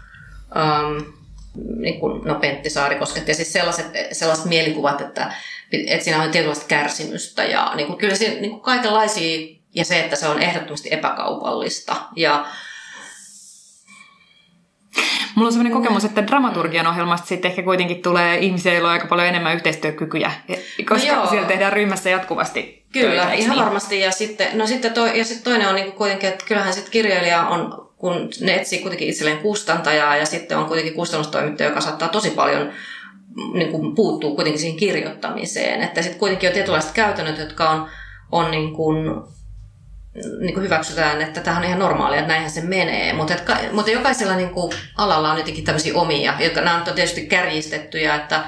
um, 0.55 1.20
niin 1.77 2.01
kuin, 2.01 2.25
no 2.25 2.35
Pentti 2.35 2.71
Saarikosket 2.71 3.29
ja 3.29 3.35
siis 3.35 3.53
sellaiset, 3.53 3.87
sellaiset 4.13 4.45
mielikuvat, 4.45 5.01
että, 5.01 5.33
että 5.73 6.05
siinä 6.05 6.23
on 6.23 6.31
tietynlaista 6.31 6.67
kärsimystä 6.69 7.45
ja 7.45 7.73
niin 7.75 7.87
kuin, 7.87 7.99
kyllä 7.99 8.15
se, 8.15 8.29
niin 8.29 8.51
kuin 8.51 8.63
kaikenlaisia 8.63 9.57
ja 9.75 9.85
se, 9.85 10.01
että 10.01 10.17
se 10.17 10.29
on 10.29 10.43
ehdottomasti 10.43 10.89
epäkaupallista 10.93 11.97
ja 12.17 12.47
Mulla 15.35 15.49
on 15.49 15.53
sellainen 15.53 15.83
kokemus, 15.83 16.05
että 16.05 16.27
dramaturgian 16.27 16.87
ohjelmasta 16.87 17.27
sitten 17.27 17.49
ehkä 17.51 17.63
kuitenkin 17.63 18.03
tulee 18.03 18.39
ihmisiä, 18.39 18.73
joilla 18.73 18.89
on 18.89 18.93
aika 18.93 19.07
paljon 19.07 19.29
enemmän 19.29 19.55
yhteistyökykyjä, 19.55 20.33
koska 20.89 21.17
no 21.17 21.27
siellä 21.27 21.49
tehdään 21.49 21.73
ryhmässä 21.73 22.11
jatkuvasti 22.11 22.85
Kyllä, 22.93 23.23
töitä, 23.23 23.33
ihan 23.33 23.57
niin? 23.57 23.65
varmasti. 23.65 24.01
Ja 24.01 24.11
sitten, 24.11 24.59
no 24.59 24.67
sitten, 24.67 24.93
to, 24.93 25.07
ja 25.07 25.25
sitten 25.25 25.45
toinen 25.45 25.69
on 25.69 25.75
niin 25.75 25.93
kuitenkin, 25.93 26.29
että 26.29 26.45
kyllähän 26.49 26.73
sitten 26.73 26.93
kirjailija 26.93 27.47
on 27.49 27.90
kun 28.01 28.29
ne 28.41 28.55
etsii 28.55 28.79
kuitenkin 28.79 29.09
itselleen 29.09 29.39
kustantajaa 29.39 30.17
ja 30.17 30.27
sitten 30.27 30.59
on 30.59 30.65
kuitenkin 30.65 30.95
kustannustoimittaja, 30.95 31.69
joka 31.69 31.81
saattaa 31.81 32.09
tosi 32.09 32.31
paljon 32.31 32.73
niin 33.55 33.71
kuin 33.71 33.95
puuttuu 33.95 34.35
kuitenkin 34.35 34.61
siihen 34.61 34.79
kirjoittamiseen. 34.79 35.83
Että 35.83 36.03
sitten 36.03 36.19
kuitenkin 36.19 36.49
on 36.49 36.55
tietynlaiset 36.55 36.93
käytännöt, 36.93 37.39
jotka 37.39 37.71
on, 37.71 37.89
on 38.33 38.51
niin 38.51 38.73
kuin, 38.73 38.97
niin 40.41 40.55
kuin 40.55 40.65
hyväksytään, 40.65 41.21
että 41.23 41.41
tämä 41.41 41.57
on 41.57 41.65
ihan 41.65 41.79
normaalia, 41.79 42.19
että 42.19 42.33
näinhän 42.33 42.51
se 42.51 42.61
menee. 42.61 43.13
Mutta, 43.13 43.35
että, 43.35 43.57
mutta 43.73 43.91
jokaisella 43.91 44.37
niin 44.37 44.51
kuin 44.51 44.73
alalla 44.97 45.33
on 45.33 45.39
jotenkin 45.39 45.65
tämmöisiä 45.65 45.95
omia, 45.95 46.35
jotka 46.39 46.61
nämä 46.61 46.77
on 46.77 46.95
tietysti 46.95 47.27
kärjistettyjä, 47.27 48.15
että 48.15 48.45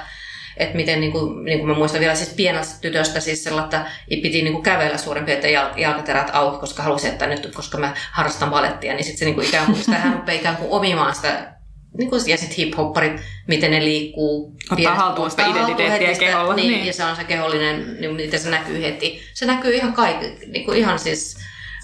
että 0.57 0.75
miten, 0.75 1.01
niin 1.01 1.11
kuin, 1.11 1.45
niin 1.45 1.59
kuin 1.59 1.69
mä 1.69 1.75
muistan 1.77 2.01
vielä 2.01 2.15
siis 2.15 2.33
pienestä 2.33 2.81
tytöstä, 2.81 3.19
siis 3.19 3.43
sellaista, 3.43 3.85
piti 4.09 4.41
niin 4.41 4.53
kuin 4.53 4.63
kävellä 4.63 4.97
suurin 4.97 5.25
piirtein 5.25 5.53
jal- 5.53 5.77
jalkaterät 5.77 6.29
auki, 6.33 6.59
koska 6.59 6.83
halusin, 6.83 7.11
että 7.11 7.27
nyt, 7.27 7.51
koska 7.55 7.77
mä 7.77 7.93
harrastan 8.11 8.49
balettia, 8.49 8.93
niin 8.93 9.03
sitten 9.03 9.19
se 9.19 9.25
niin 9.25 9.35
kuin 9.35 9.47
ikään 9.47 9.65
kuin, 9.65 9.79
sitä 9.79 9.97
hän 9.97 10.13
rupeaa 10.13 10.39
ikään 10.39 10.57
kuin 10.57 10.71
omimaan 10.71 11.15
sitä 11.15 11.53
niin 11.97 12.09
kuin, 12.09 12.21
ja 12.27 12.37
sitten 12.37 12.57
hip-hopparit, 12.57 13.21
miten 13.47 13.71
ne 13.71 13.83
liikkuu. 13.83 14.55
Ottaa 14.71 14.95
haltuun 14.95 15.31
sitä 15.31 15.45
identiteettiä 15.45 16.15
keholla. 16.15 16.55
Niin, 16.55 16.71
niin, 16.71 16.85
ja 16.85 16.93
se 16.93 17.03
on 17.03 17.15
se 17.15 17.23
kehollinen, 17.23 17.97
niin 17.99 18.15
miten 18.15 18.39
se 18.39 18.49
näkyy 18.49 18.81
heti. 18.81 19.21
Se 19.33 19.45
näkyy 19.45 19.75
ihan 19.75 19.93
kaikki, 19.93 20.25
niin 20.47 20.65
kuin 20.65 20.77
ihan 20.77 20.99
siis, 20.99 21.37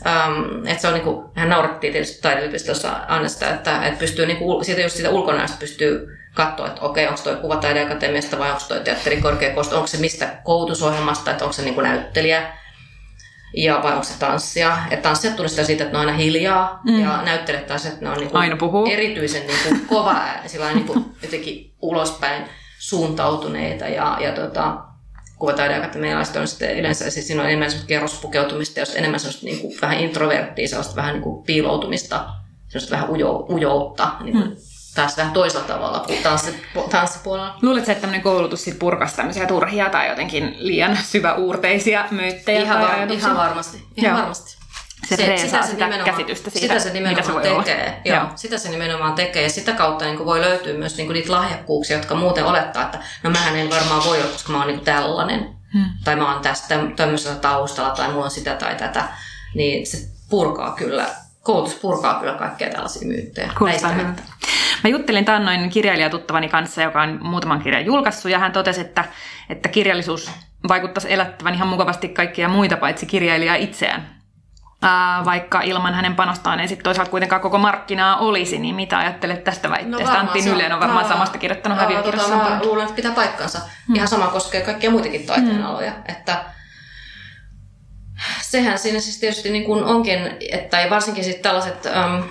um, 0.05 0.67
että 0.67 0.81
se 0.81 0.87
on 0.87 0.93
niin 0.93 1.03
kuin, 1.03 1.25
hän 1.35 1.49
naurattiin 1.49 1.93
tietysti 1.93 2.21
taideyliopistossa 2.21 2.91
aina 2.91 3.27
sitä, 3.27 3.49
että, 3.49 3.85
että 3.85 3.99
pystyy 3.99 4.25
niin 4.25 4.37
kuin, 4.37 4.65
siitä 4.65 4.81
just 4.81 4.95
siitä 4.95 5.09
ulkonäöstä 5.09 5.57
pystyy 5.59 6.17
katsoa, 6.33 6.67
että 6.67 6.81
okei, 6.81 7.07
onko 7.07 7.19
toi 7.23 7.35
kuvataideakatemiasta 7.35 8.39
vai 8.39 8.49
onko 8.49 8.63
toi 8.67 8.79
teatterikorkeakoulusta, 8.79 9.75
onko 9.75 9.87
se 9.87 9.97
mistä 9.97 10.35
koulutusohjelmasta, 10.43 11.31
että 11.31 11.43
onko 11.43 11.53
se 11.53 11.61
niin 11.61 11.75
kuin 11.75 11.83
näyttelijä 11.83 12.53
ja 13.53 13.79
vai 13.83 13.91
onko 13.91 14.03
se 14.03 14.19
tanssia. 14.19 14.77
Että 14.91 15.03
tanssijat 15.03 15.35
tunnistaa 15.35 15.65
siitä, 15.65 15.83
että 15.83 15.97
ne 15.97 16.01
on 16.01 16.07
aina 16.07 16.17
hiljaa 16.17 16.81
mm. 16.83 17.01
ja 17.03 17.21
näyttelijät 17.21 17.67
taas, 17.67 17.85
että 17.85 18.05
ne 18.05 18.09
on 18.09 18.17
niin 18.17 18.29
kuin 18.29 18.41
aina 18.41 18.55
puhuu. 18.55 18.91
erityisen 18.91 19.47
niin 19.47 19.59
kuin 19.67 19.87
kova 19.87 20.11
ääni, 20.11 20.49
sillä 20.49 20.71
niin 20.71 20.85
kuin 20.87 21.05
jotenkin 21.23 21.73
ulospäin 21.81 22.43
suuntautuneita 22.79 23.85
ja, 23.85 24.17
ja 24.21 24.31
tota, 24.31 24.77
kuvataideakatemialaiset 25.39 26.35
on 26.35 26.47
sitten 26.47 26.79
yleensä, 26.79 27.09
siis 27.09 27.27
siinä 27.27 27.41
on 27.41 27.47
enemmän 27.47 27.69
semmoista 27.69 27.87
kerrospukeutumista 27.87 28.79
ja 28.79 28.85
enemmän 28.95 29.19
semmoista 29.19 29.45
niin 29.45 29.59
kuin, 29.59 29.77
vähän 29.81 29.99
introverttia, 29.99 30.67
sellaista 30.67 30.95
vähän 30.95 31.13
niin 31.13 31.23
kuin 31.23 31.43
piiloutumista, 31.43 32.29
semmoista 32.67 32.95
vähän 32.95 33.09
ujo, 33.09 33.45
ujoutta, 33.49 34.11
niin 34.23 34.33
kuin, 34.33 34.47
mm 34.49 34.55
taas 34.95 35.17
vähän 35.17 35.33
toisella 35.33 35.67
tavalla 35.67 35.99
kuin 35.99 36.23
tanssi, 36.23 36.61
tanssipuolella. 36.89 37.57
Luuletko, 37.61 37.91
että 37.91 38.01
tämmöinen 38.01 38.21
koulutus 38.21 38.63
sit 38.63 38.79
purkaisi 38.79 39.15
tämmöisiä 39.15 39.45
turhia 39.45 39.89
tai 39.89 40.09
jotenkin 40.09 40.55
liian 40.57 40.97
syväuurteisia 41.03 42.05
myyttejä 42.11 42.61
ihan, 42.61 42.81
var, 42.81 43.11
ihan 43.11 43.37
varmasti. 43.37 43.77
Ihan 43.97 44.09
Joo. 44.09 44.19
varmasti. 44.19 44.58
Se, 45.05 45.15
se 45.15 45.37
sitä, 45.37 45.61
se 45.61 45.71
sitä 45.71 45.89
käsitystä 46.05 46.49
siitä, 46.49 46.67
sitä 46.67 46.79
se 46.79 46.93
nimenomaan 46.93 47.15
mitä 47.15 47.27
se 47.27 47.33
voi 47.33 47.63
tekee. 47.65 48.01
Joo, 48.05 48.17
Joo. 48.17 48.27
Sitä 48.35 48.57
se 48.57 48.69
nimenomaan 48.69 49.13
tekee. 49.13 49.43
Ja 49.43 49.49
sitä 49.49 49.71
kautta 49.71 50.05
niin 50.05 50.25
voi 50.25 50.41
löytyä 50.41 50.73
myös 50.73 50.97
niin 50.97 51.13
niitä 51.13 51.31
lahjakkuuksia, 51.31 51.97
jotka 51.97 52.15
muuten 52.15 52.45
olettaa, 52.45 52.83
että 52.83 52.99
no 53.23 53.29
mähän 53.29 53.55
en 53.55 53.69
varmaan 53.69 54.03
voi 54.05 54.17
olla, 54.21 54.31
koska 54.31 54.51
mä 54.51 54.57
oon 54.57 54.67
niin 54.67 54.85
tällainen. 54.85 55.55
Hmm. 55.73 55.85
Tai 56.03 56.15
mä 56.15 56.33
oon 56.33 56.41
tästä 56.41 56.75
tämmöisellä 56.95 57.35
taustalla 57.35 57.89
tai 57.89 58.11
mulla 58.11 58.25
on 58.25 58.31
sitä 58.31 58.55
tai 58.55 58.75
tätä. 58.75 59.03
Niin 59.55 59.87
se 59.87 59.97
purkaa 60.29 60.71
kyllä, 60.71 61.05
koulutus 61.43 61.75
purkaa 61.75 62.19
kyllä 62.19 62.33
kaikkea 62.33 62.69
tällaisia 62.69 63.07
myyttejä. 63.07 63.51
Kuulostaa 63.57 63.93
Mä 64.83 64.89
juttelin 64.89 65.25
taannoin 65.25 65.69
kirjailijatuttavani 65.69 66.49
kanssa, 66.49 66.81
joka 66.81 67.01
on 67.01 67.19
muutaman 67.21 67.61
kirjan 67.61 67.85
julkaissut, 67.85 68.31
ja 68.31 68.39
hän 68.39 68.51
totesi, 68.51 68.81
että, 68.81 69.05
että 69.49 69.69
kirjallisuus 69.69 70.31
vaikuttaisi 70.67 71.13
elättävän 71.13 71.53
ihan 71.53 71.67
mukavasti 71.67 72.09
kaikkia 72.09 72.49
muita 72.49 72.77
paitsi 72.77 73.05
kirjailijaa 73.05 73.55
itseään. 73.55 74.18
Ää, 74.81 75.25
vaikka 75.25 75.61
ilman 75.61 75.93
hänen 75.93 76.15
panostaan 76.15 76.59
ei 76.59 76.67
sitten 76.67 76.83
toisaalta 76.83 77.11
kuitenkaan 77.11 77.41
koko 77.41 77.57
markkinaa 77.57 78.17
olisi, 78.17 78.59
niin 78.59 78.75
mitä 78.75 78.97
ajattelet 78.97 79.43
tästä 79.43 79.69
väitteestä? 79.69 80.13
No 80.13 80.19
Antti 80.19 80.41
Nylen 80.41 80.73
on 80.73 80.79
varmaan 80.79 81.07
samasta 81.07 81.37
kirjoittanut 81.37 81.77
no, 81.77 81.83
häviökirjassa. 81.83 82.37
Tota, 82.37 82.49
mä 82.49 82.59
luulen, 82.63 82.83
että 82.83 82.95
pitää 82.95 83.11
paikkansa. 83.11 83.59
Mm. 83.87 83.95
Ihan 83.95 84.07
sama 84.07 84.27
koskee 84.27 84.61
kaikkia 84.61 84.91
muitakin 84.91 85.25
taiteenaloja. 85.25 85.91
Mm. 85.91 86.03
Että 86.07 86.45
sehän 88.41 88.79
siinä 88.79 88.99
siis 88.99 89.19
tietysti 89.19 89.49
niin 89.49 89.63
kuin 89.63 89.83
onkin, 89.83 90.37
että 90.51 90.79
ei 90.79 90.89
varsinkin 90.89 91.23
sitten 91.23 91.43
tällaiset, 91.43 91.85
ähm, 91.85 92.21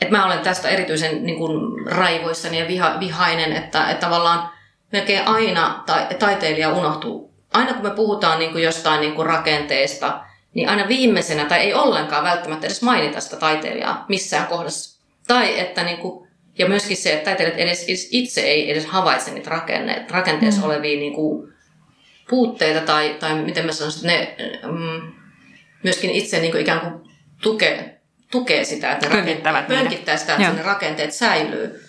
että 0.00 0.16
mä 0.16 0.26
olen 0.26 0.38
tästä 0.38 0.68
erityisen 0.68 1.26
niin 1.26 1.38
kuin 1.38 1.86
raivoissani 1.86 2.58
ja 2.58 2.68
viha, 2.68 3.00
vihainen, 3.00 3.52
että, 3.52 3.90
että 3.90 4.06
tavallaan 4.06 4.50
melkein 4.92 5.28
aina 5.28 5.82
ta, 5.86 5.96
taiteilija 6.18 6.68
unohtuu. 6.68 7.34
Aina 7.52 7.74
kun 7.74 7.82
me 7.82 7.90
puhutaan 7.90 8.38
niin 8.38 8.52
kuin 8.52 8.64
jostain 8.64 9.00
niin 9.00 9.14
kuin 9.14 9.26
rakenteesta, 9.26 10.20
niin 10.58 10.68
aina 10.68 10.88
viimeisenä, 10.88 11.44
tai 11.44 11.58
ei 11.58 11.74
ollenkaan 11.74 12.24
välttämättä 12.24 12.66
edes 12.66 12.82
mainita 12.82 13.20
sitä 13.20 13.36
taiteilijaa 13.36 14.04
missään 14.08 14.46
kohdassa. 14.46 15.00
Tai 15.26 15.60
että 15.60 15.84
niin 15.84 15.98
kuin, 15.98 16.28
ja 16.58 16.68
myöskin 16.68 16.96
se, 16.96 17.12
että 17.12 17.24
taiteilijat 17.24 17.60
edes, 17.60 18.08
itse 18.10 18.40
ei 18.40 18.70
edes 18.70 18.86
havaitse 18.86 19.30
niitä 19.30 19.50
rakenne, 19.50 20.06
rakenteessa 20.10 20.60
mm. 20.60 20.66
olevia 20.66 20.98
niin 20.98 21.14
kuin, 21.14 21.52
puutteita 22.28 22.80
tai, 22.80 23.16
tai 23.20 23.34
miten 23.34 23.66
mä 23.66 23.72
sanoisin, 23.72 24.10
että 24.10 24.42
ne 24.42 24.60
mm, 24.72 25.12
myöskin 25.82 26.10
itse 26.10 26.40
niin 26.40 26.50
kuin 26.50 26.62
ikään 26.62 26.80
kuin 26.80 27.10
tukee, 27.42 28.00
tukee 28.30 28.64
sitä, 28.64 28.92
että 28.92 29.08
ne 29.08 29.16
rakenteet, 29.16 29.68
pönkittää 29.68 30.16
sitä, 30.16 30.32
että 30.32 30.52
ne 30.52 30.62
rakenteet 30.62 31.12
säilyy. 31.12 31.84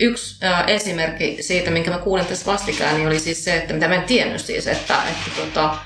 Yksi 0.00 0.44
äh, 0.44 0.64
esimerkki 0.66 1.36
siitä, 1.40 1.70
minkä 1.70 1.90
mä 1.90 1.98
kuulin 1.98 2.26
tässä 2.26 2.46
vastikään, 2.46 2.94
niin 2.94 3.06
oli 3.06 3.18
siis 3.18 3.44
se, 3.44 3.56
että 3.56 3.74
mitä 3.74 3.88
mä 3.88 3.94
en 3.94 4.02
tiennyt 4.02 4.40
siis, 4.40 4.66
että, 4.66 5.02
että 5.10 5.40
tota, 5.40 5.78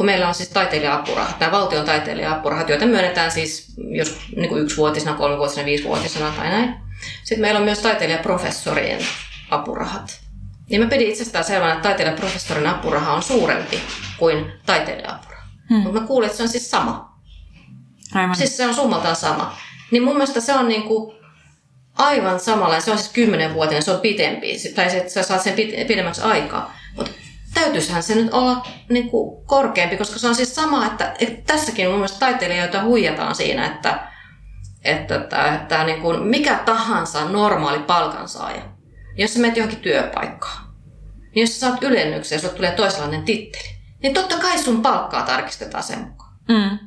kun 0.00 0.06
meillä 0.06 0.28
on 0.28 0.34
siis 0.34 0.48
taiteilija-apurahat, 0.48 1.40
nämä 1.40 1.52
valtion 1.52 1.84
taiteilija-apurahat, 1.84 2.68
joita 2.68 2.86
myönnetään 2.86 3.30
siis 3.30 3.74
jos 3.76 4.18
niin 4.36 4.48
kuin 4.48 4.62
yksivuotisena, 4.62 5.16
kolmivuotisena, 5.16 5.66
viisivuotisena 5.66 6.30
tai 6.30 6.48
näin. 6.48 6.74
Sitten 7.24 7.40
meillä 7.40 7.58
on 7.58 7.64
myös 7.64 7.78
taiteilijaprofessorien 7.78 9.00
apurahat. 9.50 10.20
Niin 10.70 10.80
mä 10.80 10.86
pidin 10.86 11.08
itsestään 11.08 11.44
selvänä, 11.44 11.72
että 11.72 11.82
taiteilijaprofessorin 11.82 12.66
apuraha 12.66 13.12
on 13.12 13.22
suurempi 13.22 13.80
kuin 14.18 14.52
taiteilija-apuraha. 14.66 15.46
Hmm. 15.68 15.78
Mutta 15.78 16.00
mä 16.00 16.06
kuulin, 16.06 16.26
että 16.26 16.36
se 16.36 16.42
on 16.42 16.48
siis 16.48 16.70
sama. 16.70 17.18
Aivan. 18.14 18.36
Siis 18.36 18.56
se 18.56 18.66
on 18.66 18.74
summaltaan 18.74 19.16
sama. 19.16 19.56
Niin 19.90 20.02
mun 20.02 20.14
mielestä 20.14 20.40
se 20.40 20.54
on 20.54 20.68
niinku 20.68 21.14
aivan 21.98 22.40
samalla. 22.40 22.80
Se 22.80 22.90
on 22.90 22.98
siis 22.98 23.12
kymmenenvuotinen, 23.12 23.82
se 23.82 23.90
on 23.90 24.00
pitempi. 24.00 24.56
Tai 24.74 24.90
se, 24.90 24.98
että 24.98 25.12
sä 25.12 25.22
saat 25.22 25.42
sen 25.42 25.54
pidemmäksi 25.88 26.22
aikaa. 26.22 26.74
Mutta 26.96 27.12
täytyisihän 27.54 28.02
se 28.02 28.14
nyt 28.14 28.32
olla 28.32 28.66
niin 28.88 29.10
kuin 29.10 29.46
korkeampi, 29.46 29.96
koska 29.96 30.18
se 30.18 30.28
on 30.28 30.34
siis 30.34 30.54
sama, 30.54 30.86
että, 30.86 31.14
että 31.18 31.52
tässäkin 31.52 31.86
mun 31.86 31.94
mielestä 31.94 32.18
taiteilijoita 32.20 32.82
huijataan 32.82 33.34
siinä, 33.34 33.66
että, 33.66 34.08
että, 34.84 35.16
että, 35.16 35.54
että 35.54 35.84
niin 35.84 36.00
kuin 36.00 36.22
mikä 36.22 36.54
tahansa 36.54 37.24
normaali 37.24 37.78
palkansaaja, 37.78 38.62
jos 39.16 39.34
sä 39.34 39.40
menet 39.40 39.56
johonkin 39.56 39.80
työpaikkaan, 39.80 40.74
niin 41.34 41.42
jos 41.42 41.60
sä 41.60 41.60
saat 41.60 41.82
ylennyksen 41.82 42.36
ja 42.36 42.40
sulle 42.40 42.54
tulee 42.54 42.70
toisenlainen 42.70 43.22
titteli, 43.22 43.68
niin 44.02 44.14
totta 44.14 44.38
kai 44.38 44.58
sun 44.58 44.82
palkkaa 44.82 45.22
tarkistetaan 45.22 45.84
sen 45.84 45.98
mukaan. 45.98 46.32
Mm. 46.48 46.78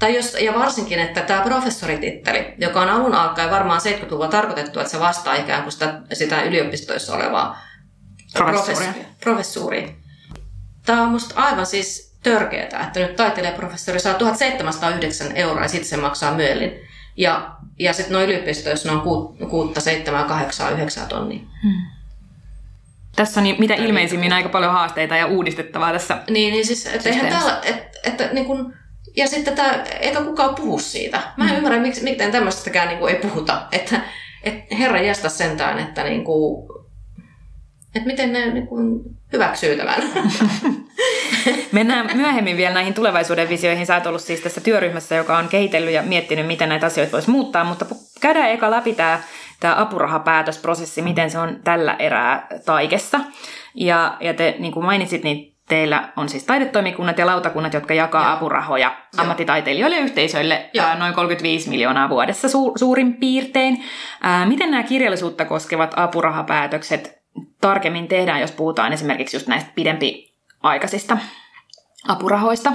Tai 0.00 0.16
jos, 0.16 0.36
ja 0.40 0.54
varsinkin, 0.54 0.98
että 0.98 1.20
tämä 1.20 1.42
professorititteli, 1.42 2.54
joka 2.58 2.80
on 2.80 2.88
alun 2.88 3.14
alkaen 3.14 3.50
varmaan 3.50 3.80
70-luvulla 3.80 4.28
tarkoitettu, 4.28 4.80
että 4.80 4.92
se 4.92 5.00
vastaa 5.00 5.34
ikään 5.34 5.62
kuin 5.62 5.72
sitä, 5.72 6.00
sitä 6.12 6.42
yliopistoissa 6.42 7.14
olevaa 7.14 7.69
professuuria. 8.32 8.92
professuuria. 9.20 9.88
Tämä 10.86 11.02
on 11.02 11.08
musta 11.08 11.34
aivan 11.40 11.66
siis 11.66 12.10
törkeää, 12.22 12.86
että 12.86 13.00
nyt 13.00 13.16
taiteilijaprofessori 13.16 14.00
saa 14.00 14.14
1709 14.14 15.36
euroa 15.36 15.62
ja 15.62 15.68
sitten 15.68 15.88
se 15.88 15.96
maksaa 15.96 16.34
myöllin. 16.34 16.72
Ja, 17.16 17.56
ja 17.78 17.92
sitten 17.92 18.12
noin 18.12 18.24
yliopistoissa 18.24 18.92
on 18.92 19.00
6, 19.50 19.80
7, 19.80 20.24
8, 20.24 20.72
9 20.72 21.08
tonnia. 21.08 21.40
Hmm. 21.62 21.82
Tässä 23.16 23.40
on 23.40 23.44
niin, 23.44 23.56
mitä 23.58 23.74
ilmeisimmin 23.74 24.32
aika 24.32 24.48
paljon 24.48 24.72
haasteita 24.72 25.16
ja 25.16 25.26
uudistettavaa 25.26 25.92
tässä 25.92 26.22
Niin, 26.30 26.52
niin 26.52 26.66
siis, 26.66 26.86
että 26.86 27.08
eihän 27.08 27.28
täällä, 27.28 27.60
että, 27.64 27.98
että 28.04 28.28
niin 28.32 28.46
kun, 28.46 28.74
ja 29.16 29.26
sitten 29.26 29.54
tämä, 29.54 29.84
eikä 30.00 30.20
kukaan 30.20 30.54
puhu 30.54 30.78
siitä. 30.78 31.20
Mä 31.36 31.44
en 31.44 31.50
mm. 31.50 31.56
ymmärrä, 31.56 31.78
miksi, 31.78 32.02
miten 32.02 32.32
tämmöistäkään 32.32 32.88
niin 32.88 33.08
ei 33.08 33.14
puhuta. 33.14 33.66
Että, 33.72 34.00
että 34.42 34.76
herra 34.76 35.02
jästä 35.02 35.28
sentään, 35.28 35.78
että 35.78 36.04
niin 36.04 36.24
kuin, 36.24 36.68
että 37.94 38.06
miten 38.06 38.32
ne 38.32 38.52
niin 38.52 38.66
kuin, 38.66 39.00
hyväksyy 39.32 39.76
tämän. 39.76 40.02
Mennään 41.72 42.10
myöhemmin 42.14 42.56
vielä 42.56 42.74
näihin 42.74 42.94
tulevaisuuden 42.94 43.48
visioihin. 43.48 43.86
Sä 43.86 43.94
oot 43.94 44.06
ollut 44.06 44.20
siis 44.20 44.40
tässä 44.40 44.60
työryhmässä, 44.60 45.14
joka 45.14 45.38
on 45.38 45.48
kehitellyt 45.48 45.94
ja 45.94 46.02
miettinyt, 46.02 46.46
miten 46.46 46.68
näitä 46.68 46.86
asioita 46.86 47.12
voisi 47.12 47.30
muuttaa, 47.30 47.64
mutta 47.64 47.86
käydään 48.20 48.50
eka 48.50 48.70
läpi 48.70 48.94
tämä, 48.94 49.20
tämä 49.60 49.80
apurahapäätösprosessi, 49.80 51.02
miten 51.02 51.30
se 51.30 51.38
on 51.38 51.60
tällä 51.64 51.96
erää 51.98 52.46
taikessa. 52.64 53.20
Ja, 53.74 54.16
ja 54.20 54.34
te 54.34 54.54
niin 54.58 54.72
kuin 54.72 54.86
mainitsit, 54.86 55.24
niin 55.24 55.56
teillä 55.68 56.12
on 56.16 56.28
siis 56.28 56.44
taidetoimikunnat 56.44 57.18
ja 57.18 57.26
lautakunnat, 57.26 57.74
jotka 57.74 57.94
jakaa 57.94 58.24
Joo. 58.24 58.32
apurahoja 58.32 58.86
Joo. 58.86 59.22
ammattitaiteilijoille 59.22 59.96
ja 59.96 60.02
yhteisöille 60.02 60.70
Joo. 60.74 60.94
noin 60.98 61.14
35 61.14 61.70
miljoonaa 61.70 62.08
vuodessa 62.08 62.48
su- 62.48 62.78
suurin 62.78 63.14
piirtein. 63.14 63.84
Ää, 64.22 64.46
miten 64.46 64.70
nämä 64.70 64.82
kirjallisuutta 64.82 65.44
koskevat 65.44 65.94
apurahapäätökset 65.96 67.19
tarkemmin 67.60 68.08
tehdään, 68.08 68.40
jos 68.40 68.52
puhutaan 68.52 68.92
esimerkiksi 68.92 69.36
just 69.36 69.46
näistä 69.46 69.70
pidempiaikaisista 69.74 71.18
apurahoista. 72.08 72.72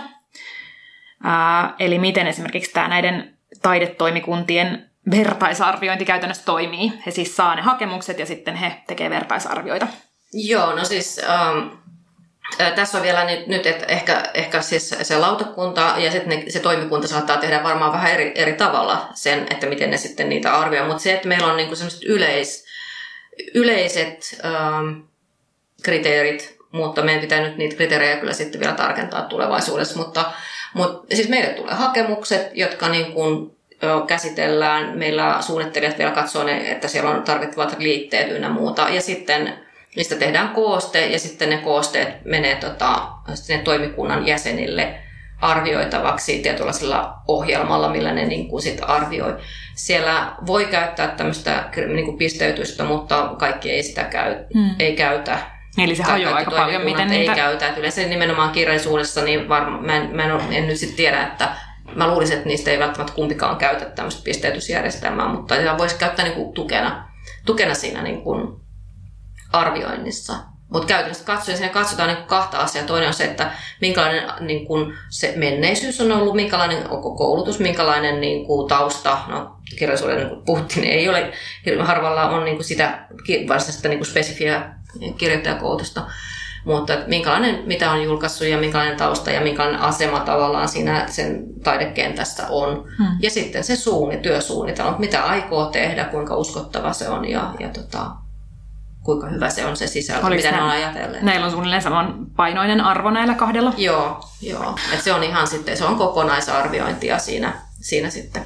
Ää, 1.23 1.73
eli 1.79 1.99
miten 1.99 2.27
esimerkiksi 2.27 2.73
tämä 2.73 2.87
näiden 2.87 3.37
taidetoimikuntien 3.61 4.89
vertaisarviointi 5.11 6.05
käytännössä 6.05 6.45
toimii. 6.45 6.93
He 7.05 7.11
siis 7.11 7.35
saa 7.35 7.55
ne 7.55 7.61
hakemukset 7.61 8.19
ja 8.19 8.25
sitten 8.25 8.55
he 8.55 8.83
tekevät 8.87 9.11
vertaisarvioita. 9.11 9.87
Joo, 10.33 10.75
no 10.75 10.85
siis 10.85 11.21
ähm, 11.29 11.67
tässä 12.75 12.97
on 12.97 13.03
vielä 13.03 13.25
nyt, 13.25 13.47
nyt 13.47 13.65
että 13.65 13.85
ehkä, 13.85 14.23
ehkä 14.33 14.61
siis 14.61 14.95
se 15.01 15.17
lautakunta 15.17 15.93
ja 15.97 16.11
sitten 16.11 16.51
se 16.51 16.59
toimikunta 16.59 17.07
saattaa 17.07 17.37
tehdä 17.37 17.63
varmaan 17.63 17.93
vähän 17.93 18.11
eri, 18.11 18.31
eri 18.35 18.53
tavalla 18.53 19.09
sen, 19.13 19.47
että 19.49 19.67
miten 19.67 19.91
ne 19.91 19.97
sitten 19.97 20.29
niitä 20.29 20.55
arvioi. 20.55 20.87
Mutta 20.87 21.03
se, 21.03 21.13
että 21.13 21.27
meillä 21.27 21.47
on 21.47 21.57
niinku 21.57 21.75
sellaiset 21.75 22.03
yleis, 22.03 22.64
yleiset 23.53 24.41
ähm, 24.45 24.99
kriteerit, 25.83 26.57
mutta 26.71 27.01
meidän 27.01 27.21
pitää 27.21 27.41
nyt 27.41 27.57
niitä 27.57 27.75
kriteerejä 27.75 28.17
kyllä 28.17 28.33
sitten 28.33 28.61
vielä 28.61 28.73
tarkentaa 28.73 29.21
tulevaisuudessa. 29.21 29.99
Mutta, 29.99 30.31
mutta 30.73 31.15
siis 31.15 31.29
meille 31.29 31.49
tulee 31.49 31.73
hakemukset, 31.73 32.49
jotka 32.53 32.89
niin 32.89 33.13
kuin 33.13 33.55
käsitellään. 34.07 34.97
Meillä 34.97 35.37
suunnittelijat 35.41 35.97
vielä 35.97 36.11
katsoo 36.11 36.47
että 36.47 36.87
siellä 36.87 37.09
on 37.09 37.23
tarvittavat 37.23 37.79
liitteet 37.79 38.31
ynnä 38.31 38.49
muuta. 38.49 38.89
Ja 38.89 39.01
sitten 39.01 39.53
niistä 39.95 40.15
tehdään 40.15 40.49
kooste 40.49 41.07
ja 41.07 41.19
sitten 41.19 41.49
ne 41.49 41.57
koosteet 41.57 42.25
menee 42.25 42.55
tota, 42.55 43.07
sinne 43.33 43.63
toimikunnan 43.63 44.27
jäsenille 44.27 45.04
arvioitavaksi 45.41 46.39
tietynlaisella 46.39 47.13
ohjelmalla, 47.27 47.89
millä 47.89 48.13
ne 48.13 48.25
niin 48.25 48.47
kuin 48.47 48.61
sit 48.61 48.81
arvioi. 48.81 49.37
Siellä 49.75 50.35
voi 50.45 50.65
käyttää 50.65 51.07
tämmöistä 51.07 51.69
niin 51.93 52.05
kuin 52.05 52.17
pisteytystä, 52.17 52.83
mutta 52.83 53.35
kaikki 53.37 53.71
ei 53.71 53.83
sitä 53.83 54.03
käy, 54.03 54.35
hmm. 54.53 54.75
ei 54.79 54.95
käytä. 54.95 55.39
Eli 55.77 55.95
se 55.95 56.03
hajoaa 56.03 56.35
aika 56.35 56.51
paljon, 56.51 56.81
miten 56.81 57.11
ei 57.11 57.19
niitä... 57.19 57.35
käytä. 57.35 57.67
Että 57.67 57.79
yleensä 57.79 58.01
nimenomaan 58.01 58.51
kirjallisuudessa, 58.51 59.21
niin 59.21 59.49
varma, 59.49 59.81
mä, 59.81 59.95
en, 59.95 60.15
mä 60.15 60.23
en, 60.23 60.53
en 60.53 60.67
nyt 60.67 60.77
sitten 60.77 60.97
tiedä, 60.97 61.23
että 61.23 61.49
mä 61.95 62.07
luulisin, 62.07 62.37
että 62.37 62.49
niistä 62.49 62.71
ei 62.71 62.79
välttämättä 62.79 63.15
kumpikaan 63.15 63.57
käytä 63.57 63.85
tämmöistä 63.85 64.23
pisteytysjärjestelmää, 64.23 65.27
mutta 65.27 65.55
sitä 65.55 65.77
voisi 65.77 65.95
käyttää 65.95 66.25
niin 66.25 66.35
kuin 66.35 66.53
tukena, 66.53 67.09
tukena 67.45 67.73
siinä 67.73 68.01
niin 68.01 68.21
kuin 68.21 68.47
arvioinnissa. 69.53 70.33
Mutta 70.69 70.87
käytännössä 70.87 71.25
katsoen 71.25 71.57
siinä 71.57 71.73
katsotaan 71.73 72.09
niin 72.09 72.27
kahta 72.27 72.57
asiaa. 72.57 72.85
Toinen 72.85 73.07
on 73.07 73.13
se, 73.13 73.23
että 73.23 73.51
minkälainen 73.81 74.23
niin 74.39 74.67
kuin 74.67 74.93
se 75.09 75.33
menneisyys 75.35 76.01
on 76.01 76.11
ollut, 76.11 76.35
minkälainen 76.35 76.89
onko 76.89 77.15
koulutus, 77.15 77.59
minkälainen 77.59 78.21
niin 78.21 78.45
kuin 78.45 78.69
tausta. 78.69 79.17
No, 79.27 79.55
kirjallisuuden 79.79 80.17
niin 80.17 80.45
puhuttiin, 80.45 80.85
ei 80.85 81.09
ole, 81.09 81.33
harvalla 81.79 82.29
on 82.29 82.45
niin 82.45 82.55
kuin 82.55 82.65
sitä 82.65 83.07
varsinaista 83.47 83.89
niin 83.89 83.99
kuin 83.99 84.07
spesifiä 84.07 84.73
kirjoittajakoulutusta. 85.17 86.01
Mutta 86.65 86.93
että 86.93 87.07
minkälainen, 87.07 87.63
mitä 87.65 87.91
on 87.91 88.03
julkaissut 88.03 88.47
ja 88.47 88.57
minkälainen 88.57 88.97
tausta 88.97 89.31
ja 89.31 89.41
minkälainen 89.41 89.81
asema 89.81 90.19
tavallaan 90.19 90.69
siinä 90.69 91.07
sen 91.07 91.43
taidekentässä 91.63 92.47
on. 92.49 92.85
Hmm. 92.97 93.17
Ja 93.21 93.29
sitten 93.29 93.63
se 93.63 93.75
suunni, 93.75 94.17
työsuunnitelma, 94.17 94.99
mitä 94.99 95.23
aikoo 95.23 95.65
tehdä, 95.65 96.05
kuinka 96.05 96.35
uskottava 96.35 96.93
se 96.93 97.09
on 97.09 97.29
ja, 97.29 97.53
ja 97.59 97.69
tota, 97.69 98.11
kuinka 99.05 99.27
hyvä 99.27 99.49
se 99.49 99.65
on 99.65 99.77
se 99.77 99.87
sisältö, 99.87 100.25
Oliko 100.25 100.43
mitä 100.43 100.55
ne 100.55 100.63
on 100.63 100.69
ajatelleet. 100.69 101.23
Näillä 101.23 101.45
on 101.45 101.51
suunnilleen 101.51 101.81
saman 101.81 102.25
painoinen 102.35 102.81
arvo 102.81 103.09
näillä 103.09 103.33
kahdella? 103.33 103.73
Joo, 103.77 104.19
joo. 104.41 104.75
Et 104.93 105.01
se 105.01 105.13
on 105.13 105.23
ihan 105.23 105.47
sitten, 105.47 105.77
se 105.77 105.85
on 105.85 105.95
kokonaisarviointia 105.95 107.19
siinä, 107.19 107.53
siinä 107.81 108.09
sitten. 108.09 108.43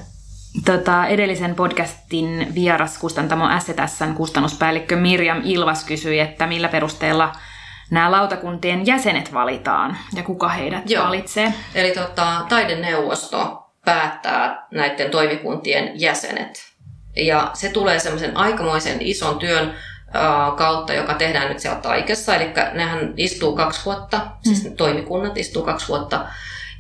Tota, 0.66 1.08
edellisen 1.08 1.56
podcastin 1.56 2.52
vieras 2.56 2.98
kustantamo 2.98 3.46
STSn 3.60 4.14
kustannuspäällikkö 4.14 4.96
Mirjam 4.96 5.42
Ilvas 5.44 5.84
kysyi, 5.84 6.20
että 6.20 6.48
millä 6.48 6.68
perusteella 6.68 7.32
nämä 7.92 8.12
lautakuntien 8.12 8.86
jäsenet 8.86 9.34
valitaan 9.34 9.98
ja 10.16 10.24
kuka 10.24 10.50
heidät 10.50 10.90
Joo. 10.90 11.06
valitsee. 11.06 11.54
Eli 11.76 11.92
tota, 11.92 12.46
taideneuvosto 12.50 13.70
päättää 13.86 14.68
näiden 14.72 15.12
toimikuntien 15.12 15.92
jäsenet. 16.02 16.70
Ja 17.16 17.52
se 17.54 17.70
tulee 17.70 18.00
semmoisen 18.00 18.38
aikamoisen 18.38 19.02
ison 19.02 19.40
työn 19.40 19.74
kautta, 20.58 20.94
joka 20.94 21.14
tehdään 21.14 21.50
nyt 21.50 21.60
siellä 21.60 21.80
Taikessa. 21.80 22.36
Eli 22.36 22.52
nehän 22.74 23.14
istuu 23.18 23.56
kaksi 23.56 23.86
vuotta, 23.86 24.22
siis 24.44 24.64
mm. 24.64 24.76
toimikunnat 24.76 25.38
istuu 25.38 25.64
kaksi 25.64 25.88
vuotta. 25.88 26.26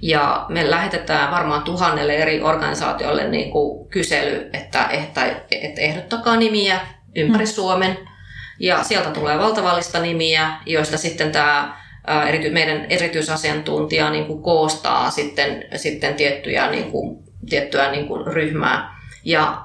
Ja 0.01 0.45
me 0.49 0.71
lähetetään 0.71 1.32
varmaan 1.32 1.63
tuhannelle 1.63 2.15
eri 2.15 2.41
organisaatiolle 2.41 3.27
niin 3.27 3.51
kuin 3.51 3.89
kysely, 3.89 4.49
että, 4.53 4.86
että, 4.86 5.25
että 5.51 5.82
ehdottakaa 5.82 6.36
nimiä 6.36 6.80
ympäri 7.15 7.45
mm. 7.45 7.51
Suomen. 7.51 7.97
Ja 8.59 8.84
sieltä 8.84 9.09
tulee 9.09 9.38
valtavallista 9.38 9.99
nimiä, 9.99 10.53
joista 10.65 10.97
sitten 10.97 11.32
tämä 11.32 11.77
erity, 12.27 12.49
meidän 12.49 12.86
erityisasiantuntija 12.89 14.09
niin 14.09 14.25
kuin 14.25 14.43
koostaa 14.43 15.11
sitten, 15.11 15.65
sitten 15.75 16.15
tiettyjä, 16.15 16.71
niin 16.71 16.91
kuin, 16.91 17.23
tiettyä 17.49 17.91
niin 17.91 18.07
kuin 18.07 18.27
ryhmää. 18.27 18.95
Ja, 19.23 19.61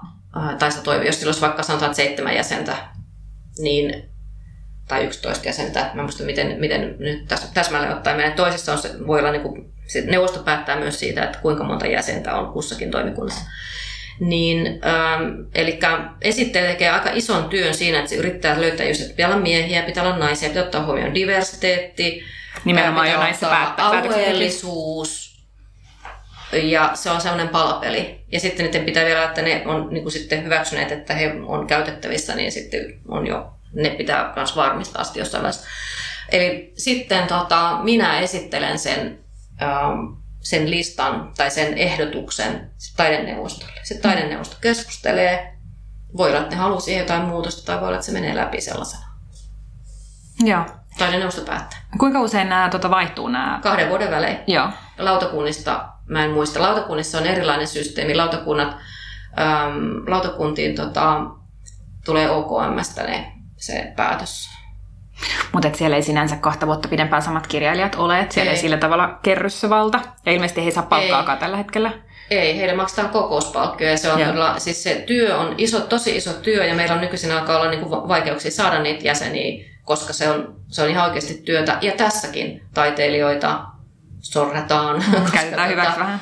tai 0.58 0.70
sitä 0.70 0.84
toivo, 0.84 1.02
jos 1.02 1.18
sillä 1.18 1.28
olisi 1.28 1.40
vaikka 1.40 1.62
sanotaan 1.62 1.90
että 1.90 1.96
seitsemän 1.96 2.36
jäsentä, 2.36 2.76
niin 3.58 4.04
tai 4.88 5.04
11 5.04 5.48
jäsentä. 5.48 5.80
Mä 5.80 6.00
en 6.00 6.04
muista, 6.04 6.24
miten, 6.24 6.56
miten 6.60 6.96
nyt 6.98 7.24
täsmälleen 7.54 7.92
ottaen 7.92 8.16
meidän 8.16 8.32
toisessa 8.32 8.72
on 8.72 8.78
se, 8.78 9.06
voi 9.06 9.18
olla 9.18 9.32
niin 9.32 9.42
kuin, 9.42 9.72
se 9.86 10.00
neuvosto 10.00 10.42
päättää 10.42 10.76
myös 10.76 10.98
siitä, 11.00 11.24
että 11.24 11.38
kuinka 11.38 11.64
monta 11.64 11.86
jäsentä 11.86 12.34
on 12.34 12.52
kussakin 12.52 12.90
toimikunnassa. 12.90 13.50
Niin, 14.20 14.66
ähm, 14.66 15.22
eli 15.54 15.78
esittäjä 16.22 16.66
tekee 16.66 16.90
aika 16.90 17.10
ison 17.12 17.44
työn 17.44 17.74
siinä, 17.74 17.98
että 17.98 18.10
se 18.10 18.16
yrittää 18.16 18.60
löytää 18.60 18.88
just, 18.88 19.00
että 19.00 19.14
pitää 19.14 19.28
olla 19.28 19.40
miehiä, 19.40 19.82
pitää 19.82 20.04
olla 20.04 20.18
naisia, 20.18 20.48
pitää 20.48 20.64
ottaa 20.64 20.86
huomioon 20.86 21.14
diversiteetti, 21.14 22.24
Nimenomaan 22.64 23.10
jo 23.10 23.18
näissä 23.18 23.46
päättä, 23.46 23.84
alueellisuus, 23.84 25.23
ja 26.62 26.90
se 26.94 27.10
on 27.10 27.20
sellainen 27.20 27.48
palapeli. 27.48 28.24
Ja 28.32 28.40
sitten 28.40 28.66
niiden 28.66 28.84
pitää 28.84 29.04
vielä, 29.04 29.24
että 29.24 29.42
ne 29.42 29.62
on 29.66 29.88
niin 29.90 30.02
kuin 30.02 30.12
sitten 30.12 30.44
hyväksyneet, 30.44 30.92
että 30.92 31.14
he 31.14 31.32
on 31.46 31.66
käytettävissä, 31.66 32.34
niin 32.34 32.52
sitten 32.52 33.00
on 33.08 33.26
jo 33.26 33.54
ne 33.74 33.90
pitää 33.90 34.32
myös 34.36 34.56
varmistaa 34.56 35.04
sitten 35.04 35.20
jossain 35.20 35.42
vaiheessa. 35.42 35.68
Eli 36.32 36.72
sitten 36.76 37.26
tota, 37.26 37.78
minä 37.82 38.20
esittelen 38.20 38.78
sen, 38.78 39.18
ähm, 39.62 40.00
sen 40.40 40.70
listan 40.70 41.32
tai 41.36 41.50
sen 41.50 41.78
ehdotuksen 41.78 42.70
taideneuvostolle. 42.96 43.80
Sitten 43.82 44.10
taideneuvosto 44.10 44.56
keskustelee. 44.60 45.54
Voi 46.16 46.30
olla, 46.30 46.40
että 46.40 46.54
ne 46.54 46.56
haluaa 46.56 46.80
siihen 46.80 47.00
jotain 47.00 47.22
muutosta 47.22 47.66
tai 47.66 47.80
voi 47.80 47.88
olla, 47.88 47.96
että 47.96 48.06
se 48.06 48.12
menee 48.12 48.36
läpi 48.36 48.60
sellaisena. 48.60 49.04
Joo. 50.44 50.64
Taideneuvosto 50.98 51.42
päättää. 51.42 51.78
Kuinka 51.98 52.20
usein 52.20 52.48
nämä 52.48 52.68
tuota, 52.68 52.90
vaihtuu 52.90 53.28
nämä? 53.28 53.60
Kahden 53.62 53.88
vuoden 53.88 54.10
välein. 54.10 54.38
Joo. 54.46 54.68
Lautakunnista, 54.98 55.88
mä 56.08 56.24
en 56.24 56.30
muista, 56.30 56.62
lautakunnissa 56.62 57.18
on 57.18 57.26
erilainen 57.26 57.66
systeemi. 57.66 58.14
Lautakunnat, 58.14 58.76
ähm, 59.40 59.96
lautakuntiin 60.06 60.74
tota, 60.74 61.20
tulee 62.04 62.30
OKMstä 62.30 63.02
ne 63.02 63.32
se 63.56 63.92
päätös. 63.96 64.48
Mutta 65.52 65.70
siellä 65.74 65.96
ei 65.96 66.02
sinänsä 66.02 66.36
kahta 66.36 66.66
vuotta 66.66 66.88
pidempään 66.88 67.22
samat 67.22 67.46
kirjailijat 67.46 67.94
ole, 67.94 68.20
että 68.20 68.34
siellä 68.34 68.50
ei. 68.50 68.56
ei 68.56 68.62
sillä 68.62 68.76
tavalla 68.76 69.18
kerry 69.22 69.50
se 69.50 69.70
valta. 69.70 70.00
Ja 70.26 70.32
ilmeisesti 70.32 70.60
he 70.60 70.66
ei 70.66 70.72
saa 70.72 70.82
palkkaakaan 70.82 71.36
ei. 71.36 71.40
tällä 71.40 71.56
hetkellä. 71.56 71.92
Ei, 72.30 72.56
heille 72.56 72.74
maksetaan 72.74 73.08
kokouspalkkio 73.08 73.88
ja 73.88 73.96
se 73.96 74.12
on 74.12 74.18
todella, 74.18 74.58
siis 74.58 74.82
se 74.82 75.04
työ 75.06 75.38
on 75.38 75.54
iso, 75.58 75.80
tosi 75.80 76.16
iso 76.16 76.32
työ 76.32 76.64
ja 76.64 76.74
meillä 76.74 76.94
on 76.94 77.00
nykyisin 77.00 77.32
alkaa 77.32 77.56
olla 77.56 77.70
niinku 77.70 77.90
vaikeuksia 77.90 78.50
saada 78.50 78.82
niitä 78.82 79.06
jäseniä, 79.06 79.64
koska 79.82 80.12
se 80.12 80.30
on, 80.30 80.56
se 80.68 80.82
on 80.82 80.90
ihan 80.90 81.04
oikeasti 81.04 81.34
työtä. 81.34 81.78
Ja 81.80 81.92
tässäkin 81.92 82.62
taiteilijoita 82.74 83.64
sorretaan. 84.24 84.96
Mm, 84.96 85.24
käytetään 85.32 85.70
hyväksi 85.70 85.90
tota, 85.90 86.00
vähän. 86.04 86.20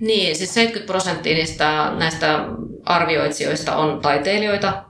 Niin, 0.00 0.36
siis 0.36 0.54
70 0.54 0.92
prosenttia 0.92 1.34
niistä 1.34 1.92
näistä 1.98 2.44
arvioitsijoista 2.84 3.76
on 3.76 4.00
taiteilijoita, 4.00 4.84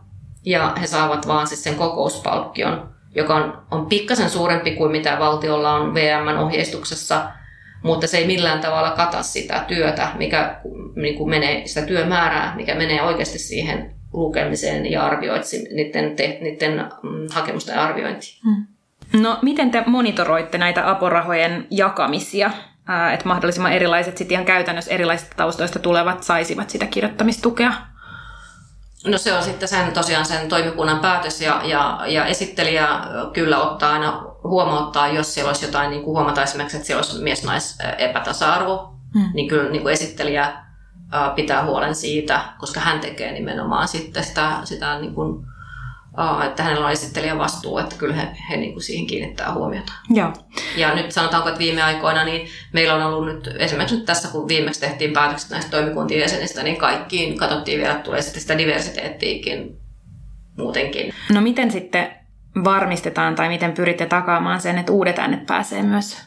ja 0.45 0.75
he 0.81 0.87
saavat 0.87 1.27
vaan 1.27 1.47
siis 1.47 1.63
sen 1.63 1.75
kokouspalkkion, 1.75 2.89
joka 3.15 3.35
on, 3.35 3.63
on 3.71 3.87
pikkasen 3.87 4.31
suurempi 4.31 4.71
kuin 4.71 4.93
mitä 4.93 5.19
valtiolla 5.19 5.75
on 5.75 5.95
VMn 5.95 6.39
ohjeistuksessa, 6.39 7.31
mutta 7.83 8.07
se 8.07 8.19
ei 8.19 8.27
millään 8.27 8.61
tavalla 8.61 8.91
kata 8.91 9.23
sitä 9.23 9.65
työtä, 9.69 10.09
mikä 10.19 10.61
niin 10.97 11.15
kuin 11.15 11.31
menee, 11.31 11.67
sitä 11.67 11.87
työmäärää, 11.87 12.57
mikä 12.57 12.75
menee 12.75 13.03
oikeasti 13.03 13.39
siihen 13.39 13.95
lukemiseen 14.13 14.91
ja 14.91 15.07
arvioitsi 15.07 15.69
niiden, 15.75 16.17
te, 16.17 16.39
niiden 16.41 16.75
mm, 17.03 17.27
hakemusten 17.33 17.79
arviointiin. 17.79 18.39
Hmm. 18.45 18.67
No, 19.13 19.39
miten 19.43 19.71
te 19.71 19.83
monitoroitte 19.87 20.59
näitä 20.59 20.91
aporahojen 20.91 21.67
jakamisia, 21.71 22.51
että 23.13 23.29
mahdollisimman 23.29 23.73
erilaiset, 23.73 24.17
sitten 24.17 24.35
ihan 24.35 24.45
käytännössä 24.45 24.91
erilaisista 24.91 25.35
taustoista 25.37 25.79
tulevat 25.79 26.23
saisivat 26.23 26.71
sitä 26.71 26.87
kirjoittamistukea? 26.87 27.73
No 29.07 29.19
se 29.19 29.33
on 29.33 29.43
sitten 29.43 29.69
sen, 29.69 29.93
tosiaan 29.93 30.27
sen 30.27 30.49
toimikunnan 30.49 31.01
päätös 31.01 31.41
ja, 31.41 31.61
ja, 31.65 32.01
ja 32.07 32.27
esittelijä 32.27 32.89
kyllä 33.33 33.59
ottaa 33.63 33.93
aina 33.93 34.23
huomauttaa, 34.45 35.09
jos 35.09 35.35
siellä 35.35 35.49
olisi 35.49 35.67
jotain, 35.67 35.91
niin 35.91 36.03
kuin 36.03 36.17
huomata 36.17 36.43
esimerkiksi, 36.43 36.77
että 36.77 36.87
siellä 36.87 37.01
olisi 37.01 37.23
mies-nais 37.23 37.79
epätasa-arvo, 37.99 38.95
hmm. 39.15 39.31
niin 39.35 39.49
kyllä 39.49 39.71
niin 39.71 39.83
kuin 39.83 39.93
esittelijä 39.93 40.53
pitää 41.35 41.65
huolen 41.65 41.95
siitä, 41.95 42.41
koska 42.59 42.81
hän 42.81 43.01
tekee 43.01 43.33
nimenomaan 43.33 43.89
sitten 43.89 44.25
sitä, 44.25 44.53
sitä 44.65 44.99
niin 45.01 45.15
kuin 45.15 45.47
että 46.47 46.63
hänellä 46.63 46.87
on 46.87 46.93
esittelijän 46.93 47.39
vastuu, 47.39 47.79
että 47.79 47.97
kyllä 47.99 48.15
he, 48.15 48.29
he 48.51 48.57
niin 48.57 48.73
kuin 48.73 48.83
siihen 48.83 49.07
kiinnittää 49.07 49.53
huomiota. 49.53 49.93
Joo. 50.11 50.33
Ja 50.77 50.95
nyt 50.95 51.13
sanotaanko, 51.13 51.49
että 51.49 51.59
viime 51.59 51.83
aikoina 51.83 52.25
niin 52.25 52.49
meillä 52.73 52.95
on 52.95 53.03
ollut 53.03 53.27
nyt, 53.27 53.51
esimerkiksi 53.59 53.97
nyt 53.97 54.05
tässä 54.05 54.29
kun 54.29 54.49
viimeksi 54.49 54.81
tehtiin 54.81 55.13
päätökset 55.13 55.51
näistä 55.51 55.71
toimikuntien 55.71 56.21
jäsenistä, 56.21 56.63
niin 56.63 56.77
kaikkiin 56.77 57.39
katsottiin 57.39 57.79
vielä, 57.79 57.93
että 57.93 58.05
tulee 58.05 58.23
sitten 58.23 58.43
sitä 58.43 58.59
diversiteettiikin 58.59 59.77
muutenkin. 60.59 61.15
No 61.33 61.41
miten 61.41 61.71
sitten 61.71 62.11
varmistetaan 62.65 63.35
tai 63.35 63.49
miten 63.49 63.73
pyritte 63.73 64.07
takaamaan 64.07 64.61
sen, 64.61 64.79
että 64.79 64.93
uudet 64.93 65.19
äänet 65.19 65.47
pääsee 65.47 65.83
myös 65.83 66.19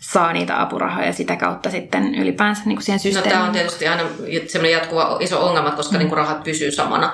saa 0.00 0.32
niitä 0.32 0.60
apurahoja 0.60 1.06
ja 1.06 1.12
sitä 1.12 1.36
kautta 1.36 1.70
sitten 1.70 2.14
ylipäänsä 2.14 2.62
niin 2.64 2.76
kuin 2.76 2.84
siihen 2.84 2.98
systeemiin? 2.98 3.30
No 3.30 3.34
tämä 3.34 3.46
on 3.46 3.52
tietysti 3.52 3.88
aina 3.88 4.02
semmoinen 4.46 4.72
jatkuva 4.72 5.16
iso 5.20 5.46
ongelma, 5.46 5.70
koska 5.70 5.92
mm. 5.92 5.98
niin 5.98 6.08
kuin 6.08 6.16
rahat 6.16 6.42
pysyy 6.42 6.70
samana 6.70 7.12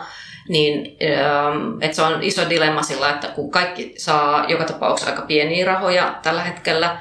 niin 0.51 0.97
ähm, 1.03 1.83
että 1.83 1.97
se 1.97 2.03
on 2.03 2.23
iso 2.23 2.51
dilemma 2.51 2.83
sillä, 2.83 3.11
että 3.11 3.29
kun 3.29 3.51
kaikki 3.51 3.95
saa 3.99 4.45
joka 4.49 4.65
tapauksessa 4.65 5.11
aika 5.11 5.23
pieniä 5.23 5.67
rahoja 5.67 6.19
tällä 6.23 6.43
hetkellä, 6.43 6.97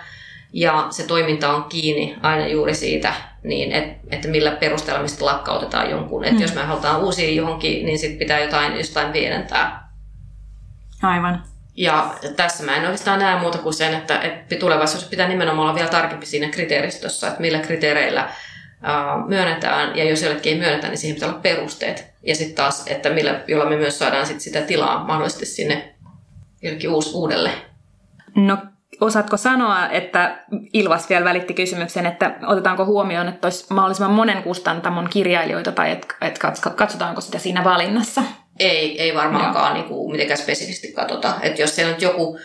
ja 0.54 0.88
se 0.90 1.08
toiminta 1.08 1.54
on 1.54 1.64
kiinni 1.64 2.16
aina 2.22 2.48
juuri 2.48 2.76
siitä, 2.76 3.14
niin 3.44 3.72
et, 3.72 3.98
että 4.12 4.28
millä 4.28 4.52
perusteella 4.52 5.02
mistä 5.02 5.26
lakkautetaan 5.26 5.90
jonkun. 5.90 6.24
Että 6.24 6.36
mm. 6.36 6.42
jos 6.42 6.56
me 6.56 6.62
halutaan 6.62 7.02
uusia 7.02 7.32
johonkin, 7.32 7.86
niin 7.86 8.00
sitten 8.00 8.20
pitää 8.20 8.40
jotain, 8.40 8.78
jostain 8.78 9.12
pienentää. 9.12 9.90
Aivan. 11.04 11.44
Ja 11.76 12.16
tässä 12.36 12.64
mä 12.64 12.76
en 12.76 12.82
oikeastaan 12.82 13.20
näe 13.20 13.40
muuta 13.40 13.58
kuin 13.58 13.74
sen, 13.74 13.94
että, 13.94 14.22
että 14.22 14.56
tulevaisuudessa 14.56 15.10
pitää 15.10 15.28
nimenomaan 15.28 15.66
olla 15.66 15.76
vielä 15.76 15.90
tarkempi 15.90 16.26
siinä 16.26 16.50
kriteeristössä, 16.50 17.28
että 17.28 17.42
millä 17.42 17.60
kriteereillä 17.60 18.30
myönnetään, 19.28 19.98
ja 19.98 20.04
jos 20.04 20.22
jollekin 20.22 20.54
ei 20.54 20.60
myönnetä, 20.60 20.88
niin 20.88 20.98
siihen 20.98 21.16
pitää 21.16 21.30
olla 21.30 21.40
perusteet. 21.40 22.06
Ja 22.24 22.36
sitten 22.36 22.56
taas, 22.56 22.88
että 22.88 23.10
millä, 23.10 23.44
jolla 23.48 23.70
me 23.70 23.76
myös 23.76 24.00
saadaan 24.00 24.26
sit 24.26 24.40
sitä 24.40 24.62
tilaa 24.62 25.04
mahdollisesti 25.04 25.46
sinne 25.46 25.96
jollekin 26.62 26.90
uus, 26.90 27.14
uudelle. 27.14 27.52
No 28.36 28.58
osaatko 29.02 29.38
sanoa, 29.38 29.90
että 29.90 30.44
Ilvas 30.74 31.10
vielä 31.10 31.26
välitti 31.26 31.54
kysymyksen, 31.54 32.06
että 32.06 32.36
otetaanko 32.48 32.86
huomioon, 32.86 33.28
että 33.28 33.48
olisi 33.48 33.66
mahdollisimman 33.74 34.14
monen 34.14 34.44
kustantamon 34.44 35.10
kirjailijoita 35.10 35.72
tai 35.72 35.92
että, 35.92 36.16
että 36.22 36.50
katsotaanko 36.76 37.22
sitä 37.22 37.40
siinä 37.40 37.64
valinnassa? 37.64 38.24
Ei, 38.60 39.02
ei 39.02 39.16
varmaankaan 39.16 39.74
niin 39.74 39.86
kuin 39.86 40.12
mitenkään 40.12 40.38
spesifisti 40.38 40.92
katsota. 40.92 41.34
Että 41.42 41.62
jos 41.62 41.76
siellä 41.76 41.92
nyt 41.92 42.02
joku 42.02 42.40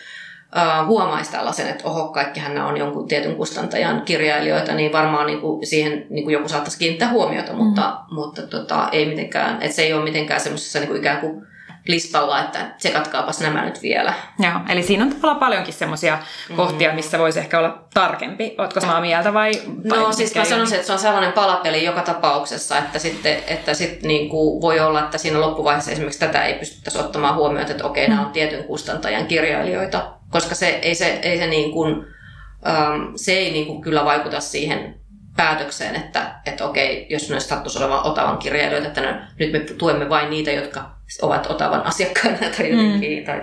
huomaisi 0.86 1.32
tällaisen, 1.32 1.68
että 1.68 1.88
oho, 1.88 2.08
kaikkihan 2.08 2.54
nämä 2.54 2.66
on 2.66 2.76
jonkun 2.76 3.08
tietyn 3.08 3.36
kustantajan 3.36 4.02
kirjailijoita, 4.02 4.74
niin 4.74 4.92
varmaan 4.92 5.26
niin 5.26 5.40
kuin 5.40 5.66
siihen 5.66 6.06
niin 6.10 6.24
kuin 6.24 6.32
joku 6.32 6.48
saattaisi 6.48 6.78
kiinnittää 6.78 7.10
huomiota, 7.10 7.52
mm. 7.52 7.58
mutta, 7.58 8.00
mutta 8.10 8.42
tota, 8.42 8.88
ei 8.92 9.06
mitenkään, 9.06 9.62
että 9.62 9.76
se 9.76 9.82
ei 9.82 9.92
ole 9.92 10.04
mitenkään 10.04 10.40
semmoisessa 10.40 10.78
niin 10.78 10.88
kuin 10.88 11.00
ikään 11.00 11.20
kuin 11.20 11.46
listalla, 11.88 12.40
että 12.40 12.58
tsekattkaapas 12.78 13.40
nämä 13.40 13.64
nyt 13.64 13.82
vielä. 13.82 14.14
Joo, 14.38 14.52
eli 14.68 14.82
siinä 14.82 15.04
on 15.04 15.10
tavallaan 15.10 15.40
paljonkin 15.40 15.74
semmoisia 15.74 16.18
mm. 16.50 16.56
kohtia, 16.56 16.94
missä 16.94 17.18
voisi 17.18 17.38
ehkä 17.38 17.58
olla 17.58 17.78
tarkempi. 17.94 18.54
Oletko 18.58 18.80
samaa 18.80 19.00
mieltä 19.00 19.34
vai? 19.34 19.52
vai 19.90 19.98
no 19.98 20.12
siis 20.12 20.34
mä 20.34 20.44
sanoisin, 20.44 20.74
että 20.74 20.86
se 20.86 20.92
on 20.92 20.98
sellainen 20.98 21.32
palapeli 21.32 21.84
joka 21.84 22.00
tapauksessa, 22.00 22.78
että 22.78 22.98
sitten 22.98 23.36
että 23.46 23.74
sit 23.74 24.02
niin 24.02 24.28
kuin 24.28 24.60
voi 24.60 24.80
olla, 24.80 25.00
että 25.00 25.18
siinä 25.18 25.40
loppuvaiheessa 25.40 25.90
esimerkiksi 25.90 26.20
tätä 26.20 26.44
ei 26.44 26.54
pystyttäisi 26.54 26.98
ottamaan 26.98 27.34
huomioon, 27.34 27.70
että 27.70 27.86
okei, 27.86 28.06
mm. 28.06 28.10
nämä 28.10 28.26
on 28.26 28.32
tietyn 28.32 28.64
kustantajan 28.64 29.26
kirjailijoita, 29.26 30.12
koska 30.34 30.54
se 30.54 30.66
ei 30.68 30.94
se, 30.94 31.06
ei 31.22 31.38
se, 31.38 31.46
niin 31.46 31.72
kuin, 31.72 31.92
um, 31.94 33.12
se 33.16 33.32
ei 33.32 33.52
niin 33.52 33.66
kuin 33.66 33.82
kyllä 33.82 34.04
vaikuta 34.04 34.40
siihen 34.40 34.94
päätökseen, 35.36 35.96
että, 35.96 36.34
että 36.46 36.64
okei, 36.64 37.06
jos 37.10 37.30
ne 37.30 37.40
sattuisi 37.40 37.78
olevan 37.78 38.06
Otavan 38.06 38.38
kirjailijoita, 38.38 38.88
että 38.88 39.00
no, 39.00 39.18
nyt 39.38 39.52
me 39.52 39.58
tuemme 39.58 40.08
vain 40.08 40.30
niitä, 40.30 40.50
jotka 40.50 40.90
ovat 41.22 41.50
Otavan 41.50 41.86
asiakkaina 41.86 42.38
tai 42.38 42.70
jotenkin, 42.70 43.18
mm. 43.18 43.24
tai 43.24 43.42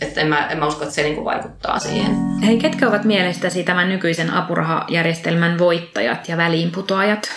että 0.00 0.20
en 0.20 0.26
mä, 0.26 0.46
en 0.46 0.58
mä 0.58 0.66
usko, 0.66 0.82
että 0.82 0.94
se 0.94 1.02
niin 1.02 1.14
kuin 1.14 1.24
vaikuttaa 1.24 1.78
siihen. 1.78 2.16
Hei, 2.46 2.58
ketkä 2.58 2.88
ovat 2.88 3.04
mielestäsi 3.04 3.64
tämän 3.64 3.88
nykyisen 3.88 4.30
apurahajärjestelmän 4.30 5.58
voittajat 5.58 6.28
ja 6.28 6.36
väliinputoajat? 6.36 7.30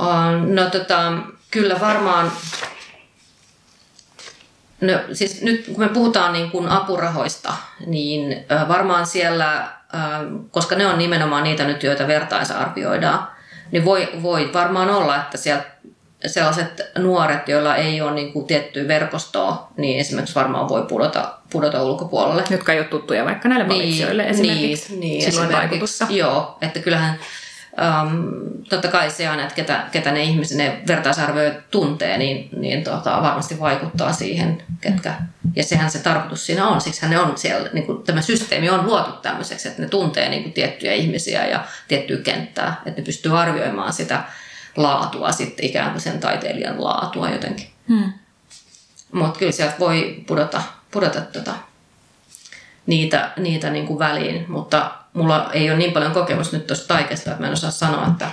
Um, 0.00 0.54
no 0.54 0.70
tota, 0.70 1.12
kyllä 1.50 1.80
varmaan 1.80 2.32
No 4.82 4.92
siis 5.12 5.42
nyt 5.42 5.66
kun 5.66 5.78
me 5.78 5.88
puhutaan 5.88 6.32
niin 6.32 6.50
kuin 6.50 6.68
apurahoista, 6.68 7.52
niin 7.86 8.44
varmaan 8.68 9.06
siellä 9.06 9.68
koska 10.50 10.74
ne 10.76 10.86
on 10.86 10.98
nimenomaan 10.98 11.42
niitä 11.42 11.64
nyt, 11.64 11.82
joita 11.82 12.06
vertaisarvioidaan, 12.06 13.28
niin 13.70 13.84
voi, 13.84 14.08
voi 14.22 14.50
varmaan 14.54 14.90
olla, 14.90 15.16
että 15.16 15.38
siellä 15.38 15.64
sellaiset 16.26 16.82
nuoret, 16.98 17.48
joilla 17.48 17.76
ei 17.76 18.00
ole 18.00 18.12
niin 18.12 18.32
kuin 18.32 18.46
tiettyä 18.46 18.88
verkostoa, 18.88 19.68
niin 19.76 20.00
esimerkiksi 20.00 20.34
varmaan 20.34 20.68
voi 20.68 20.82
pudota, 20.82 21.34
pudota 21.50 21.82
ulkopuolelle. 21.82 22.44
Jotka 22.50 22.72
ei 22.72 22.78
ole 22.78 22.86
tuttuja 22.86 23.24
vaikka 23.24 23.48
näille 23.48 23.66
niin, 23.66 23.78
valitsijoille 23.78 24.22
esimerkiksi. 24.22 24.92
Niin, 24.92 25.00
niin 25.00 25.28
esimerkiksi. 25.28 25.56
vaikutusta. 25.56 26.06
Joo, 26.10 26.58
että 26.60 26.80
kyllähän 26.80 27.18
Um, 27.80 28.64
totta 28.68 28.88
kai 28.88 29.10
se 29.10 29.30
on, 29.30 29.40
että 29.40 29.54
ketä, 29.54 29.86
ketä 29.92 30.12
ne 30.12 30.22
ihmiset, 30.22 30.56
ne 30.56 30.82
vertaisarvioit 30.86 31.70
tuntee, 31.70 32.18
niin, 32.18 32.48
niin 32.56 32.84
tota, 32.84 33.22
varmasti 33.22 33.60
vaikuttaa 33.60 34.12
siihen, 34.12 34.62
ketkä. 34.80 35.14
Ja 35.56 35.62
sehän 35.62 35.90
se 35.90 35.98
tarkoitus 35.98 36.46
siinä 36.46 36.68
on, 36.68 36.80
siksi 36.80 37.08
ne 37.08 37.18
on 37.18 37.38
siellä, 37.38 37.68
niin 37.72 37.86
kuin, 37.86 38.02
tämä 38.02 38.22
systeemi 38.22 38.70
on 38.70 38.86
luotu 38.86 39.12
tämmöiseksi, 39.12 39.68
että 39.68 39.82
ne 39.82 39.88
tuntee 39.88 40.28
niin 40.28 40.42
kuin, 40.42 40.52
tiettyjä 40.52 40.92
ihmisiä 40.92 41.46
ja 41.46 41.64
tiettyä 41.88 42.16
kenttää, 42.16 42.82
että 42.86 43.00
ne 43.00 43.04
pystyy 43.04 43.40
arvioimaan 43.40 43.92
sitä 43.92 44.22
laatua 44.76 45.32
sitten, 45.32 45.66
ikään 45.66 45.90
kuin 45.90 46.00
sen 46.00 46.20
taiteilijan 46.20 46.84
laatua 46.84 47.30
jotenkin. 47.30 47.66
Hmm. 47.88 48.12
Mutta 49.12 49.38
kyllä 49.38 49.52
sieltä 49.52 49.74
voi 49.78 50.24
pudota, 50.26 50.62
pudota 50.90 51.20
tota, 51.20 51.54
niitä, 52.86 53.30
niitä 53.36 53.70
niin 53.70 53.86
kuin 53.86 53.98
väliin, 53.98 54.44
mutta 54.48 54.90
mulla 55.12 55.50
ei 55.52 55.70
ole 55.70 55.78
niin 55.78 55.92
paljon 55.92 56.12
kokemusta 56.12 56.56
nyt 56.56 56.66
tuosta 56.66 56.88
taikesta, 56.88 57.30
että 57.30 57.42
mä 57.42 57.46
en 57.46 57.52
osaa 57.52 57.70
sanoa, 57.70 58.06
että 58.06 58.30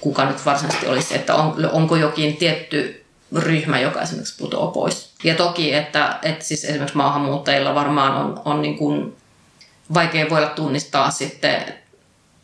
kuka 0.00 0.24
nyt 0.24 0.46
varsinaisesti 0.46 0.86
olisi, 0.86 1.14
että 1.14 1.34
on, 1.34 1.70
onko 1.72 1.96
jokin 1.96 2.36
tietty 2.36 3.04
ryhmä, 3.36 3.80
joka 3.80 4.02
esimerkiksi 4.02 4.38
putoaa 4.38 4.70
pois. 4.70 5.10
Ja 5.24 5.34
toki, 5.34 5.74
että, 5.74 6.18
että 6.22 6.44
siis 6.44 6.64
esimerkiksi 6.64 6.96
maahanmuuttajilla 6.96 7.74
varmaan 7.74 8.14
on, 8.14 8.42
on 8.44 8.62
niin 8.62 8.78
kuin 8.78 9.16
vaikea 9.94 10.30
voida 10.30 10.46
tunnistaa 10.46 11.10
sitten, 11.10 11.74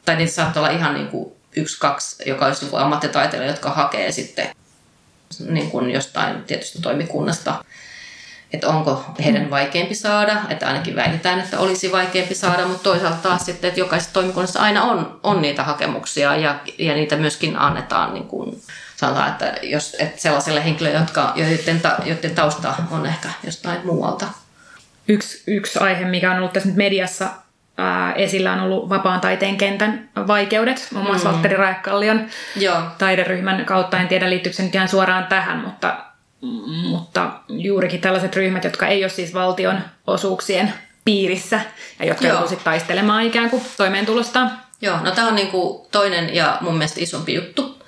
tai 0.04 0.16
niitä 0.16 0.32
saattaa 0.32 0.62
olla 0.62 0.72
ihan 0.72 0.94
niin 0.94 1.08
kuin 1.08 1.32
yksi, 1.56 1.80
kaksi, 1.80 2.28
joka 2.28 2.46
olisi 2.46 2.64
joku 2.64 2.76
ammattitaiteilija, 2.76 3.50
jotka 3.50 3.70
hakee 3.70 4.12
sitten 4.12 4.48
niin 5.48 5.70
kuin 5.70 5.90
jostain 5.90 6.44
tietystä 6.44 6.78
toimikunnasta 6.82 7.64
että 8.52 8.68
onko 8.68 9.04
heidän 9.24 9.50
vaikeampi 9.50 9.94
saada, 9.94 10.36
että 10.48 10.66
ainakin 10.66 10.96
väitetään, 10.96 11.40
että 11.40 11.58
olisi 11.58 11.92
vaikeampi 11.92 12.34
saada, 12.34 12.66
mutta 12.66 12.82
toisaalta 12.82 13.16
taas 13.22 13.46
sitten, 13.46 13.68
että 13.68 13.80
jokaisessa 13.80 14.14
toimikunnassa 14.14 14.60
aina 14.60 14.82
on, 14.82 15.20
on 15.22 15.42
niitä 15.42 15.62
hakemuksia 15.62 16.36
ja, 16.36 16.60
ja 16.78 16.94
niitä 16.94 17.16
myöskin 17.16 17.58
annetaan 17.58 18.14
niin 18.14 18.28
kuin 18.28 18.62
sanotaan, 18.96 19.28
että 19.28 19.54
jos 19.62 19.96
että 19.98 20.22
sellaisille 20.22 20.64
henkilöille, 20.64 20.98
jotka, 20.98 21.32
joiden, 21.36 21.80
ta, 21.80 21.96
joiden 22.04 22.34
tausta 22.34 22.74
on 22.90 23.06
ehkä 23.06 23.28
jostain 23.44 23.86
muualta. 23.86 24.26
Yksi, 25.08 25.42
yksi 25.46 25.78
aihe, 25.78 26.04
mikä 26.04 26.30
on 26.30 26.38
ollut 26.38 26.52
tässä 26.52 26.68
nyt 26.68 26.76
mediassa 26.76 27.30
ää, 27.76 28.12
esillä, 28.12 28.52
on 28.52 28.60
ollut 28.60 28.88
vapaan 28.88 29.20
taiteen 29.20 29.56
kentän 29.56 30.08
vaikeudet, 30.26 30.88
muun 30.92 31.06
muassa 31.06 31.28
mm. 31.28 31.32
Valtteri 31.32 31.56
Raekkallion 31.56 32.26
Joo. 32.56 32.82
taideryhmän 32.98 33.64
kautta. 33.64 33.98
En 33.98 34.08
tiedä, 34.08 34.30
liittyykö 34.30 34.56
se 34.56 34.62
nyt 34.62 34.74
ihan 34.74 34.88
suoraan 34.88 35.26
tähän, 35.26 35.58
mutta 35.58 35.96
mutta 36.88 37.32
juurikin 37.48 38.00
tällaiset 38.00 38.36
ryhmät, 38.36 38.64
jotka 38.64 38.86
ei 38.86 39.04
ole 39.04 39.10
siis 39.10 39.34
valtion 39.34 39.80
osuuksien 40.06 40.72
piirissä 41.04 41.60
ja 41.98 42.06
jotka 42.06 42.26
joutuisivat 42.26 42.64
taistelemaan 42.64 43.24
ikään 43.24 43.50
kuin 43.50 43.62
toimeentulosta. 43.76 44.50
Joo, 44.82 44.98
no 45.02 45.10
tämä 45.10 45.28
on 45.28 45.34
niin 45.34 45.50
kuin 45.50 45.86
toinen 45.92 46.34
ja 46.34 46.58
mun 46.60 46.74
mielestä 46.74 47.00
isompi 47.00 47.34
juttu. 47.34 47.80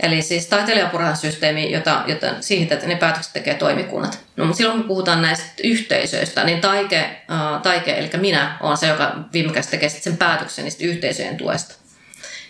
Eli 0.00 0.22
siis 0.22 0.46
taiteilijapurahasysteemi, 0.46 1.72
jota, 1.72 2.02
jota 2.06 2.26
siihen, 2.40 2.68
että 2.70 2.86
ne 2.86 2.96
päätökset 2.96 3.32
tekee 3.32 3.54
toimikunnat. 3.54 4.18
No, 4.36 4.44
mutta 4.44 4.56
silloin 4.56 4.78
kun 4.78 4.88
puhutaan 4.88 5.22
näistä 5.22 5.46
yhteisöistä, 5.64 6.44
niin 6.44 6.60
taike, 6.60 6.98
äh, 6.98 7.62
taike 7.62 7.98
eli 7.98 8.10
minä, 8.16 8.56
on 8.60 8.76
se, 8.76 8.86
joka 8.86 9.16
viime 9.32 9.52
kädessä 9.52 9.70
tekee 9.70 9.88
sen 9.88 10.16
päätöksen 10.16 10.64
niistä 10.64 10.84
yhteisöjen 10.84 11.36
tuesta. 11.36 11.74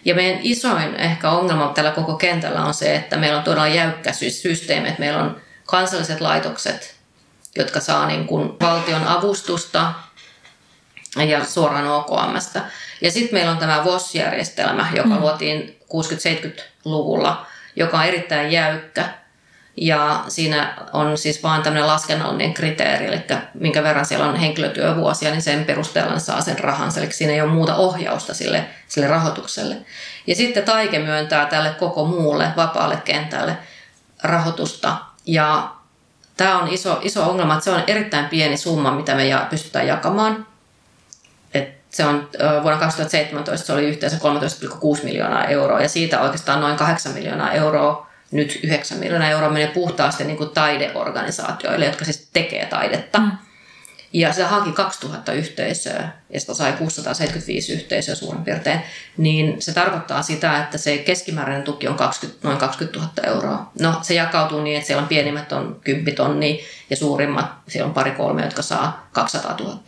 Ja 0.06 0.14
meidän 0.14 0.40
isoin 0.42 0.94
ehkä 0.94 1.30
ongelma 1.30 1.72
tällä 1.74 1.90
koko 1.90 2.14
kentällä 2.14 2.64
on 2.64 2.74
se, 2.74 2.94
että 2.94 3.16
meillä 3.16 3.38
on 3.38 3.44
todella 3.44 3.68
jäykkä 3.68 4.12
systeemi, 4.12 4.88
että 4.88 5.00
meillä 5.00 5.22
on 5.22 5.40
kansalliset 5.64 6.20
laitokset, 6.20 6.96
jotka 7.56 7.80
saa 7.80 8.06
niin 8.06 8.26
kuin 8.26 8.60
valtion 8.60 9.06
avustusta 9.06 9.92
ja 11.28 11.44
suoraan 11.44 11.88
OKMstä. 11.88 12.60
Ja 13.00 13.10
sitten 13.10 13.34
meillä 13.34 13.52
on 13.52 13.58
tämä 13.58 13.84
VOS-järjestelmä, 13.84 14.88
joka 14.94 15.08
mm. 15.08 15.20
luotiin 15.20 15.80
60-70-luvulla, 15.82 17.46
joka 17.76 17.98
on 17.98 18.04
erittäin 18.04 18.52
jäykkä. 18.52 19.08
Ja 19.76 20.24
siinä 20.28 20.74
on 20.92 21.18
siis 21.18 21.42
vain 21.42 21.62
tämmöinen 21.62 21.86
laskennallinen 21.86 22.54
kriteeri, 22.54 23.06
eli 23.06 23.24
minkä 23.54 23.82
verran 23.82 24.06
siellä 24.06 24.26
on 24.26 24.36
henkilötyövuosia, 24.36 25.30
niin 25.30 25.42
sen 25.42 25.64
perusteella 25.64 26.12
ne 26.12 26.20
saa 26.20 26.40
sen 26.40 26.58
rahansa. 26.58 27.00
Eli 27.00 27.12
siinä 27.12 27.32
ei 27.32 27.40
ole 27.40 27.50
muuta 27.50 27.76
ohjausta 27.76 28.34
sille, 28.34 28.66
sille 28.88 29.06
rahoitukselle. 29.06 29.76
Ja 30.26 30.34
sitten 30.34 30.62
Taike 30.62 30.98
myöntää 30.98 31.46
tälle 31.46 31.70
koko 31.70 32.04
muulle 32.04 32.48
vapaalle 32.56 32.96
kentälle 32.96 33.58
rahoitusta. 34.22 34.96
Ja 35.26 35.70
tämä 36.36 36.58
on 36.58 36.68
iso, 36.68 37.00
iso 37.02 37.30
ongelma, 37.30 37.54
että 37.54 37.64
se 37.64 37.70
on 37.70 37.82
erittäin 37.86 38.24
pieni 38.24 38.56
summa, 38.56 38.90
mitä 38.90 39.14
me 39.14 39.22
pystytään 39.50 39.86
jakamaan. 39.86 40.46
Et 41.54 41.68
se 41.90 42.04
on, 42.04 42.28
vuonna 42.62 42.80
2017 42.80 43.66
se 43.66 43.72
oli 43.72 43.84
yhteensä 43.84 44.16
13,6 44.98 45.04
miljoonaa 45.04 45.44
euroa 45.44 45.80
ja 45.80 45.88
siitä 45.88 46.20
oikeastaan 46.20 46.60
noin 46.60 46.76
8 46.76 47.12
miljoonaa 47.12 47.52
euroa 47.52 48.05
nyt 48.30 48.60
9 48.62 48.98
miljoonaa 48.98 49.30
euroa 49.30 49.50
menee 49.50 49.66
puhtaasti 49.66 50.24
niin 50.24 50.36
kuin 50.36 50.50
taideorganisaatioille, 50.50 51.86
jotka 51.86 52.04
siis 52.04 52.28
tekee 52.32 52.66
taidetta. 52.66 53.18
Mm. 53.18 53.30
Ja 54.12 54.32
se 54.32 54.44
haki 54.44 54.72
2000 54.72 55.32
yhteisöä 55.32 56.08
ja 56.30 56.40
sitä 56.40 56.54
sai 56.54 56.72
675 56.72 57.72
yhteisöä 57.72 58.14
suurin 58.14 58.44
piirtein. 58.44 58.80
Niin 59.16 59.62
se 59.62 59.74
tarkoittaa 59.74 60.22
sitä, 60.22 60.62
että 60.62 60.78
se 60.78 60.98
keskimääräinen 60.98 61.62
tuki 61.62 61.88
on 61.88 61.96
20, 61.96 62.48
noin 62.48 62.58
20 62.58 62.98
000 62.98 63.12
euroa. 63.34 63.70
No 63.80 63.98
se 64.02 64.14
jakautuu 64.14 64.60
niin, 64.60 64.76
että 64.76 64.86
siellä 64.86 65.02
on 65.02 65.08
pienimmät 65.08 65.52
on 65.52 65.80
10 65.84 66.14
tonni 66.14 66.60
ja 66.90 66.96
suurimmat, 66.96 67.46
siellä 67.68 67.88
on 67.88 67.94
pari 67.94 68.10
kolme, 68.10 68.42
jotka 68.42 68.62
saa 68.62 69.08
200 69.12 69.56
000. 69.60 69.78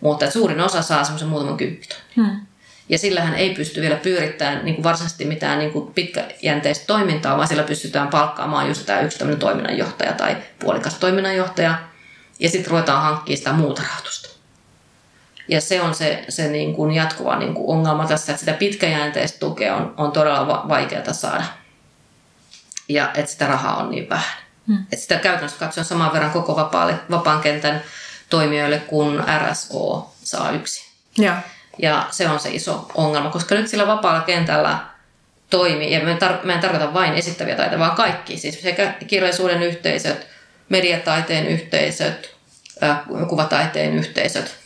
Mutta 0.00 0.30
suurin 0.30 0.60
osa 0.60 0.82
saa 0.82 1.04
semmoisen 1.04 1.28
muutaman 1.28 1.56
10 1.56 1.82
tonnia. 1.88 2.30
Hmm. 2.30 2.46
Ja 2.92 2.98
sillähän 2.98 3.34
ei 3.34 3.54
pysty 3.54 3.80
vielä 3.80 3.96
pyörittämään 3.96 4.64
niin 4.64 4.74
kuin 4.74 4.84
varsinaisesti 4.84 5.24
mitään 5.24 5.58
niin 5.58 5.72
kuin 5.72 5.94
pitkäjänteistä 5.94 6.86
toimintaa, 6.86 7.36
vaan 7.36 7.48
sillä 7.48 7.62
pystytään 7.62 8.08
palkkaamaan 8.08 8.68
just 8.68 8.86
tämä 8.86 9.00
yksi 9.00 9.18
toiminnanjohtaja 9.38 10.12
tai 10.12 10.36
puolikas 10.58 10.94
toiminnanjohtaja. 10.94 11.78
Ja 12.40 12.48
sitten 12.48 12.70
ruvetaan 12.70 13.02
hankkimaan 13.02 13.36
sitä 13.36 13.52
muuta 13.52 13.82
rahoitusta. 13.82 14.28
Ja 15.48 15.60
se 15.60 15.82
on 15.82 15.94
se, 15.94 16.24
se 16.28 16.48
niin 16.48 16.74
kuin 16.74 16.92
jatkuva 16.94 17.38
niin 17.38 17.54
kuin 17.54 17.68
ongelma 17.76 18.06
tässä, 18.06 18.32
että 18.32 18.40
sitä 18.40 18.52
pitkäjänteistä 18.52 19.38
tukea 19.38 19.76
on, 19.76 19.94
on 19.96 20.12
todella 20.12 20.46
va- 20.46 20.64
vaikeaa 20.68 21.12
saada. 21.12 21.44
Ja 22.88 23.10
että 23.14 23.32
sitä 23.32 23.46
rahaa 23.46 23.76
on 23.76 23.90
niin 23.90 24.08
vähän. 24.08 24.38
Hmm. 24.66 24.78
Että 24.82 24.96
sitä 25.02 25.16
käytännössä 25.16 25.58
katsoen 25.58 25.84
saman 25.84 26.12
verran 26.12 26.30
koko 26.30 26.56
vapaalle, 26.56 26.94
vapaan 27.10 27.40
kentän 27.40 27.82
toimijoille 28.30 28.78
kuin 28.78 29.22
RSO 29.38 30.14
saa 30.22 30.50
yksi. 30.50 30.92
Ja. 31.18 31.36
Ja 31.78 32.06
se 32.10 32.28
on 32.28 32.40
se 32.40 32.50
iso 32.50 32.90
ongelma, 32.94 33.30
koska 33.30 33.54
nyt 33.54 33.68
sillä 33.68 33.86
vapaalla 33.86 34.20
kentällä 34.20 34.78
toimii, 35.50 35.92
ja 35.92 36.00
mä 36.00 36.10
en, 36.52 36.60
tarkoita 36.60 36.94
vain 36.94 37.14
esittäviä 37.14 37.56
taiteita, 37.56 37.84
vaan 37.84 37.96
kaikki, 37.96 38.38
siis 38.38 38.62
sekä 38.62 38.94
kirjallisuuden 39.06 39.62
yhteisöt, 39.62 40.26
mediataiteen 40.68 41.46
yhteisöt, 41.46 42.34
kuvataiteen 43.28 43.94
yhteisöt, 43.94 44.56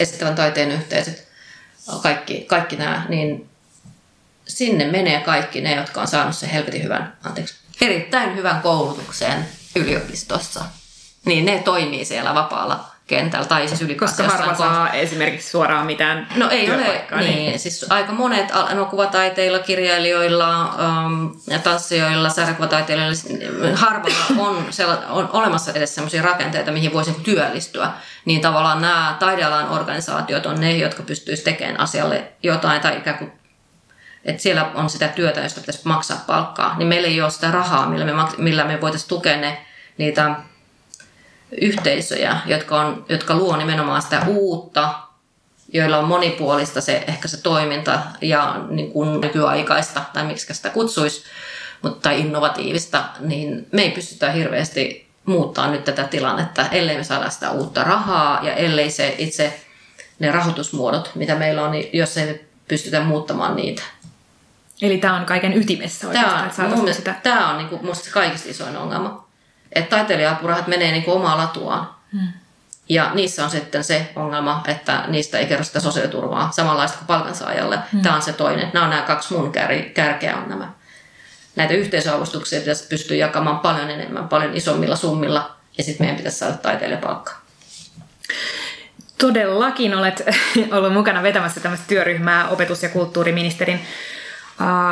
esittävän 0.00 0.34
taiteen 0.34 0.70
yhteisöt, 0.70 1.28
kaikki, 2.02 2.40
kaikki 2.40 2.76
nämä, 2.76 3.06
niin 3.08 3.48
sinne 4.48 4.86
menee 4.86 5.20
kaikki 5.20 5.60
ne, 5.60 5.74
jotka 5.74 6.00
on 6.00 6.08
saanut 6.08 6.36
sen 6.36 6.48
helvetin 6.48 6.82
hyvän, 6.82 7.16
anteeksi, 7.24 7.54
erittäin 7.80 8.36
hyvän 8.36 8.62
koulutuksen 8.62 9.48
yliopistossa. 9.76 10.64
Niin 11.24 11.44
ne 11.44 11.58
toimii 11.58 12.04
siellä 12.04 12.34
vapaalla 12.34 12.89
kentällä 13.10 13.46
tai 13.46 13.68
siis 13.68 13.82
ylipäätään. 13.82 14.28
Koska 14.28 14.36
harva 14.36 14.54
saa 14.54 14.84
kohta. 14.84 14.92
esimerkiksi 14.92 15.50
suoraan 15.50 15.86
mitään 15.86 16.28
No 16.36 16.50
ei 16.50 16.70
ole, 16.70 17.04
niin. 17.16 17.26
niin. 17.26 17.58
Siis 17.58 17.86
aika 17.88 18.12
monet 18.12 18.48
no, 18.74 18.84
kuvataiteilla, 18.84 19.58
kirjailijoilla, 19.58 20.74
um, 21.06 21.40
tanssijoilla, 21.62 22.28
sarjakuvataiteilijoilla, 22.28 23.76
harvalla 23.76 24.16
on, 24.38 24.64
on 25.08 25.28
olemassa 25.32 25.72
edes 25.72 25.94
sellaisia 25.94 26.22
rakenteita, 26.22 26.72
mihin 26.72 26.92
voisi 26.92 27.16
työllistyä. 27.22 27.90
Niin 28.24 28.40
tavallaan 28.40 28.80
nämä 28.80 29.16
taidealan 29.18 29.68
organisaatiot 29.68 30.46
on 30.46 30.60
ne, 30.60 30.76
jotka 30.76 31.02
pystyisivät 31.02 31.44
tekemään 31.44 31.80
asialle 31.80 32.32
jotain 32.42 32.80
tai 32.80 32.96
ikään 32.96 33.18
kuin 33.18 33.32
että 34.24 34.42
siellä 34.42 34.70
on 34.74 34.90
sitä 34.90 35.08
työtä, 35.08 35.40
josta 35.40 35.60
pitäisi 35.60 35.80
maksaa 35.84 36.24
palkkaa, 36.26 36.78
niin 36.78 36.88
meillä 36.88 37.08
ei 37.08 37.22
ole 37.22 37.30
sitä 37.30 37.50
rahaa, 37.50 37.88
millä 37.88 38.04
me, 38.04 38.12
millä 38.38 38.64
me 38.64 38.80
voitaisiin 38.80 39.08
tukea 39.08 39.36
ne, 39.36 39.66
niitä 39.98 40.34
yhteisöjä, 41.60 42.36
jotka, 42.46 42.80
on, 42.80 43.04
jotka 43.08 43.34
luo 43.34 43.56
nimenomaan 43.56 44.02
sitä 44.02 44.22
uutta, 44.26 44.94
joilla 45.72 45.98
on 45.98 46.04
monipuolista 46.08 46.80
se, 46.80 47.04
ehkä 47.08 47.28
se 47.28 47.42
toiminta 47.42 48.00
ja 48.20 48.64
niin 48.68 48.92
kuin 48.92 49.20
nykyaikaista, 49.20 50.02
tai 50.12 50.24
miksi 50.24 50.54
sitä 50.54 50.70
kutsuisi, 50.70 51.24
mutta, 51.82 52.00
tai 52.00 52.20
innovatiivista, 52.20 53.04
niin 53.20 53.66
me 53.72 53.82
ei 53.82 53.90
pystytä 53.90 54.30
hirveästi 54.30 55.10
muuttaa 55.24 55.70
nyt 55.70 55.84
tätä 55.84 56.04
tilannetta, 56.04 56.68
ellei 56.68 56.96
me 56.96 57.04
saada 57.04 57.30
sitä 57.30 57.50
uutta 57.50 57.84
rahaa 57.84 58.44
ja 58.44 58.54
ellei 58.54 58.90
se 58.90 59.14
itse 59.18 59.60
ne 60.18 60.30
rahoitusmuodot, 60.30 61.10
mitä 61.14 61.34
meillä 61.34 61.62
on, 61.62 61.70
niin 61.70 61.90
jos 61.92 62.16
ei 62.16 62.44
pystytä 62.68 63.00
muuttamaan 63.00 63.56
niitä. 63.56 63.82
Eli 64.82 64.98
tämä 64.98 65.16
on 65.16 65.26
kaiken 65.26 65.56
ytimessä 65.56 66.08
oikeastaan, 66.08 66.50
tämä 66.50 66.68
on, 66.68 66.74
mun 66.74 66.84
mielestä, 66.84 67.12
sitä... 67.12 67.20
Tämä 67.22 67.50
on 67.50 67.58
niin 67.58 67.68
kuin, 67.68 67.86
musta 67.86 68.10
kaikista 68.10 68.48
isoin 68.48 68.76
ongelma. 68.76 69.29
Että 69.72 69.96
taiteilija-apurahat 69.96 70.66
menee 70.66 70.92
niin 70.92 71.02
kuin 71.02 71.16
omaa 71.16 71.36
latuaan. 71.36 71.90
Hmm. 72.12 72.28
Ja 72.88 73.10
niissä 73.14 73.44
on 73.44 73.50
sitten 73.50 73.84
se 73.84 74.12
ongelma, 74.16 74.62
että 74.68 75.04
niistä 75.08 75.38
ei 75.38 75.46
kerro 75.46 75.64
sitä 75.64 75.80
sosiaaliturvaa 75.80 76.50
samanlaista 76.52 76.98
kuin 76.98 77.06
palkansaajalle. 77.06 77.78
Hmm. 77.92 78.02
Tämä 78.02 78.16
on 78.16 78.22
se 78.22 78.32
toinen. 78.32 78.70
Nämä 78.74 78.84
on 78.84 78.90
nämä 78.90 79.02
kaksi 79.02 79.34
mun 79.34 79.52
kär, 79.52 79.82
kärkeä 79.94 80.36
on 80.36 80.48
nämä. 80.48 80.68
Näitä 81.56 81.74
yhteisöavustuksia 81.74 82.60
pitäisi 82.60 82.88
pystyä 82.88 83.16
jakamaan 83.16 83.58
paljon 83.58 83.90
enemmän, 83.90 84.28
paljon 84.28 84.56
isommilla 84.56 84.96
summilla. 84.96 85.56
Ja 85.78 85.84
sitten 85.84 86.04
meidän 86.04 86.16
pitäisi 86.16 86.38
saada 86.38 86.54
taiteilijapalkkaa. 86.54 87.40
Todellakin 89.18 89.94
olet 89.94 90.22
ollut 90.76 90.92
mukana 90.92 91.22
vetämässä 91.22 91.60
tämmöistä 91.60 91.86
työryhmää 91.88 92.48
opetus- 92.48 92.82
ja 92.82 92.88
kulttuuriministerin 92.88 93.80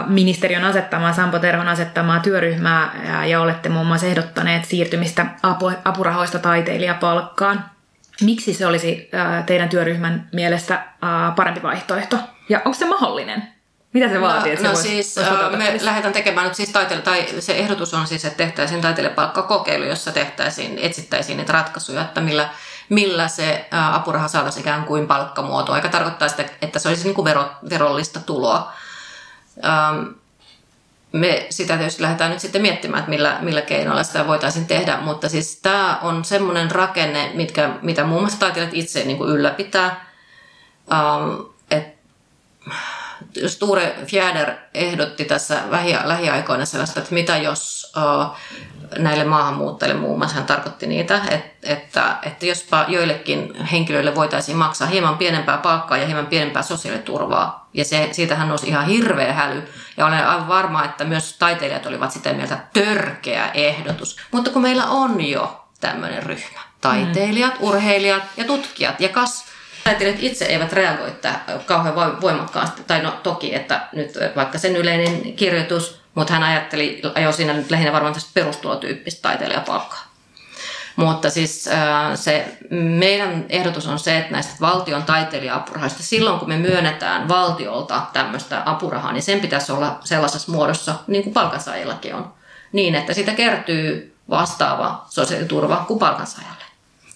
ministeriön 0.07 0.65
asettamaa, 0.65 1.13
Sampo 1.13 1.39
Terhon 1.39 1.69
asettamaa 1.69 2.21
työryhmää 2.21 2.93
ja, 3.27 3.41
olette 3.41 3.69
muun 3.69 3.87
muassa 3.87 4.07
ehdottaneet 4.07 4.65
siirtymistä 4.65 5.27
apu, 5.43 5.73
apurahoista 5.85 6.39
taiteilijapalkkaan. 6.39 7.65
Miksi 8.21 8.55
se 8.55 8.67
olisi 8.67 9.11
teidän 9.47 9.69
työryhmän 9.69 10.29
mielestä 10.33 10.85
parempi 11.37 11.63
vaihtoehto? 11.63 12.19
Ja 12.49 12.59
onko 12.59 12.79
se 12.79 12.87
mahdollinen? 12.87 13.49
Mitä 13.93 14.09
se 14.09 14.21
vaatii? 14.21 14.55
No, 14.55 14.63
no 14.63 14.69
vois, 14.69 14.83
siis 14.83 15.17
vois 15.17 15.59
me 15.59 15.79
lähdetään 15.81 16.15
tekemään 16.15 16.47
nyt 16.47 16.55
siis 16.55 16.73
taiteille, 16.73 17.03
tai 17.03 17.27
se 17.39 17.53
ehdotus 17.53 17.95
on 17.95 18.07
siis, 18.07 18.25
että 18.25 18.37
tehtäisiin 18.37 18.81
taiteilijapalkkakokeilu, 18.81 19.85
jossa 19.85 20.13
tehtäisiin, 20.13 20.79
etsittäisiin 20.83 21.37
niitä 21.37 21.53
ratkaisuja, 21.53 22.03
että 22.03 22.21
millä, 22.21 22.49
millä 22.89 23.29
se 23.29 23.69
apuraha 23.93 24.29
saataisiin 24.29 24.61
ikään 24.61 24.85
kuin 24.85 25.07
palkkamuoto, 25.07 25.77
eikä 25.77 25.89
tarkoittaa 25.89 26.29
sitä, 26.29 26.45
että 26.63 26.79
se 26.79 26.89
olisi 26.89 27.05
niin 27.05 27.15
kuin 27.15 27.25
vero, 27.25 27.51
verollista 27.71 28.21
tuloa. 28.21 28.73
Me 31.13 31.47
sitä 31.51 31.77
tietysti 31.77 32.03
lähdetään 32.03 32.31
nyt 32.31 32.41
sitten 32.41 32.63
miettimään, 32.63 32.99
että 32.99 33.11
millä, 33.11 33.39
millä 33.41 33.63
keinoilla 33.63 34.03
sitä 34.03 34.27
voitaisiin 34.27 34.67
tehdä, 34.67 34.97
mutta 34.97 35.29
siis 35.29 35.57
tämä 35.63 35.99
on 36.03 36.25
semmoinen 36.25 36.71
rakenne, 36.71 37.31
mitkä, 37.35 37.71
mitä 37.83 38.05
muun 38.05 38.21
muassa 38.23 38.41
taiteilijat 38.41 38.77
itse 38.77 39.05
niin 39.05 39.19
kuin 39.19 39.31
ylläpitää. 39.31 40.07
että 41.71 41.99
Sture 43.47 43.97
Fjäder 44.07 44.55
ehdotti 44.75 45.25
tässä 45.25 45.63
lähiaikoina 46.05 46.65
sellaista, 46.65 47.01
että 47.01 47.15
mitä 47.15 47.37
jos 47.37 47.93
näille 48.99 49.25
maahanmuuttajille 49.25 50.01
muun 50.01 50.19
muassa 50.19 50.37
hän 50.37 50.47
tarkoitti 50.47 50.87
niitä, 50.87 51.21
että, 51.31 51.59
että, 51.63 52.17
että 52.23 52.47
jospa 52.47 52.85
joillekin 52.89 53.65
henkilöille 53.65 54.15
voitaisiin 54.15 54.59
maksaa 54.59 54.89
hieman 54.89 55.19
pienempää 55.19 55.59
palkkaa 55.59 55.99
ja 55.99 56.07
hieman 56.07 56.27
pienempää 56.27 56.63
sosiaaliturvaa. 56.63 57.69
Ja 57.75 57.85
se, 57.85 58.09
siitähän 58.13 58.49
nousi 58.49 58.69
ihan 58.69 58.87
hirveä 58.87 59.33
häly. 59.33 59.69
Ja 59.97 60.07
olen 60.07 60.27
aivan 60.27 60.49
varma, 60.49 60.85
että 60.85 61.05
myös 61.05 61.37
taiteilijat 61.39 61.87
olivat 61.87 62.13
sitä 62.13 62.33
mieltä 62.33 62.59
törkeä 62.73 63.51
ehdotus. 63.55 64.17
Mutta 64.31 64.51
kun 64.51 64.63
meillä 64.63 64.85
on 64.85 65.29
jo 65.29 65.65
tämmöinen 65.81 66.23
ryhmä, 66.23 66.61
taiteilijat, 66.81 67.61
mm. 67.61 67.67
urheilijat 67.67 68.23
ja 68.37 68.45
tutkijat 68.45 69.01
ja 69.01 69.09
kas 69.09 69.45
taiteilijat 69.85 70.23
itse 70.23 70.45
eivät 70.45 70.73
reagoi 70.73 71.13
kauhean 71.67 72.21
voimakkaasti. 72.21 72.83
Tai 72.87 73.03
no 73.03 73.11
toki, 73.23 73.55
että 73.55 73.89
nyt 73.93 74.11
vaikka 74.37 74.59
sen 74.59 74.77
yleinen 74.77 75.33
kirjoitus, 75.33 75.98
mutta 76.15 76.33
hän 76.33 76.43
ajatteli, 76.43 77.03
ajoi 77.15 77.33
siinä 77.33 77.53
nyt 77.53 77.71
lähinnä 77.71 77.93
varmaan 77.93 78.15
tästä 78.15 78.31
perustulotyyppistä 78.35 79.23
taiteilijapalkkaa. 79.23 80.09
Mutta 80.97 81.31
siis 81.31 81.69
se 82.15 82.59
meidän 82.71 83.47
ehdotus 83.49 83.87
on 83.87 83.99
se, 83.99 84.19
että 84.19 84.33
näistä 84.33 84.55
valtion 84.61 85.03
taiteilija-apurahoista, 85.03 86.03
silloin 86.03 86.39
kun 86.39 86.49
me 86.49 86.57
myönnetään 86.57 87.29
valtiolta 87.29 88.03
tämmöistä 88.13 88.63
apurahaa, 88.65 89.13
niin 89.13 89.23
sen 89.23 89.41
pitäisi 89.41 89.73
olla 89.73 89.99
sellaisessa 90.05 90.53
muodossa, 90.53 90.95
niin 91.07 91.23
kuin 91.23 91.35
palkansaajillakin 91.35 92.15
on, 92.15 92.33
niin 92.73 92.95
että 92.95 93.15
sitä 93.15 93.35
kertyy 93.35 94.17
vastaava 94.31 95.05
sosiaaliturva 95.09 95.85
kuin 95.89 95.99
palkansaajalle. 95.99 96.65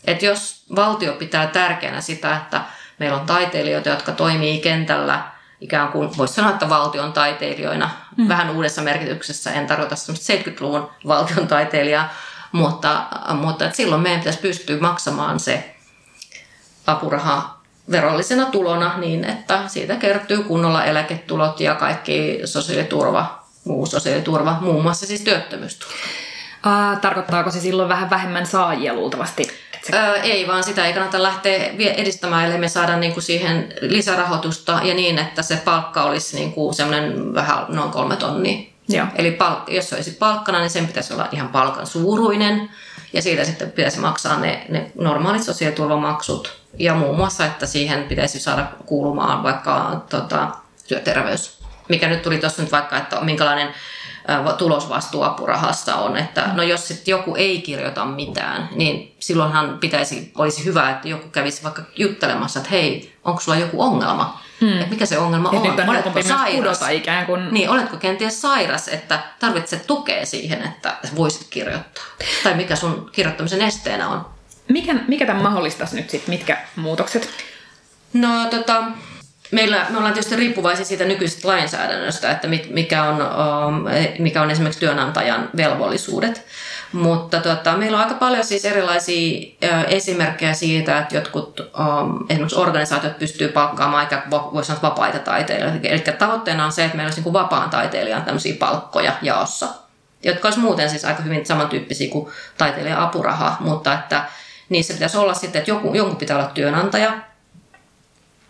Et 0.04 0.22
jos 0.22 0.64
valtio 0.76 1.12
pitää 1.12 1.46
tärkeänä 1.46 2.00
sitä, 2.00 2.36
että 2.36 2.60
meillä 2.98 3.20
on 3.20 3.26
taiteilijoita, 3.26 3.88
jotka 3.88 4.12
toimii 4.12 4.60
kentällä 4.60 5.22
ikään 5.60 5.88
kuin, 5.88 6.16
voisi 6.16 6.34
sanoa, 6.34 6.50
että 6.50 6.68
valtion 6.68 7.12
taiteilijoina, 7.12 7.90
mm. 8.16 8.28
vähän 8.28 8.50
uudessa 8.50 8.82
merkityksessä, 8.82 9.52
en 9.52 9.66
tarkoita 9.66 9.94
70-luvun 9.94 10.90
valtion 11.06 11.46
taiteilijaa, 11.46 12.14
mutta, 12.52 13.06
mutta 13.34 13.64
että 13.64 13.76
silloin 13.76 14.02
meidän 14.02 14.20
pitäisi 14.20 14.38
pystyä 14.38 14.80
maksamaan 14.80 15.40
se 15.40 15.74
apuraha 16.86 17.62
verollisena 17.90 18.46
tulona 18.46 18.98
niin, 18.98 19.24
että 19.24 19.68
siitä 19.68 19.96
kertyy 19.96 20.42
kunnolla 20.42 20.84
eläketulot 20.84 21.60
ja 21.60 21.74
kaikki 21.74 22.40
sosiaaliturva, 22.44 23.44
muu 23.64 23.86
sosiaaliturva, 23.86 24.58
muun 24.60 24.82
muassa 24.82 25.06
siis 25.06 25.20
työttömyysturva. 25.20 25.94
Tarkoittaako 27.00 27.50
se 27.50 27.60
silloin 27.60 27.88
vähän 27.88 28.10
vähemmän 28.10 28.46
saajia 28.46 28.94
luultavasti? 28.94 29.48
Öö, 29.94 30.14
ei, 30.14 30.46
vaan 30.46 30.64
sitä 30.64 30.86
ei 30.86 30.92
kannata 30.92 31.22
lähteä 31.22 31.72
edistämään, 31.96 32.44
ellei 32.44 32.58
me 32.58 32.68
saada 32.68 32.96
niinku 32.96 33.20
siihen 33.20 33.74
lisärahoitusta 33.80 34.80
ja 34.82 34.94
niin, 34.94 35.18
että 35.18 35.42
se 35.42 35.56
palkka 35.56 36.02
olisi 36.02 36.36
niinku 36.36 36.72
semmoinen 36.72 37.34
vähän 37.34 37.64
noin 37.68 37.90
kolme 37.90 38.16
tonnia. 38.16 38.72
Joo. 38.88 39.06
Eli 39.16 39.30
palk- 39.30 39.72
jos 39.72 39.88
se 39.88 39.94
olisi 39.94 40.10
palkkana, 40.10 40.60
niin 40.60 40.70
sen 40.70 40.86
pitäisi 40.86 41.12
olla 41.12 41.28
ihan 41.32 41.48
palkan 41.48 41.86
suuruinen. 41.86 42.70
Ja 43.12 43.22
siitä 43.22 43.44
sitten 43.44 43.70
pitäisi 43.70 43.98
maksaa 43.98 44.40
ne, 44.40 44.66
ne 44.68 44.90
normaalit 44.94 45.42
sosiaaliturvamaksut. 45.42 46.62
Ja 46.78 46.94
muun 46.94 47.16
muassa, 47.16 47.46
että 47.46 47.66
siihen 47.66 48.02
pitäisi 48.02 48.40
saada 48.40 48.66
kuulumaan 48.86 49.42
vaikka 49.42 50.02
tota, 50.08 50.48
työterveys. 50.88 51.58
Mikä 51.88 52.08
nyt 52.08 52.22
tuli 52.22 52.38
tuossa 52.38 52.62
nyt 52.62 52.72
vaikka, 52.72 52.96
että 52.96 53.20
minkälainen 53.20 53.68
tulosvastuuapurahassa 54.58 55.96
on, 55.96 56.16
että 56.16 56.48
no 56.54 56.62
jos 56.62 56.88
sitten 56.88 57.12
joku 57.12 57.34
ei 57.36 57.62
kirjoita 57.62 58.04
mitään, 58.04 58.68
niin 58.74 59.16
silloinhan 59.18 59.78
pitäisi, 59.78 60.32
olisi 60.38 60.64
hyvä, 60.64 60.90
että 60.90 61.08
joku 61.08 61.28
kävisi 61.28 61.62
vaikka 61.62 61.82
juttelemassa, 61.96 62.58
että 62.58 62.70
hei, 62.70 63.16
onko 63.24 63.40
sulla 63.40 63.58
joku 63.58 63.82
ongelma? 63.82 64.40
Hmm. 64.60 64.72
Että 64.72 64.90
mikä 64.90 65.06
se 65.06 65.18
ongelma 65.18 65.48
on? 65.48 65.62
Nyt 65.62 65.80
on 65.80 65.88
oletko 65.88 66.22
sairas? 66.22 66.80
ikään 66.90 67.26
kuin. 67.26 67.48
Niin, 67.50 67.70
oletko 67.70 67.96
kenties 67.96 68.42
sairas, 68.42 68.88
että 68.88 69.20
tarvitset 69.38 69.86
tukea 69.86 70.26
siihen, 70.26 70.62
että 70.62 70.96
voisit 71.16 71.46
kirjoittaa? 71.50 72.04
Tai 72.44 72.54
mikä 72.54 72.76
sun 72.76 73.10
kirjoittamisen 73.12 73.62
esteenä 73.62 74.08
on? 74.08 74.26
Mikä, 74.68 74.94
mikä 75.08 75.26
tämän 75.26 75.42
mahdollistaisi 75.42 75.96
nyt 75.96 76.10
sitten, 76.10 76.34
mitkä 76.34 76.58
muutokset? 76.76 77.28
No 78.12 78.46
tota, 78.50 78.84
meillä, 79.52 79.86
me 79.90 79.98
ollaan 79.98 80.14
tietysti 80.14 80.36
riippuvaisia 80.36 80.84
siitä 80.84 81.04
nykyisestä 81.04 81.48
lainsäädännöstä, 81.48 82.30
että 82.30 82.48
mikä 82.70 83.04
on, 83.04 83.20
um, 83.20 83.84
mikä 84.18 84.42
on 84.42 84.50
esimerkiksi 84.50 84.80
työnantajan 84.80 85.50
velvollisuudet. 85.56 86.46
Mutta 86.92 87.40
tota, 87.40 87.76
meillä 87.76 87.96
on 87.96 88.04
aika 88.04 88.14
paljon 88.14 88.44
siis 88.44 88.64
erilaisia 88.64 89.56
esimerkkejä 89.88 90.54
siitä, 90.54 90.98
että 90.98 91.14
jotkut 91.14 91.60
um, 91.60 92.26
esimerkiksi 92.28 92.58
organisaatiot 92.58 93.18
pystyy 93.18 93.48
palkkaamaan 93.48 94.00
aika, 94.00 94.22
voisi 94.30 94.66
sanoa, 94.66 94.82
vapaita 94.82 95.18
taiteilijoita. 95.18 95.88
Eli 95.88 96.00
tavoitteena 96.18 96.64
on 96.64 96.72
se, 96.72 96.84
että 96.84 96.96
meillä 96.96 97.08
olisi 97.08 97.20
niin 97.20 97.32
vapaan 97.32 97.70
taiteilijan 97.70 98.22
tämmöisiä 98.22 98.54
palkkoja 98.58 99.12
jaossa, 99.22 99.66
jotka 100.24 100.48
olisi 100.48 100.60
muuten 100.60 100.90
siis 100.90 101.04
aika 101.04 101.22
hyvin 101.22 101.46
samantyyppisiä 101.46 102.10
kuin 102.10 102.30
taiteilijan 102.58 102.98
apuraha, 102.98 103.56
mutta 103.60 103.94
että 103.94 104.24
niissä 104.68 104.94
pitäisi 104.94 105.16
olla 105.16 105.34
sitten, 105.34 105.58
että 105.58 105.70
joku, 105.70 105.94
jonkun 105.94 106.16
pitää 106.16 106.36
olla 106.36 106.50
työnantaja, 106.54 107.31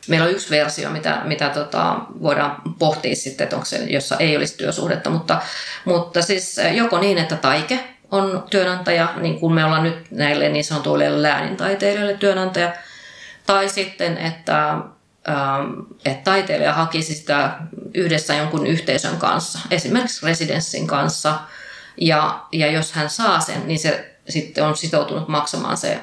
Meillä 0.08 0.26
on 0.26 0.32
yksi 0.32 0.50
versio, 0.50 0.90
mitä, 0.90 1.20
mitä 1.24 1.48
tota, 1.48 1.96
voidaan 2.22 2.62
pohtia 2.78 3.16
sitten, 3.16 3.44
että 3.44 3.56
onko 3.56 3.66
se, 3.66 3.76
jossa 3.76 4.16
ei 4.16 4.36
olisi 4.36 4.56
työsuhdetta, 4.56 5.10
mutta, 5.10 5.40
mutta 5.84 6.22
siis 6.22 6.56
joko 6.72 6.98
niin, 6.98 7.18
että 7.18 7.36
taike 7.36 7.80
on 8.10 8.44
työnantaja, 8.50 9.14
niin 9.16 9.40
kuin 9.40 9.54
me 9.54 9.64
ollaan 9.64 9.82
nyt 9.82 10.10
näille 10.10 10.48
niin 10.48 10.64
sanotuille 10.64 11.22
läänintaiteilijoille 11.22 12.16
työnantaja, 12.16 12.72
tai 13.46 13.68
sitten, 13.68 14.18
että, 14.18 14.76
että 16.04 16.24
taiteilija 16.24 16.72
hakisi 16.72 17.14
sitä 17.14 17.56
yhdessä 17.94 18.34
jonkun 18.34 18.66
yhteisön 18.66 19.16
kanssa, 19.16 19.58
esimerkiksi 19.70 20.26
residenssin 20.26 20.86
kanssa, 20.86 21.34
ja, 22.00 22.44
ja 22.52 22.70
jos 22.70 22.92
hän 22.92 23.10
saa 23.10 23.40
sen, 23.40 23.68
niin 23.68 23.78
se 23.78 24.14
sitten 24.28 24.64
on 24.64 24.76
sitoutunut 24.76 25.28
maksamaan 25.28 25.76
se 25.76 26.02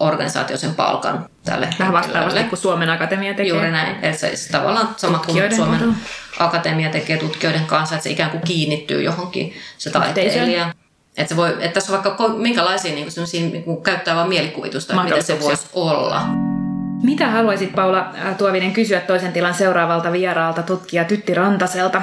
organisaatio 0.00 0.56
sen 0.56 0.74
palkan 0.74 1.28
tälle 1.50 1.68
Vähän 1.78 1.92
vastaavasti 1.92 2.44
kuin 2.44 2.58
Suomen 2.58 2.90
Akatemia 2.90 3.34
tekee. 3.34 3.52
Juuri 3.52 3.70
näin. 3.70 3.96
Eli 4.02 4.14
se 4.16 4.36
siis 4.36 4.48
tavallaan 4.48 4.88
sama 4.96 5.18
kuin 5.18 5.56
Suomen 5.56 5.78
muodolla. 5.78 5.94
Akatemia 6.38 6.90
tekee 6.90 7.16
tutkijoiden 7.16 7.66
kanssa, 7.66 7.94
että 7.94 8.04
se 8.04 8.10
ikään 8.10 8.30
kuin 8.30 8.42
kiinnittyy 8.42 9.02
johonkin 9.02 9.54
se 9.78 9.90
taiteilija. 9.90 10.74
Että, 11.16 11.28
se 11.28 11.36
voi, 11.36 11.50
että 11.50 11.68
tässä 11.68 11.92
on 11.96 12.02
vaikka 12.04 12.28
minkälaisia 12.28 12.94
niin 12.94 13.06
kuin 13.14 13.50
niin 13.52 13.64
kuin 13.64 13.82
käyttää 13.82 14.16
vain 14.16 14.28
mielikuvitusta, 14.28 15.02
mitä 15.02 15.22
se 15.22 15.40
voisi 15.40 15.66
olla. 15.72 16.22
Mitä 17.02 17.30
haluaisit 17.30 17.74
Paula 17.74 18.10
Tuovinen 18.38 18.72
kysyä 18.72 19.00
toisen 19.00 19.32
tilan 19.32 19.54
seuraavalta 19.54 20.12
vieraalta 20.12 20.62
tutkija 20.62 21.04
Tytti 21.04 21.34
Rantaselta? 21.34 22.02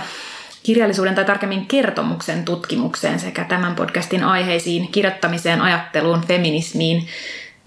kirjallisuuden 0.65 1.15
tai 1.15 1.25
tarkemmin 1.25 1.65
kertomuksen 1.65 2.45
tutkimukseen 2.45 3.19
sekä 3.19 3.43
tämän 3.43 3.75
podcastin 3.75 4.23
aiheisiin, 4.23 4.87
kirjoittamiseen, 4.91 5.61
ajatteluun, 5.61 6.23
feminismiin 6.27 7.07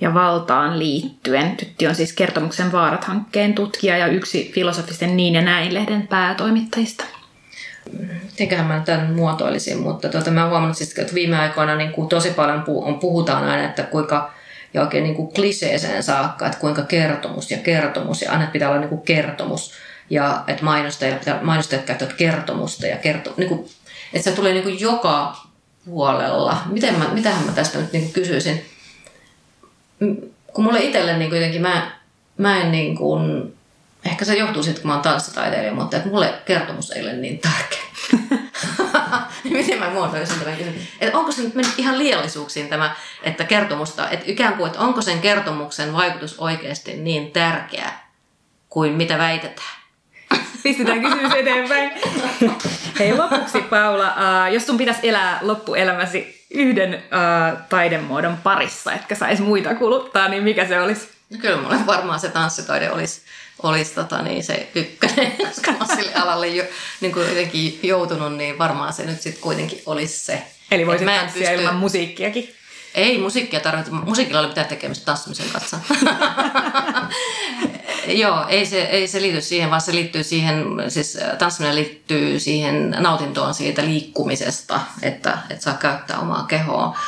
ja 0.00 0.14
valtaan 0.14 0.78
liittyen. 0.78 1.56
Tytti 1.56 1.86
on 1.86 1.94
siis 1.94 2.12
kertomuksen 2.12 2.72
vaarat-hankkeen 2.72 3.54
tutkija 3.54 3.96
ja 3.96 4.06
yksi 4.06 4.52
filosofisten 4.54 5.16
niin 5.16 5.34
ja 5.34 5.42
näin 5.42 5.74
lehden 5.74 6.08
päätoimittajista. 6.08 7.04
Mitenköhän 8.22 8.66
mä 8.66 8.82
tämän 8.84 9.12
muotoilisin, 9.12 9.78
mutta 9.78 10.08
tuota, 10.08 10.30
mä 10.30 10.48
huomannut 10.48 10.76
siis, 10.76 10.98
että 10.98 11.14
viime 11.14 11.38
aikoina 11.38 11.76
niin 11.76 11.92
kuin 11.92 12.08
tosi 12.08 12.30
paljon 12.30 12.64
puhutaan 13.00 13.44
aina, 13.44 13.64
että 13.64 13.82
kuinka 13.82 14.32
ja 14.74 14.82
oikein 14.82 15.04
niin 15.04 15.16
kuin 15.16 15.32
kliseeseen 15.32 16.02
saakka, 16.02 16.46
että 16.46 16.58
kuinka 16.58 16.82
kertomus 16.82 17.50
ja 17.50 17.58
kertomus 17.58 18.22
ja 18.22 18.32
aina 18.32 18.46
pitää 18.46 18.68
olla 18.68 18.80
niin 18.80 18.88
kuin 18.88 19.02
kertomus 19.02 19.72
ja 20.10 20.44
että 20.46 20.64
mainostajat, 20.64 21.26
mainostajat 21.42 21.84
käyttävät 21.84 22.12
kertomusta 22.12 22.86
ja 22.86 22.96
kerto, 22.96 23.34
niin 23.36 23.48
kuin, 23.48 23.68
että 24.12 24.30
se 24.30 24.36
tulee 24.36 24.52
niin 24.52 24.62
kuin 24.62 24.80
joka 24.80 25.36
puolella. 25.84 26.56
Miten 26.66 26.98
mä, 26.98 27.08
mitähän 27.12 27.46
mä 27.46 27.52
tästä 27.52 27.78
nyt 27.78 27.92
niin 27.92 28.02
kuin 28.02 28.12
kysyisin? 28.12 28.64
Kun 30.52 30.64
mulle 30.64 30.80
itselle 30.80 31.16
niin 31.16 31.34
jotenkin, 31.34 31.62
mä, 31.62 31.90
mä 32.36 32.60
en 32.60 32.72
niin 32.72 32.96
kuin, 32.96 33.54
ehkä 34.04 34.24
se 34.24 34.34
johtuu 34.34 34.62
siitä, 34.62 34.80
kun 34.80 34.88
mä 34.88 34.94
oon 34.94 35.02
tanssitaiteilija, 35.02 35.74
mutta 35.74 35.96
että 35.96 36.08
mulle 36.08 36.34
kertomus 36.44 36.90
ei 36.90 37.02
ole 37.02 37.12
niin 37.12 37.38
tärkeä. 37.38 37.82
Miten 39.44 39.78
mä 39.78 39.90
muotoisin 39.90 40.38
tämän 40.38 40.56
kysymyksen? 40.56 40.88
Että 41.00 41.18
onko 41.18 41.32
se 41.32 41.42
nyt 41.42 41.54
mennyt 41.54 41.78
ihan 41.78 41.98
liiallisuuksiin 41.98 42.68
tämä, 42.68 42.94
että 43.22 43.44
kertomusta, 43.44 44.10
että 44.10 44.24
ikään 44.28 44.54
kuin, 44.54 44.66
että 44.66 44.80
onko 44.80 45.02
sen 45.02 45.18
kertomuksen 45.18 45.92
vaikutus 45.92 46.38
oikeasti 46.38 46.96
niin 46.96 47.30
tärkeä 47.30 47.92
kuin 48.68 48.92
mitä 48.92 49.18
väitetään? 49.18 49.77
Pistetään 50.62 51.00
kysymys 51.00 51.34
eteenpäin. 51.34 51.90
Hei 52.98 53.16
lopuksi 53.16 53.60
Paula, 53.60 54.06
uh, 54.08 54.52
jos 54.52 54.66
sun 54.66 54.76
pitäisi 54.76 55.08
elää 55.08 55.38
loppuelämäsi 55.42 56.44
yhden 56.50 56.94
uh, 56.94 57.58
taidemuodon 57.68 58.36
parissa, 58.36 58.92
etkä 58.92 59.14
saisi 59.14 59.42
muita 59.42 59.74
kuluttaa, 59.74 60.28
niin 60.28 60.42
mikä 60.42 60.66
se 60.66 60.80
olisi? 60.80 61.08
No 61.30 61.38
kyllä 61.40 61.56
mulle 61.56 61.86
varmaan 61.86 62.20
se 62.20 62.28
tanssitaide 62.28 62.90
olisi, 62.90 63.20
olisi 63.62 63.94
tota, 63.94 64.22
niin 64.22 64.44
se 64.44 64.68
ykkönen, 64.74 65.32
koska 65.48 65.72
mä 65.72 65.86
sille 65.96 66.14
alalle 66.14 66.48
jo, 66.48 66.64
niin 67.00 67.12
kuin 67.12 67.28
jotenkin 67.28 67.80
joutunut, 67.82 68.36
niin 68.36 68.58
varmaan 68.58 68.92
se 68.92 69.06
nyt 69.06 69.22
sitten 69.22 69.42
kuitenkin 69.42 69.82
olisi 69.86 70.18
se. 70.18 70.42
Eli 70.70 70.86
voisit 70.86 71.06
tanssia 71.06 71.48
pysty... 71.48 71.54
ilman 71.54 71.76
musiikkiakin? 71.76 72.54
Ei 72.98 73.18
musiikkia 73.18 73.60
tarvitse. 73.60 73.90
Musiikilla 73.90 74.40
oli 74.40 74.48
mitään 74.48 74.66
tekemistä 74.66 75.04
tanssimisen 75.04 75.46
kanssa. 75.52 75.78
Joo, 78.06 78.44
ei 78.48 78.66
se, 78.66 78.82
ei 78.82 79.08
se 79.08 79.22
liity 79.22 79.40
siihen, 79.40 79.70
vaan 79.70 79.80
se 79.80 79.94
liittyy 79.94 80.22
siihen, 80.22 80.64
siis 80.88 81.18
tanssiminen 81.38 81.74
liittyy 81.76 82.40
siihen 82.40 82.96
nautintoon 82.98 83.54
siitä 83.54 83.84
liikkumisesta, 83.84 84.80
että, 85.02 85.38
että 85.50 85.64
saa 85.64 85.74
käyttää 85.74 86.18
omaa 86.18 86.42
kehoa. 86.42 86.98